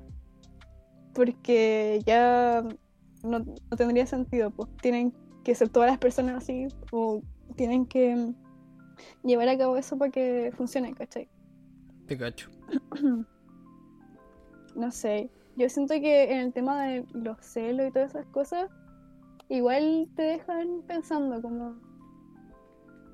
[1.15, 2.63] Porque ya
[3.23, 5.15] no, no tendría sentido, pues tienen
[5.45, 7.23] que ser todas las personas así o
[7.57, 8.35] tienen que
[9.25, 11.27] llevar a cabo eso para que funcione, ¿cachai?
[12.07, 12.51] Te cacho.
[14.75, 18.69] No sé, yo siento que en el tema de los celos y todas esas cosas,
[19.49, 21.86] igual te dejan pensando como...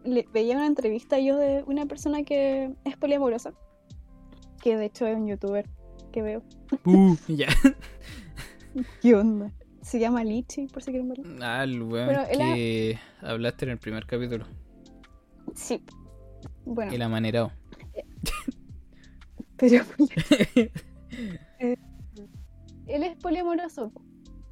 [0.04, 3.52] Le- veía una entrevista yo de una persona que es poliamorosa
[4.62, 5.68] que de hecho es un youtuber
[6.12, 6.42] que veo.
[6.84, 7.48] Uh, ya.
[9.00, 9.50] ¿Qué onda?
[9.80, 11.24] Se llama Lichi, por si quieren verlo.
[11.42, 14.46] Ah, el weón ha- hablaste en el primer capítulo.
[15.54, 15.82] Sí.
[16.64, 17.50] Bueno, El amanerado.
[19.56, 19.84] pero
[21.58, 21.76] eh,
[22.86, 23.92] él es poliamoroso.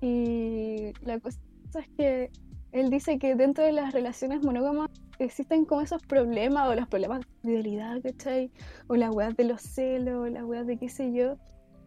[0.01, 1.39] Y la cosa
[1.79, 2.31] es que
[2.73, 4.91] él dice que dentro de las relaciones monógamas
[5.25, 8.51] existen como esos problemas, o los problemas de fidelidad, ¿cachai?
[8.89, 11.37] O las weas de los celos, o las weas de qué sé yo.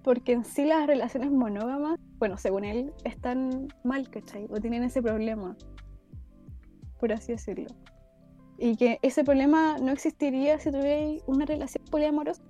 [0.03, 4.47] Porque en sí las relaciones monógamas, bueno, según él, están mal, ¿cachai?
[4.49, 5.55] O tienen ese problema,
[6.99, 7.67] por así decirlo.
[8.57, 12.43] Y que ese problema no existiría si tuvierais una relación poliamorosa.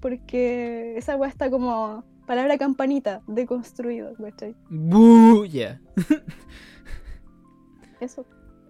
[0.00, 4.54] Porque esa wea está como palabra campanita, deconstruido, ¿cachai?
[4.68, 5.80] Buh, ya.
[8.00, 8.26] Eso,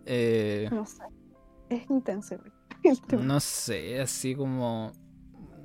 [0.06, 1.02] Eh, no sé.
[1.68, 2.36] Es intenso,
[3.20, 4.92] no sé, así como.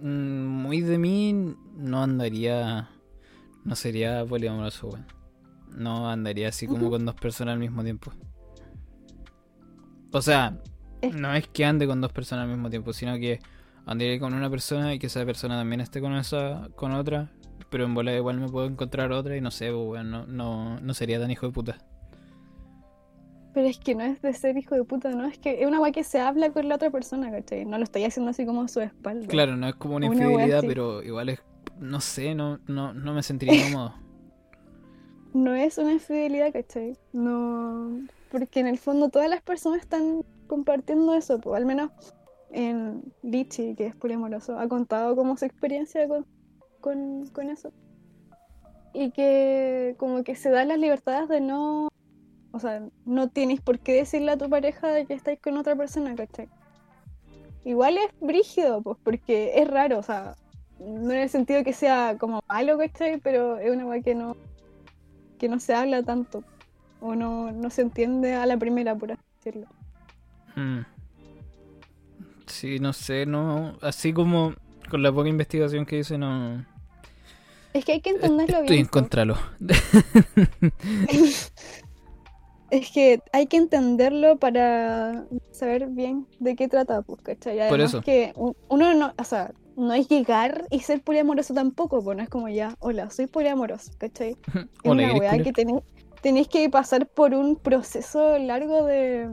[0.01, 2.89] mm, Muy de mí no andaría.
[3.63, 5.05] No sería poliamoroso, weón.
[5.69, 8.11] No andaría así como con dos personas al mismo tiempo.
[10.11, 10.57] O sea,
[11.13, 13.39] no es que ande con dos personas al mismo tiempo, sino que
[13.85, 17.31] andaría con una persona y que esa persona también esté con esa, con otra.
[17.69, 20.93] Pero en bola igual me puedo encontrar otra y no sé, weón, no, no, no
[20.93, 21.77] sería tan hijo de puta.
[23.53, 25.25] Pero es que no es de ser hijo de puta, ¿no?
[25.25, 27.65] Es que es una weá que se habla con la otra persona, ¿cachai?
[27.65, 29.27] No lo estoy haciendo así como a su espalda.
[29.27, 31.39] Claro, no es como una infidelidad, pero igual es,
[31.79, 33.93] no sé, no, no, no me sentiría cómodo.
[35.33, 36.97] No es una infidelidad, ¿cachai?
[37.13, 38.01] No.
[38.31, 41.91] Porque en el fondo todas las personas están compartiendo eso, pues al menos
[42.51, 46.25] en Lichi, que es poliamoroso, ha contado como su experiencia con,
[46.79, 47.71] con, con eso.
[48.93, 51.89] Y que como que se dan las libertades de no.
[52.51, 55.75] O sea, no tienes por qué decirle a tu pareja de que estáis con otra
[55.75, 56.49] persona, ¿cachai?
[57.63, 60.35] Igual es brígido, pues, porque es raro, o sea,
[60.79, 63.19] no en el sentido que sea como malo, ¿cachai?
[63.19, 64.35] Pero es una weá que no,
[65.39, 66.43] que no se habla tanto,
[66.99, 69.67] o no, no se entiende a la primera, por así decirlo.
[70.55, 70.81] Mm.
[72.47, 73.77] Sí, no sé, no.
[73.81, 74.53] Así como
[74.89, 76.65] con la poca investigación que hice, no.
[77.73, 78.81] Es que hay que entenderlo Estoy bien.
[78.81, 79.37] en contralo.
[82.71, 82.81] pues.
[82.81, 87.57] Es que hay que entenderlo para saber bien de qué trata, pues, ¿cachai?
[87.57, 88.01] Por Además eso.
[88.01, 92.23] que un- uno no, o sea, no es llegar y ser poliamoroso tampoco, pues no
[92.23, 94.35] es como ya, hola, soy poliamoroso, ¿cachai?
[94.83, 95.81] Es Hola, una ¿querés weá que tenéis,
[96.21, 99.29] tenéis que pasar por un proceso largo de,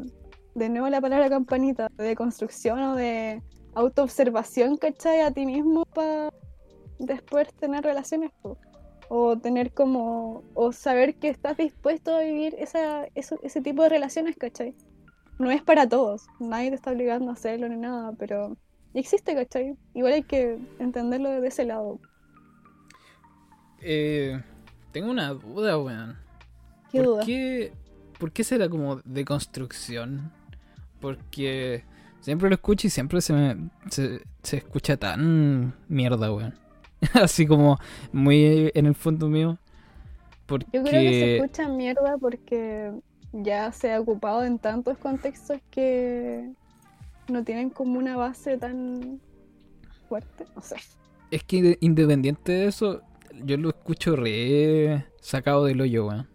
[0.54, 3.42] de nuevo la palabra campanita, de construcción o de
[3.74, 5.20] autoobservación, ¿cachai?
[5.20, 6.30] A ti mismo para
[6.98, 8.56] después tener relaciones, po.
[9.08, 13.88] O tener como, o saber que estás dispuesto a vivir esa, eso- ese tipo de
[13.90, 14.74] relaciones, ¿cachai?
[15.38, 18.56] No es para todos, nadie te está obligando a hacerlo ni nada, pero
[18.94, 19.76] existe, ¿cachai?
[19.94, 22.00] Igual hay que entenderlo desde ese lado.
[23.80, 24.40] Eh,
[24.92, 26.16] tengo una duda, weón.
[26.90, 27.24] ¿Qué ¿Por duda?
[27.24, 27.72] qué,
[28.18, 30.32] ¿Por qué será como de construcción?
[31.00, 31.84] Porque
[32.20, 36.54] siempre lo escucho y siempre se me se, se escucha tan mierda, weón.
[37.14, 37.78] Así como
[38.12, 39.58] muy en el fondo mío.
[40.46, 42.92] Porque Yo creo que se escucha mierda porque
[43.32, 46.50] ya se ha ocupado en tantos contextos que
[47.28, 49.20] no tienen como una base tan
[50.08, 50.76] fuerte, no sé.
[51.30, 53.02] es que inde- independiente de eso,
[53.44, 56.26] yo lo escucho re sacado del hoyo, weón.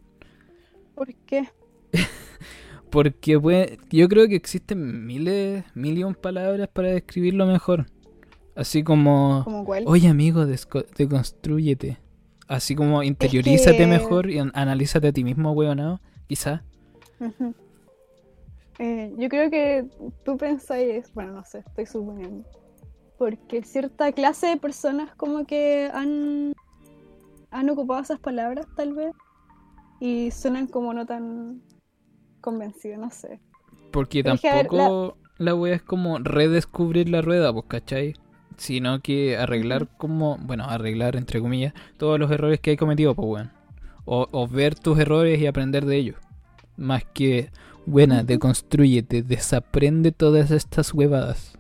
[0.96, 1.50] ¿Por qué?
[2.90, 7.88] Porque puede, yo creo que existen miles, millón palabras para describirlo mejor.
[8.56, 9.84] Así como, ¿Como cuál?
[9.88, 11.98] oye amigo, deconstrúyete.
[12.48, 16.00] Así como interiorízate que- mejor y an- analízate a ti mismo, weonado.
[16.28, 16.64] Quizá.
[18.80, 19.86] Eh, yo creo que
[20.26, 22.44] tú pensáis, bueno, no sé, estoy suponiendo.
[23.18, 26.54] Porque cierta clase de personas como que han,
[27.52, 29.14] han ocupado esas palabras, tal vez,
[30.00, 31.62] y suenan como no tan
[32.42, 33.40] convencidos, no sé.
[33.92, 37.66] Porque Pero es que, a ver, tampoco la wea es como redescubrir la rueda, pues,
[37.68, 38.16] ¿cachai?
[38.58, 43.28] Sino que arreglar como, bueno, arreglar entre comillas, todos los errores que hay cometido, pues,
[43.28, 43.52] weón.
[44.06, 46.18] O, o ver tus errores y aprender de ellos.
[46.78, 47.52] Más que,
[47.86, 48.24] buena, Ujú.
[48.24, 51.58] deconstrúyete, desaprende todas estas huevadas.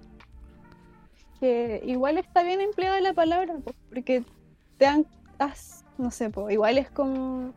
[1.40, 4.24] que igual está bien empleada la palabra, po, porque
[4.78, 5.08] te han,
[5.40, 7.54] has- no sé, po, igual es como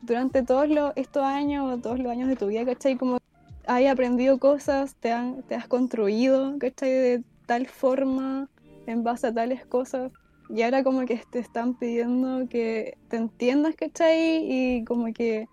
[0.00, 2.96] durante todos los, estos años, todos los años de tu vida, ¿cachai?
[2.98, 3.18] Como
[3.66, 6.90] has aprendido cosas, te, han, te has construido, ¿cachai?
[6.90, 8.48] De tal forma,
[8.86, 10.12] en base a tales cosas,
[10.48, 14.40] y ahora como que te están pidiendo que te entiendas, ¿cachai?
[14.50, 15.46] Y como que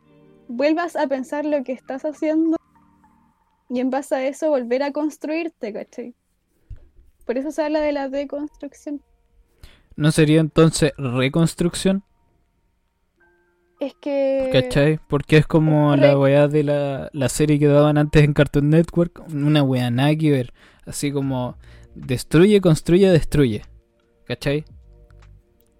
[0.47, 2.57] vuelvas a pensar lo que estás haciendo
[3.69, 6.15] y en base a eso volver a construirte, ¿cachai?
[7.25, 9.01] Por eso se habla de la deconstrucción.
[9.95, 12.03] ¿No sería entonces reconstrucción?
[13.79, 14.49] Es que.
[14.51, 14.99] ¿Cachai?
[15.07, 18.69] Porque es como Re- la weá de la, la serie que daban antes en Cartoon
[18.69, 19.21] Network.
[19.31, 20.53] Una weá nada que ver.
[20.85, 21.55] Así como
[22.05, 23.61] destruye, construye, destruye.
[24.25, 24.65] ¿Cachai?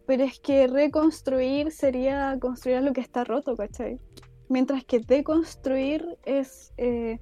[0.08, 4.00] Pero es que reconstruir sería construir lo que está roto, ¿cachai?
[4.48, 7.20] Mientras que deconstruir es eh,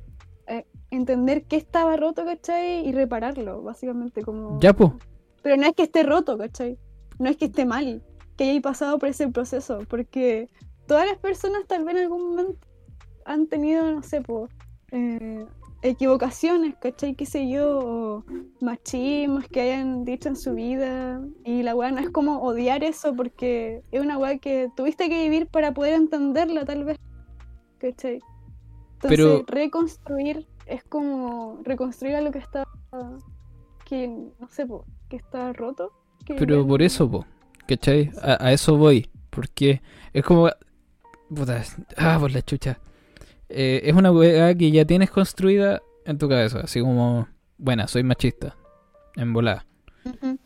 [0.47, 2.87] eh, entender qué estaba roto, ¿cachai?
[2.87, 4.59] Y repararlo, básicamente como...
[4.61, 4.97] Ya, po.
[5.43, 6.77] Pero no es que esté roto, ¿cachai?
[7.19, 8.01] No es que esté mal,
[8.37, 10.47] que haya pasado por ese proceso, porque
[10.87, 12.67] todas las personas tal vez en algún momento
[13.25, 14.47] han tenido, no sé, po,
[14.91, 15.45] eh,
[15.81, 17.15] equivocaciones, ¿cachai?
[17.15, 18.23] Qué sé yo, o
[18.61, 21.21] machismos que hayan dicho en su vida.
[21.45, 25.23] Y la weá no es como odiar eso porque es una weá que tuviste que
[25.23, 26.97] vivir para poder entenderla, tal vez.
[27.79, 28.19] ¿cachai?
[28.95, 32.63] Entonces, Pero- reconstruir es como reconstruir a lo que está,
[33.85, 35.91] que no sé, po, que está roto.
[36.25, 37.25] que Pero ya por eso, po.
[37.67, 38.11] ¿Cachai?
[38.21, 39.09] A, a eso voy.
[39.29, 39.81] Porque
[40.13, 40.49] es como.
[41.29, 41.61] Puta,
[41.97, 42.79] ah, por la chucha.
[43.49, 46.61] Eh, es una weá que ya tienes construida en tu cabeza.
[46.61, 48.55] Así como, bueno, soy machista.
[49.15, 49.65] En volada.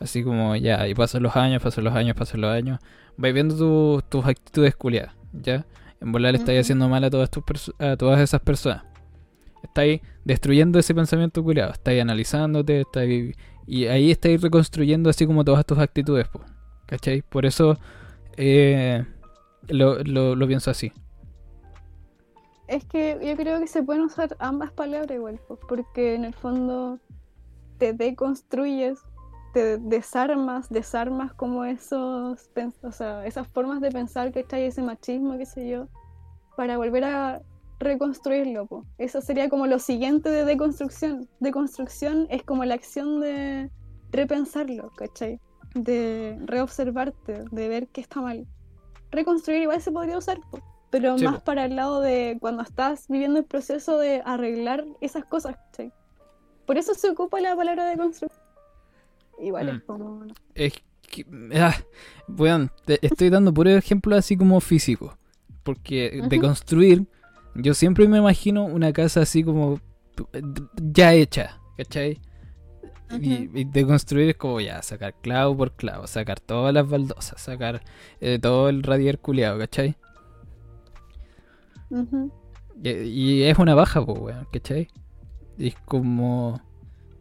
[0.00, 2.80] Así como ya, y pasan los años, pasan los años, pasan los años.
[3.16, 5.66] Vais viendo tu- tus actitudes culiadas, ¿ya?
[6.00, 8.84] En volar le estáis haciendo mal a todas, tus a todas esas personas.
[9.62, 11.72] Estáis destruyendo ese pensamiento culiado.
[11.72, 13.36] Estáis analizándote, estáis...
[13.64, 16.40] Y ahí estáis reconstruyendo así como todas tus actitudes, po,
[16.86, 17.22] ¿cachai?
[17.22, 17.78] Por eso
[18.36, 19.04] eh,
[19.68, 20.92] lo, lo, lo pienso así.
[22.72, 26.32] Es que yo creo que se pueden usar ambas palabras igual, po, porque en el
[26.32, 26.98] fondo
[27.76, 28.98] te deconstruyes,
[29.52, 32.48] te desarmas, desarmas como esos,
[32.82, 35.88] o sea, esas formas de pensar que ahí, ese machismo, qué sé yo,
[36.56, 37.42] para volver a
[37.78, 38.64] reconstruirlo.
[38.64, 38.86] po.
[38.96, 41.28] Eso sería como lo siguiente de deconstrucción.
[41.40, 43.70] Deconstrucción es como la acción de
[44.12, 45.38] repensarlo, ¿cachai?
[45.74, 48.46] De reobservarte, de ver qué está mal.
[49.10, 53.08] Reconstruir igual se podría usar, po, pero Sí, más para el lado de cuando estás
[53.08, 55.92] viviendo el proceso de arreglar esas cosas, ¿cachai?
[56.66, 58.40] Por eso se ocupa la palabra de construcción.
[59.40, 59.76] Igual Mm.
[59.76, 60.24] es como...
[60.54, 60.72] Es
[61.10, 61.26] que...
[61.54, 61.74] Ah,
[62.28, 65.18] weón, te- estoy dando puro ejemplo así como físico.
[65.64, 67.06] Porque de construir,
[67.56, 69.80] yo siempre me imagino una casa así como
[70.76, 72.20] ya hecha, ¿cachai?
[73.20, 77.82] Y, de construir es como ya, sacar clavo por clavo, sacar todas las baldosas, sacar
[78.20, 79.96] eh, todo el radier culiado, ¿cachai?
[82.82, 84.88] Y, y es una baja, pues, weón, ¿cachai?
[85.58, 86.60] Es como...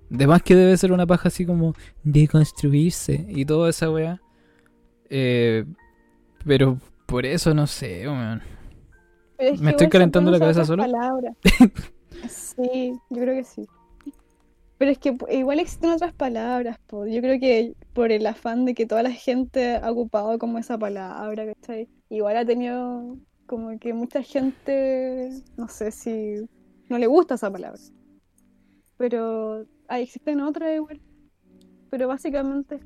[0.09, 1.73] De más que debe ser una paja así como
[2.03, 4.21] de construirse y toda esa weá.
[5.09, 5.63] Eh,
[6.45, 8.41] pero por eso no sé, weón.
[9.59, 10.83] ¿Me estoy calentando la cabeza solo?
[12.29, 13.67] sí, yo creo que sí.
[14.77, 17.05] Pero es que igual existen otras palabras, po.
[17.05, 20.77] Yo creo que por el afán de que toda la gente ha ocupado como esa
[20.77, 21.87] palabra, ¿cachai?
[22.09, 23.17] Igual ha tenido
[23.51, 26.37] como que mucha gente, no sé si
[26.87, 27.77] no le gusta esa palabra.
[28.95, 31.01] Pero ahí existen otras igual.
[31.89, 32.81] Pero básicamente es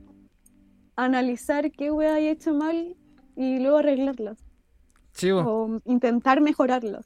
[0.96, 2.96] analizar qué wea hay hecho mal
[3.36, 4.40] y luego arreglarlas.
[5.12, 5.30] Sí.
[5.30, 7.06] O intentar mejorarlas.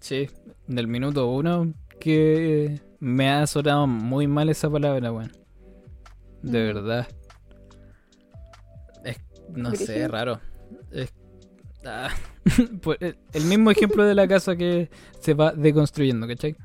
[0.00, 0.28] Sí,
[0.66, 5.30] del minuto uno que me ha sonado muy mal esa palabra, weón.
[6.42, 6.74] De Mm.
[6.74, 7.06] verdad.
[9.04, 9.18] Es,
[9.54, 10.40] no sé, raro.
[10.90, 11.14] Es,
[11.86, 12.10] ah,
[13.00, 14.90] el- el mismo ejemplo de la casa que
[15.20, 16.56] se va deconstruyendo, ¿cachai?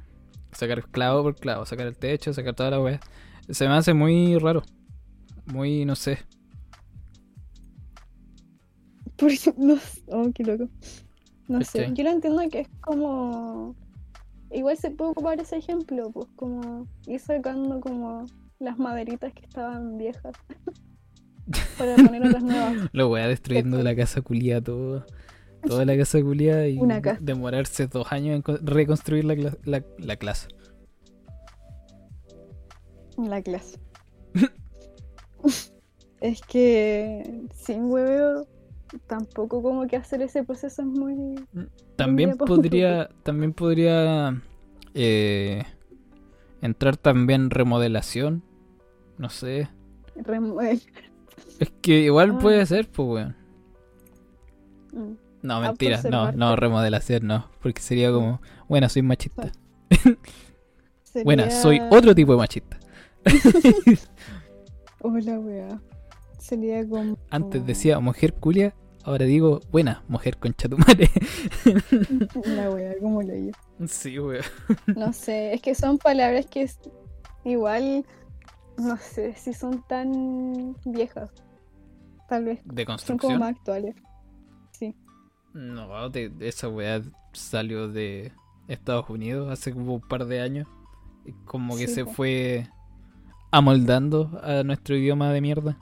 [0.51, 2.99] Sacar clavo por clavo, sacar el techo, sacar toda la weá.
[3.49, 4.63] Se me hace muy raro.
[5.45, 6.19] Muy, no sé.
[9.17, 9.77] Porque no
[10.07, 10.69] oh, qué loco.
[11.47, 13.75] No sé, yo lo entiendo que es como.
[14.51, 18.25] Igual se puede ocupar ese ejemplo, pues como ir sacando como
[18.59, 20.35] las maderitas que estaban viejas
[21.77, 22.75] para poner otras nuevas.
[22.93, 25.05] La weá destruyendo la casa culia todo.
[25.65, 27.19] Toda la casa culia y Una casa.
[27.21, 30.47] demorarse dos años en co- reconstruir la, cla- la, la clase.
[33.17, 33.79] La clase.
[36.21, 38.47] es que sin hueveo,
[39.07, 41.35] tampoco como que hacer ese proceso es muy.
[41.95, 44.41] También día pa' podría, también podría
[44.93, 45.63] eh,
[46.61, 48.43] entrar también remodelación.
[49.17, 49.67] No sé.
[51.59, 52.39] Es que igual Ah.
[52.39, 53.35] puede ser, pues weón.
[54.93, 55.26] Mm.
[55.41, 57.49] No, mentira, no, no, remodelación no.
[57.61, 59.51] Porque sería como, bueno, soy machista.
[59.89, 60.17] Sería...
[61.23, 62.77] Bueno, soy otro tipo de machista.
[65.01, 65.81] Hola, weá.
[66.39, 67.17] Sería como.
[67.29, 68.73] Antes decía mujer culia,
[69.03, 71.09] ahora digo buena mujer concha tu madre.
[72.45, 73.51] La weá, como lo digo.
[73.87, 74.43] sí, weón.
[74.95, 76.79] No sé, es que son palabras que es-
[77.43, 78.05] igual,
[78.77, 81.31] no sé si son tan viejas.
[82.29, 82.59] tal vez.
[82.65, 83.39] ¿De Son como construcción?
[83.39, 83.95] más actuales.
[85.57, 87.01] No, de- esa weá
[87.33, 88.31] salió de
[88.67, 90.67] Estados Unidos hace como un par de años.
[91.45, 92.67] Como que Sí, se fue
[93.51, 95.77] amoldando a nuestro idioma de mierda.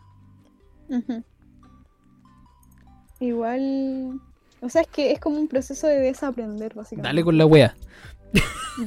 [3.19, 4.19] Igual.
[4.61, 7.07] O sea, es que es como un proceso de desaprender, básicamente.
[7.07, 7.76] Dale con la weá.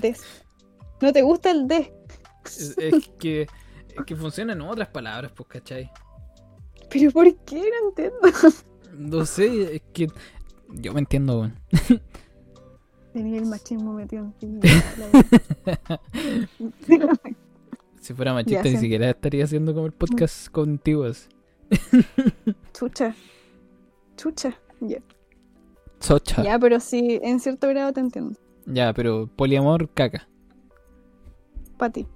[0.01, 0.23] Des.
[1.01, 1.90] ¿No te gusta el des?
[2.44, 5.90] Es, es que, es que funcionan otras palabras, pues, ¿cachai?
[6.90, 7.56] ¿Pero por qué?
[7.82, 8.19] No entiendo.
[8.97, 10.09] No sé, es que
[10.74, 11.55] yo me entiendo, weón.
[13.12, 14.47] Tenía el machismo metido en ti.
[16.89, 17.19] la-
[18.01, 18.82] Si fuera machista Ya, ni sí.
[18.82, 21.05] siquiera estaría haciendo como el podcast contigo.
[21.05, 21.28] así.
[22.73, 23.15] Chucha.
[24.16, 24.55] Chucha.
[24.81, 24.99] Ya.
[26.01, 26.43] Socha.
[26.43, 26.53] Ya.
[26.53, 28.39] Ya, pero sí, en cierto grado te entiendo.
[28.95, 30.28] pero poliamor, caca.
[31.77, 32.07] Para ti.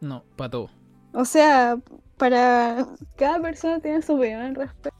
[0.00, 0.70] No, para todo.
[1.12, 1.78] O sea,
[2.16, 2.86] para
[3.16, 4.98] cada persona tiene su opinión al respecto.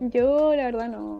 [0.00, 1.18] Yo, la verdad, no.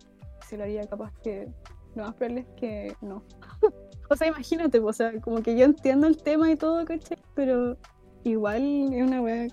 [0.51, 1.49] Si lo haría, capaz que.
[1.95, 3.23] Lo más probable es que no.
[4.11, 7.19] o sea, imagínate, o sea, como que yo entiendo el tema y todo, ¿cachai?
[7.35, 7.77] Pero
[8.25, 9.47] igual es una wea.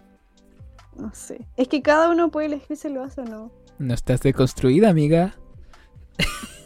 [0.97, 1.47] No sé.
[1.55, 3.51] Es que cada uno puede elegir si lo hace o no.
[3.77, 5.35] No estás deconstruida, amiga.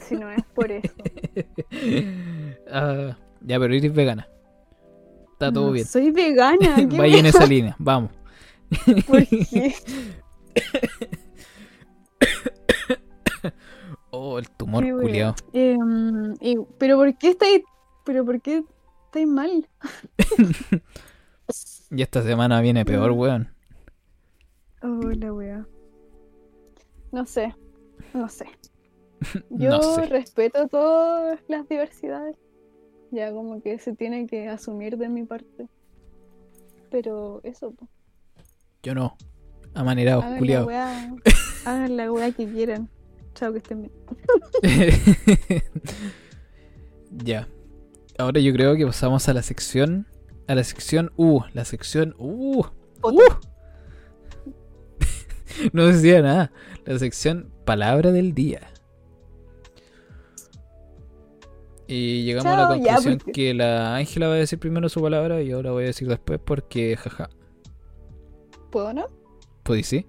[0.07, 0.93] Si no es por eso.
[2.73, 4.29] Ah, ya, pero eres vegana.
[5.33, 5.85] Está todo No bien.
[5.85, 6.75] Soy vegana.
[6.89, 8.11] ¿qué Vaya en esa línea, vamos.
[9.07, 9.75] ¿Por qué?
[14.23, 14.93] Oh, el tumor wea.
[15.01, 15.35] culiao.
[15.51, 16.35] Em,
[16.77, 17.63] pero ¿por qué estáis,
[18.05, 18.63] pero por qué
[19.05, 19.67] estáis mal?
[21.89, 23.49] Y esta semana viene peor, weón.
[24.81, 25.65] Oh, la wea.
[27.11, 27.53] No sé,
[28.13, 28.45] no sé.
[29.49, 30.05] Yo No sé.
[30.05, 32.37] respeto todas las diversidades.
[33.11, 35.67] Ya como que se tiene que asumir de mi parte.
[36.89, 37.87] Pero eso, po.
[38.83, 39.17] Yo no.
[40.37, 40.65] Culiao.
[40.67, 41.13] wea,
[41.65, 42.87] hagan la wea que quieran.
[43.35, 43.91] Chao, que estén bien.
[47.23, 47.47] ya.
[48.17, 50.07] Ahora yo creo que pasamos a la sección.
[50.47, 52.63] A la sección Uh, la sección Uh.
[53.01, 53.17] Poto.
[55.63, 55.69] Uh.
[55.73, 56.51] no decía nada.
[56.85, 58.67] La sección Palabra del Día.
[61.87, 65.41] Y llegamos a la ya, conclusión que la Ángela va a decir primero su palabra
[65.41, 67.29] y yo la voy a decir después porque, jaja.
[68.71, 69.09] ¿Puedo no?
[69.63, 70.07] Pues sí.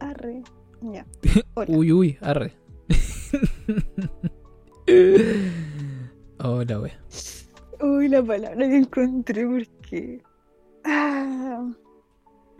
[0.00, 0.42] Arre.
[0.82, 1.06] Ya.
[1.54, 1.70] Hola.
[1.76, 2.52] Uy, uy, arre.
[6.38, 7.00] Hola, wea.
[7.80, 10.22] Uy, la palabra que encontré porque.
[10.84, 11.70] Ah,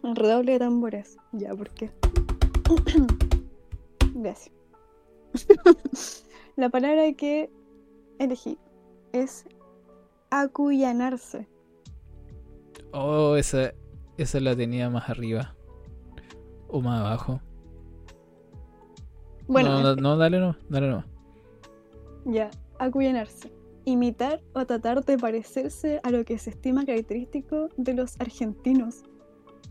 [0.03, 1.17] redoble de tambores.
[1.33, 1.91] Ya, ¿por qué?
[4.15, 4.55] Gracias.
[6.57, 7.51] la palabra que
[8.19, 8.59] elegí
[9.13, 9.45] es
[10.31, 11.49] acuyanarse.
[12.93, 13.73] Oh, esa,
[14.17, 15.55] esa la tenía más arriba.
[16.69, 17.41] O más abajo.
[19.49, 21.05] Bueno, no, no, no, dale no, dale no.
[22.25, 23.51] ya, acuyanarse.
[23.87, 29.03] Imitar o tratar de parecerse a lo que se estima característico de los argentinos.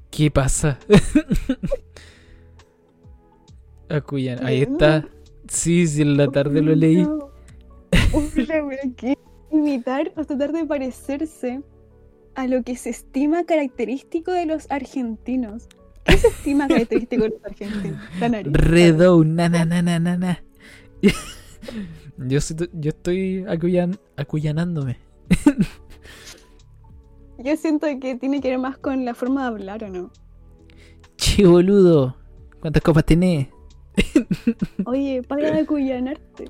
[0.09, 0.79] ¿Qué pasa?
[3.89, 5.07] Acuyan, ahí está.
[5.47, 7.07] Sí, sí, en la tarde lo leí.
[9.51, 11.61] Imitar o tratar de parecerse
[12.35, 15.69] a lo que se estima característico de los argentinos.
[16.07, 18.01] ¿Qué se estima característico de los argentinos?
[18.19, 18.53] La nariz.
[18.53, 20.43] Redo, na, na, na, na, na, na.
[22.17, 22.39] Yo,
[22.73, 24.97] yo estoy acuyan, acuyanándome.
[27.37, 30.11] Yo siento que tiene que ver más con la forma de hablar, ¿o no?
[31.17, 32.17] Che, boludo.
[32.59, 33.49] ¿Cuántas copas tenés?
[34.85, 36.49] Oye, para de acuyanarte.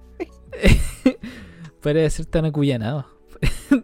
[1.81, 3.05] Para de ser tan acuyanado.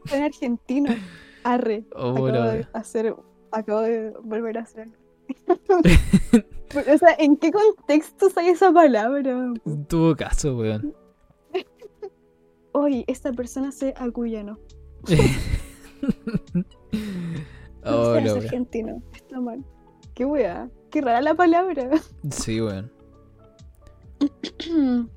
[0.05, 0.95] Soy argentino.
[1.43, 1.83] Arre.
[1.93, 3.13] Oh, acabo de hacer.
[3.51, 4.87] Acabo de volver a hacer
[5.55, 9.53] o sea, ¿en qué contexto sale esa palabra?
[9.88, 10.93] Todo caso, weón.
[12.73, 14.57] Oye, esta persona se acuyanó.
[17.85, 18.34] No Oh, la wea.
[18.35, 19.01] argentino.
[19.14, 19.64] Está mal.
[20.14, 20.69] Qué wea.
[20.89, 21.89] Qué rara la palabra.
[22.30, 22.89] Sí, weón.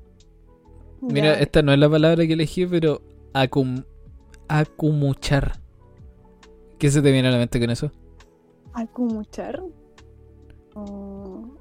[1.01, 3.01] Mira, Ya, esta no es la palabra que elegí, pero
[3.33, 3.83] acum
[4.49, 5.61] acumuchar.
[6.77, 7.91] ¿Qué se te viene a la mente con eso?
[8.73, 9.61] Acumuchar.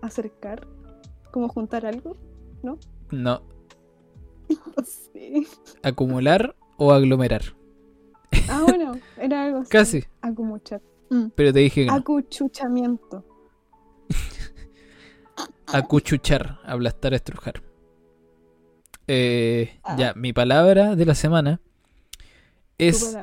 [0.03, 0.67] Acercar.
[1.33, 2.17] Como juntar algo.
[2.63, 2.79] No,
[3.13, 5.43] No sé.
[5.83, 7.43] acumular o aglomerar.
[8.49, 9.71] Ah, bueno, era algo así.
[9.71, 10.81] Casi, Acumuchar.
[11.11, 11.27] Mm.
[11.37, 11.95] pero te dije que no.
[11.95, 13.25] Acuchuchamiento.
[15.67, 17.63] Acuchuchar, aplastar, estrujar.
[19.07, 19.97] Eh, Ah.
[19.99, 21.61] Ya, mi palabra de la semana
[22.79, 23.17] es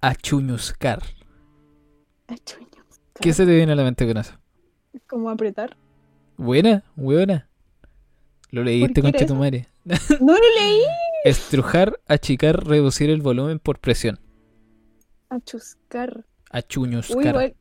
[0.00, 1.02] achuñuscar.
[2.26, 2.66] Achuño.
[3.20, 4.34] ¿Qué se te viene a la mente con eso?
[5.06, 5.76] Como apretar.
[6.36, 7.48] Buena, buena.
[8.50, 9.68] Lo leíste, concha tu madre.
[9.84, 10.80] No lo leí.
[11.24, 14.18] Estrujar, achicar, reducir el volumen por presión.
[15.30, 16.16] A chuscar.
[16.18, 17.26] Uy, Achuñuscar.
[17.26, 17.56] igual.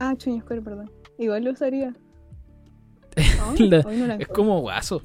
[0.00, 0.90] Ah, chuñuscar, perdón.
[1.18, 1.94] Igual lo usaría.
[3.58, 5.02] No, La- hoy no la Es como guaso.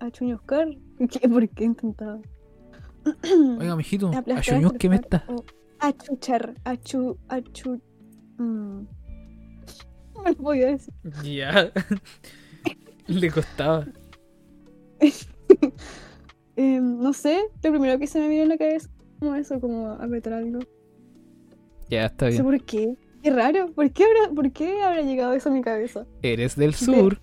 [0.00, 0.68] A chuñuscar.
[1.10, 1.28] ¿Qué?
[1.28, 2.20] ¿Por qué he intentado?
[3.58, 5.24] Oiga, mijito, achuñus, ¿qué me está?
[5.28, 5.44] o
[5.78, 6.54] Achuchar.
[6.64, 7.18] Achu.
[7.28, 7.80] Achu.
[8.38, 8.80] mm.
[10.24, 10.92] No lo podía decir.
[11.24, 11.72] Ya.
[13.06, 13.86] Le costaba.
[16.56, 19.88] Eh, no sé, lo primero que se me vino en la cabeza como eso, como
[19.92, 20.58] apretar algo.
[21.88, 22.44] Ya, está No sé bien.
[22.44, 22.94] por qué.
[23.22, 23.72] Qué raro.
[23.72, 26.06] ¿Por qué habrá, por qué habrá llegado eso a mi cabeza?
[26.22, 27.18] Eres del sur.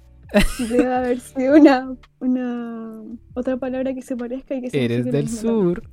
[0.57, 3.01] Debe haber sido una, una
[3.35, 5.83] otra palabra que se parezca y que Eres signifique lo del sur.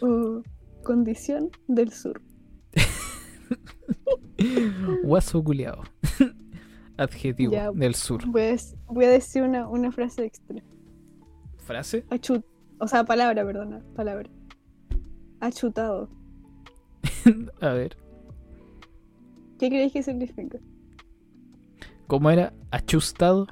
[0.00, 0.42] O
[0.84, 2.20] condición del sur.
[5.04, 5.82] Guaso culiao.
[6.96, 7.70] Adjetivo Ya.
[7.72, 8.22] del sur.
[8.26, 10.62] Voy a, dec- voy a decir una, una frase extra.
[11.58, 12.04] ¿Frase?
[12.10, 12.44] Achut.
[12.78, 13.80] O sea, palabra, perdona.
[13.94, 14.28] Palabra.
[15.40, 16.08] Achutado.
[17.60, 17.96] A ver.
[19.58, 20.58] ¿Qué creéis que significa?
[22.06, 22.52] ¿Cómo era?
[22.70, 23.46] ¿Achustado?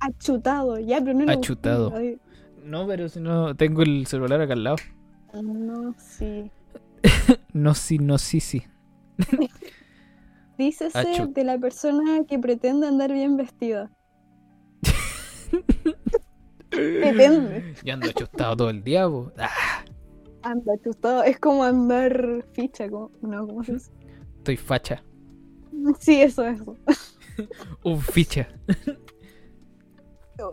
[0.00, 0.78] Achutado.
[0.78, 1.32] Ya, pero no lo.
[1.32, 1.92] Achutado.
[2.64, 4.76] No, pero si no, tengo el celular acá al lado.
[5.42, 6.50] No, sí.
[7.52, 8.62] No, sí, no, sí, sí.
[10.58, 13.90] Dícese Achu- de la persona que pretende andar bien vestida.
[16.70, 17.74] Depende.
[17.84, 19.06] Yo ando achustado todo el día.
[19.38, 19.84] Ah,
[20.42, 21.22] Anda achutado.
[21.22, 22.88] Es como andar ficha.
[22.88, 23.10] Como...
[23.22, 23.90] No, ¿cómo se dice?
[24.38, 25.02] estoy facha.
[26.00, 26.76] Sí, eso, eso.
[27.84, 28.48] Un ficha.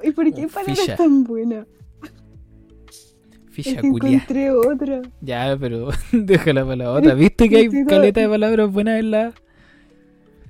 [0.03, 0.95] ¿Y por qué palabra ficha.
[0.95, 1.65] tan buena?
[3.55, 4.09] Ficha culia.
[4.17, 5.01] encontré otra.
[5.21, 7.13] Ya, pero déjala para la otra.
[7.15, 9.33] ¿Viste que hay Necesito- caleta de palabras buenas en la.?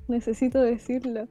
[0.08, 1.26] Necesito decirla.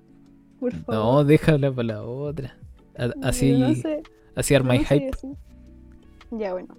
[0.60, 0.96] Por favor.
[0.96, 2.58] No, déjala para la otra.
[2.98, 4.04] A- Así, No sé,
[4.36, 5.12] así arma no y hype.
[6.32, 6.76] Ya, bueno.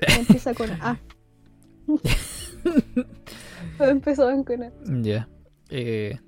[0.00, 0.98] Empieza con A.
[3.80, 4.72] Empezaban con A.
[5.02, 5.28] Ya.
[5.70, 6.18] Eh,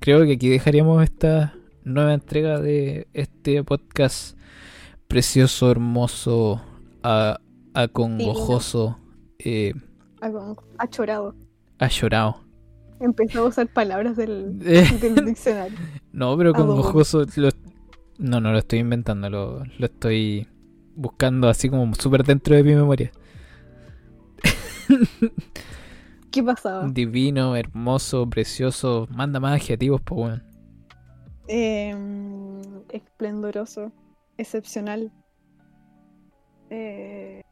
[0.00, 1.54] creo que aquí dejaríamos esta
[1.84, 4.36] nueva entrega de este podcast
[5.08, 6.62] precioso, hermoso,
[7.02, 7.38] a-
[7.74, 8.98] acongojoso,
[9.38, 9.72] eh,
[10.20, 11.34] A, con- a chorado.
[11.88, 12.36] llorado.
[13.00, 15.76] Empezó a usar palabras del, Eh, del diccionario.
[16.12, 17.24] no, pero acongojoso.
[17.36, 17.48] lo-
[18.18, 20.46] no, no lo estoy inventando, lo, lo estoy
[20.94, 23.10] buscando así como súper dentro de mi memoria.
[26.30, 26.86] ¿Qué pasaba?
[26.88, 29.06] Divino, hermoso, precioso.
[29.10, 30.42] Manda más adjetivos, pues, weón.
[31.48, 33.92] Em, esplendoroso.
[34.38, 35.12] Excepcional.
[36.70, 37.42] Eh,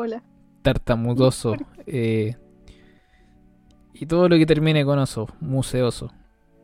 [0.00, 0.22] hola.
[0.62, 1.54] tartamudoso
[1.86, 2.36] eh,
[3.92, 6.10] y todo lo que termine con oso, museoso,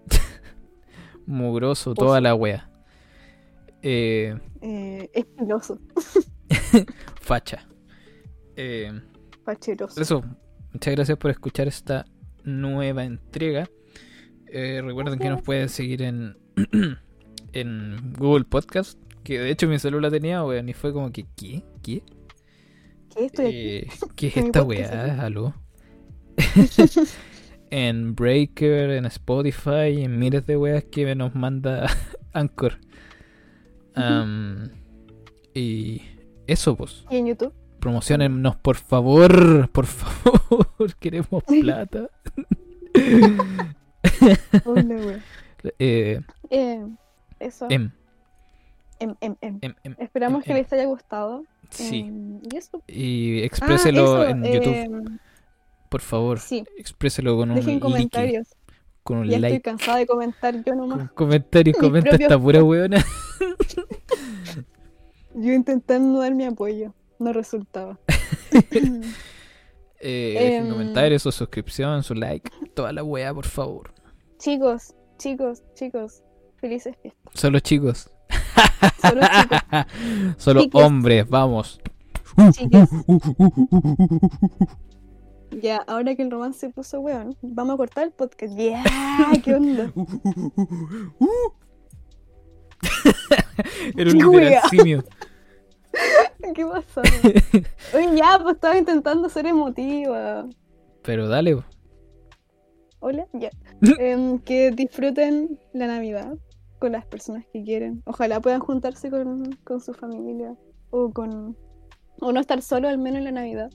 [1.26, 2.70] mugroso, toda la wea.
[3.82, 5.78] Eh, Eh, espiloso.
[7.20, 7.66] facha.
[8.56, 8.90] Eh,
[9.44, 10.00] Facheroso.
[10.00, 10.22] eso,
[10.72, 12.06] muchas gracias por escuchar esta
[12.44, 13.68] nueva entrega.
[14.48, 16.36] Eh, recuerden que nos pueden seguir en,
[17.52, 21.62] en Google Podcast, que de hecho mi celular tenía, weón, y fue como que, ¿qué?
[21.82, 22.02] ¿Qué?
[23.16, 23.56] ¿Qué estoy aquí?
[23.56, 25.22] Eh, ¿Qué es esta weá?
[25.22, 25.54] ¿Aló?
[27.70, 31.86] en Breaker, en Spotify, en miles de weas que nos manda
[32.32, 32.78] Anchor.
[35.54, 36.02] Y
[36.46, 37.04] eso, pues.
[37.10, 37.54] ¿Y en YouTube?
[37.80, 39.70] Promocionennos, por favor.
[39.70, 40.94] Por favor.
[41.00, 42.10] Queremos plata.
[44.64, 45.22] Hola,
[45.78, 46.20] eh,
[46.50, 46.86] Eh,
[47.40, 47.68] eso.
[49.98, 51.44] Esperamos que les haya gustado.
[51.70, 52.00] Sí.
[52.00, 52.82] Em, y eso.
[52.86, 55.18] Y Ah, expréselo eso, en YouTube, em,
[55.88, 56.38] por favor.
[56.40, 57.80] sí, Expréselo con un dejen like.
[57.82, 58.48] comentarios.
[59.02, 59.62] Con un Ya estoy like.
[59.62, 61.10] cansada de comentar yo Con nomás.
[61.12, 63.04] comentarios, Mi comenta propio esta pura weona.
[65.34, 66.94] Yo intentando dar mi apoyo.
[67.18, 67.98] No resultaba.
[69.98, 70.72] Eh, dejen Em.
[70.72, 73.94] comentarios, su suscripción, su like, toda la weá, por favor.
[74.38, 76.22] chicos, chicos, chicos.
[76.60, 77.32] Felices fiestas.
[77.32, 78.10] Solo chicos.
[80.38, 81.80] Solo hombres, vamos.
[85.62, 88.54] Ya, ahora que el romance se puso weón, vamos a cortar el podcast.
[88.56, 88.84] Ya,
[89.42, 89.90] ¿qué onda?
[93.96, 94.20] Era un
[94.68, 95.02] simio.
[96.54, 97.00] ¿Qué pasó?
[98.14, 100.46] Ya, pues estaba intentando ser emotiva.
[101.02, 101.56] Pero dale.
[103.00, 103.48] Hola, ya.
[103.98, 106.36] Em, que disfruten la Navidad
[106.78, 108.02] con las personas que quieren.
[108.06, 110.54] Ojalá puedan juntarse con, con su familia
[110.90, 111.56] o con
[112.20, 113.70] o no estar solo al menos en la Navidad.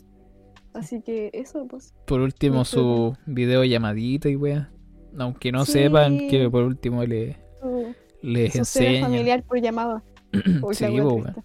[0.73, 1.93] Así que eso, pues.
[2.05, 4.71] Por último, su video llamadita y weá.
[5.17, 5.73] Aunque no Sí.
[5.73, 7.37] sepan que por último le,
[8.21, 8.53] les
[9.01, 10.03] familiar por llamada.
[10.63, 11.35] Uy, Sí, wea.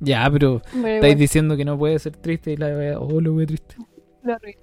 [0.00, 3.32] Ya, pero Pero estáis diciendo que no puede ser triste y la wea, oh, lo
[3.34, 3.76] wea triste.
[4.22, 4.58] lo arruiné.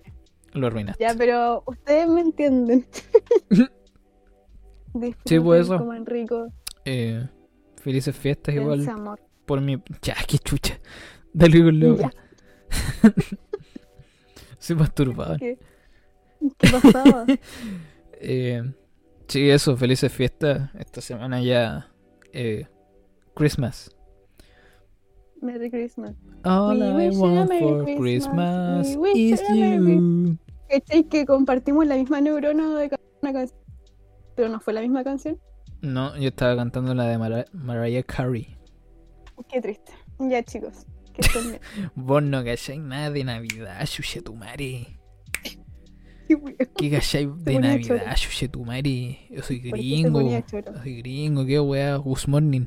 [0.53, 1.03] Lo arruinaste.
[1.03, 2.85] Ya, pero ustedes me entienden.
[4.93, 5.77] Disfruten, Sí, pues eso.
[5.77, 6.47] coman rico,
[6.85, 7.27] Eh,
[7.77, 9.19] felices fiestas igual amor.
[9.45, 9.81] por mi.
[10.01, 10.79] Ya, qué chucha.
[11.33, 12.11] Dale con Ya.
[14.59, 15.37] Soy masturbado.
[15.37, 15.57] ¿Qué?
[16.57, 17.25] ¿Qué pasaba?
[18.23, 18.61] Eh,
[19.27, 20.69] sí, eso, felices fiestas.
[20.77, 21.89] Esta semana ya.
[22.33, 22.67] Eh,
[23.33, 23.89] Christmas.
[25.41, 26.13] Merry Christmas.
[26.43, 28.87] All We I wish want Merry for Christmas.
[28.89, 30.37] Christmas We wish is you Merry.
[30.69, 32.91] ¿Cachai que compartimos la misma neurona de
[33.23, 33.59] una canción?
[34.35, 35.39] Pero no fue la misma canción.
[35.81, 38.55] No, yo estaba cantando la de Mara- Mariah Carey.
[39.49, 39.91] Qué triste.
[40.19, 40.85] Ya, chicos.
[41.13, 41.91] Que estén bien.
[41.95, 44.87] Vos no calláis nada de Navidad, chuche tu madre.
[46.27, 46.55] Qué weón.
[46.77, 48.15] ¿Qué calláis de Navidad, choro.
[48.15, 49.27] chuche tu madre?
[49.31, 50.21] Yo soy ¿Por qué se gringo.
[50.21, 52.65] Yo soy gringo, qué weá, good morning.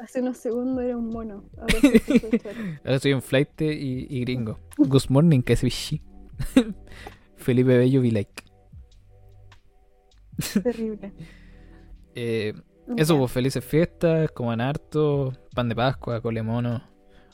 [0.00, 1.44] Hace unos segundos era un mono.
[1.58, 2.40] Ahora soy.
[2.84, 4.60] Ahora soy un flight y, y gringo.
[4.78, 5.60] Good morning, que es.
[7.36, 8.42] Felipe Bello be like.
[10.62, 11.12] Terrible.
[12.14, 12.54] Eh,
[12.96, 16.82] eso, pues felices fiestas, coman harto, pan de Pascua, colemono.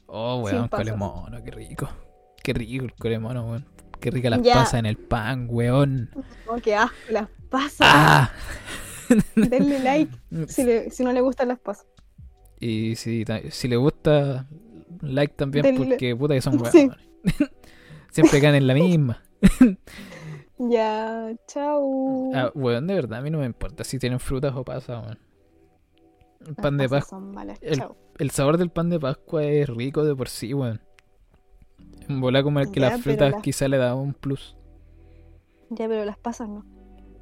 [0.06, 1.88] Oh, weón, colemono, qué rico.
[2.42, 3.66] Qué rico el colemono, weón.
[4.00, 4.54] Qué rica las Ya.
[4.54, 6.10] pasas en el pan, weón.
[6.48, 6.96] Oh, qué asco.
[7.10, 7.80] Las pasas.
[7.82, 8.32] ¡Ah!
[9.36, 10.12] Denle like
[10.48, 11.86] si, le- si no le gustan las pasas.
[12.58, 14.48] Y si, si le gusta,
[15.02, 16.72] like también, Denle- porque puta que son weón.
[16.72, 16.88] Sí.
[18.10, 19.22] Siempre caen en la misma.
[20.70, 22.30] Ya, chao.
[22.34, 25.18] Ah, weón, de verdad, a mí no me importa si tienen frutas o pasas, weón.
[26.40, 27.18] El Las pan de Pascua.
[27.18, 27.58] son malas.
[27.62, 27.96] el- Chao.
[28.18, 30.80] El sabor del pan de Pascua es rico de por sí, weón.
[32.08, 34.56] En bola como el que Ya, las frutas las- quizá le da un plus.
[35.70, 36.64] Ya, pero las pasas no.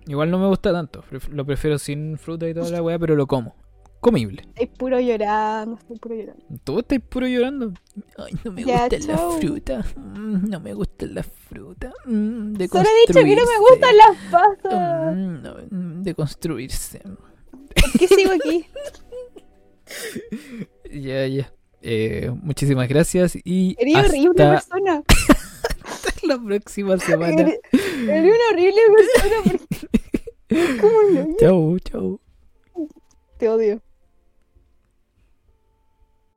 [0.06, 1.04] Igual no me gusta tanto.
[1.30, 3.54] Lo prefiero sin fruta y toda la weá, pero lo como.
[4.00, 4.42] Comible.
[4.54, 6.42] Estoy puro llorando, estoy puro llorando.
[6.64, 7.72] Tú estás puro llorando.
[8.16, 9.30] Ay, no me Ya, gustan las chao.
[9.40, 9.86] frutas.
[9.96, 11.92] Mm, No me gustan las frutas.
[12.06, 15.14] Mm, De Solo he dicho que no me gustan las pasas.
[15.16, 17.00] Mm, no, mm, De construirse.
[17.02, 18.66] ¿Por qué sigo aquí?
[20.92, 21.52] Ya, ya.
[21.82, 25.02] Eh, muchísimas gracias y Eres hasta horrible persona.
[26.24, 27.40] la próxima semana.
[27.42, 29.36] Eres, eres una horrible persona.
[30.48, 31.36] porque- ¿Cómo no?
[31.38, 32.20] Chau, chau.
[33.38, 33.80] Te odio.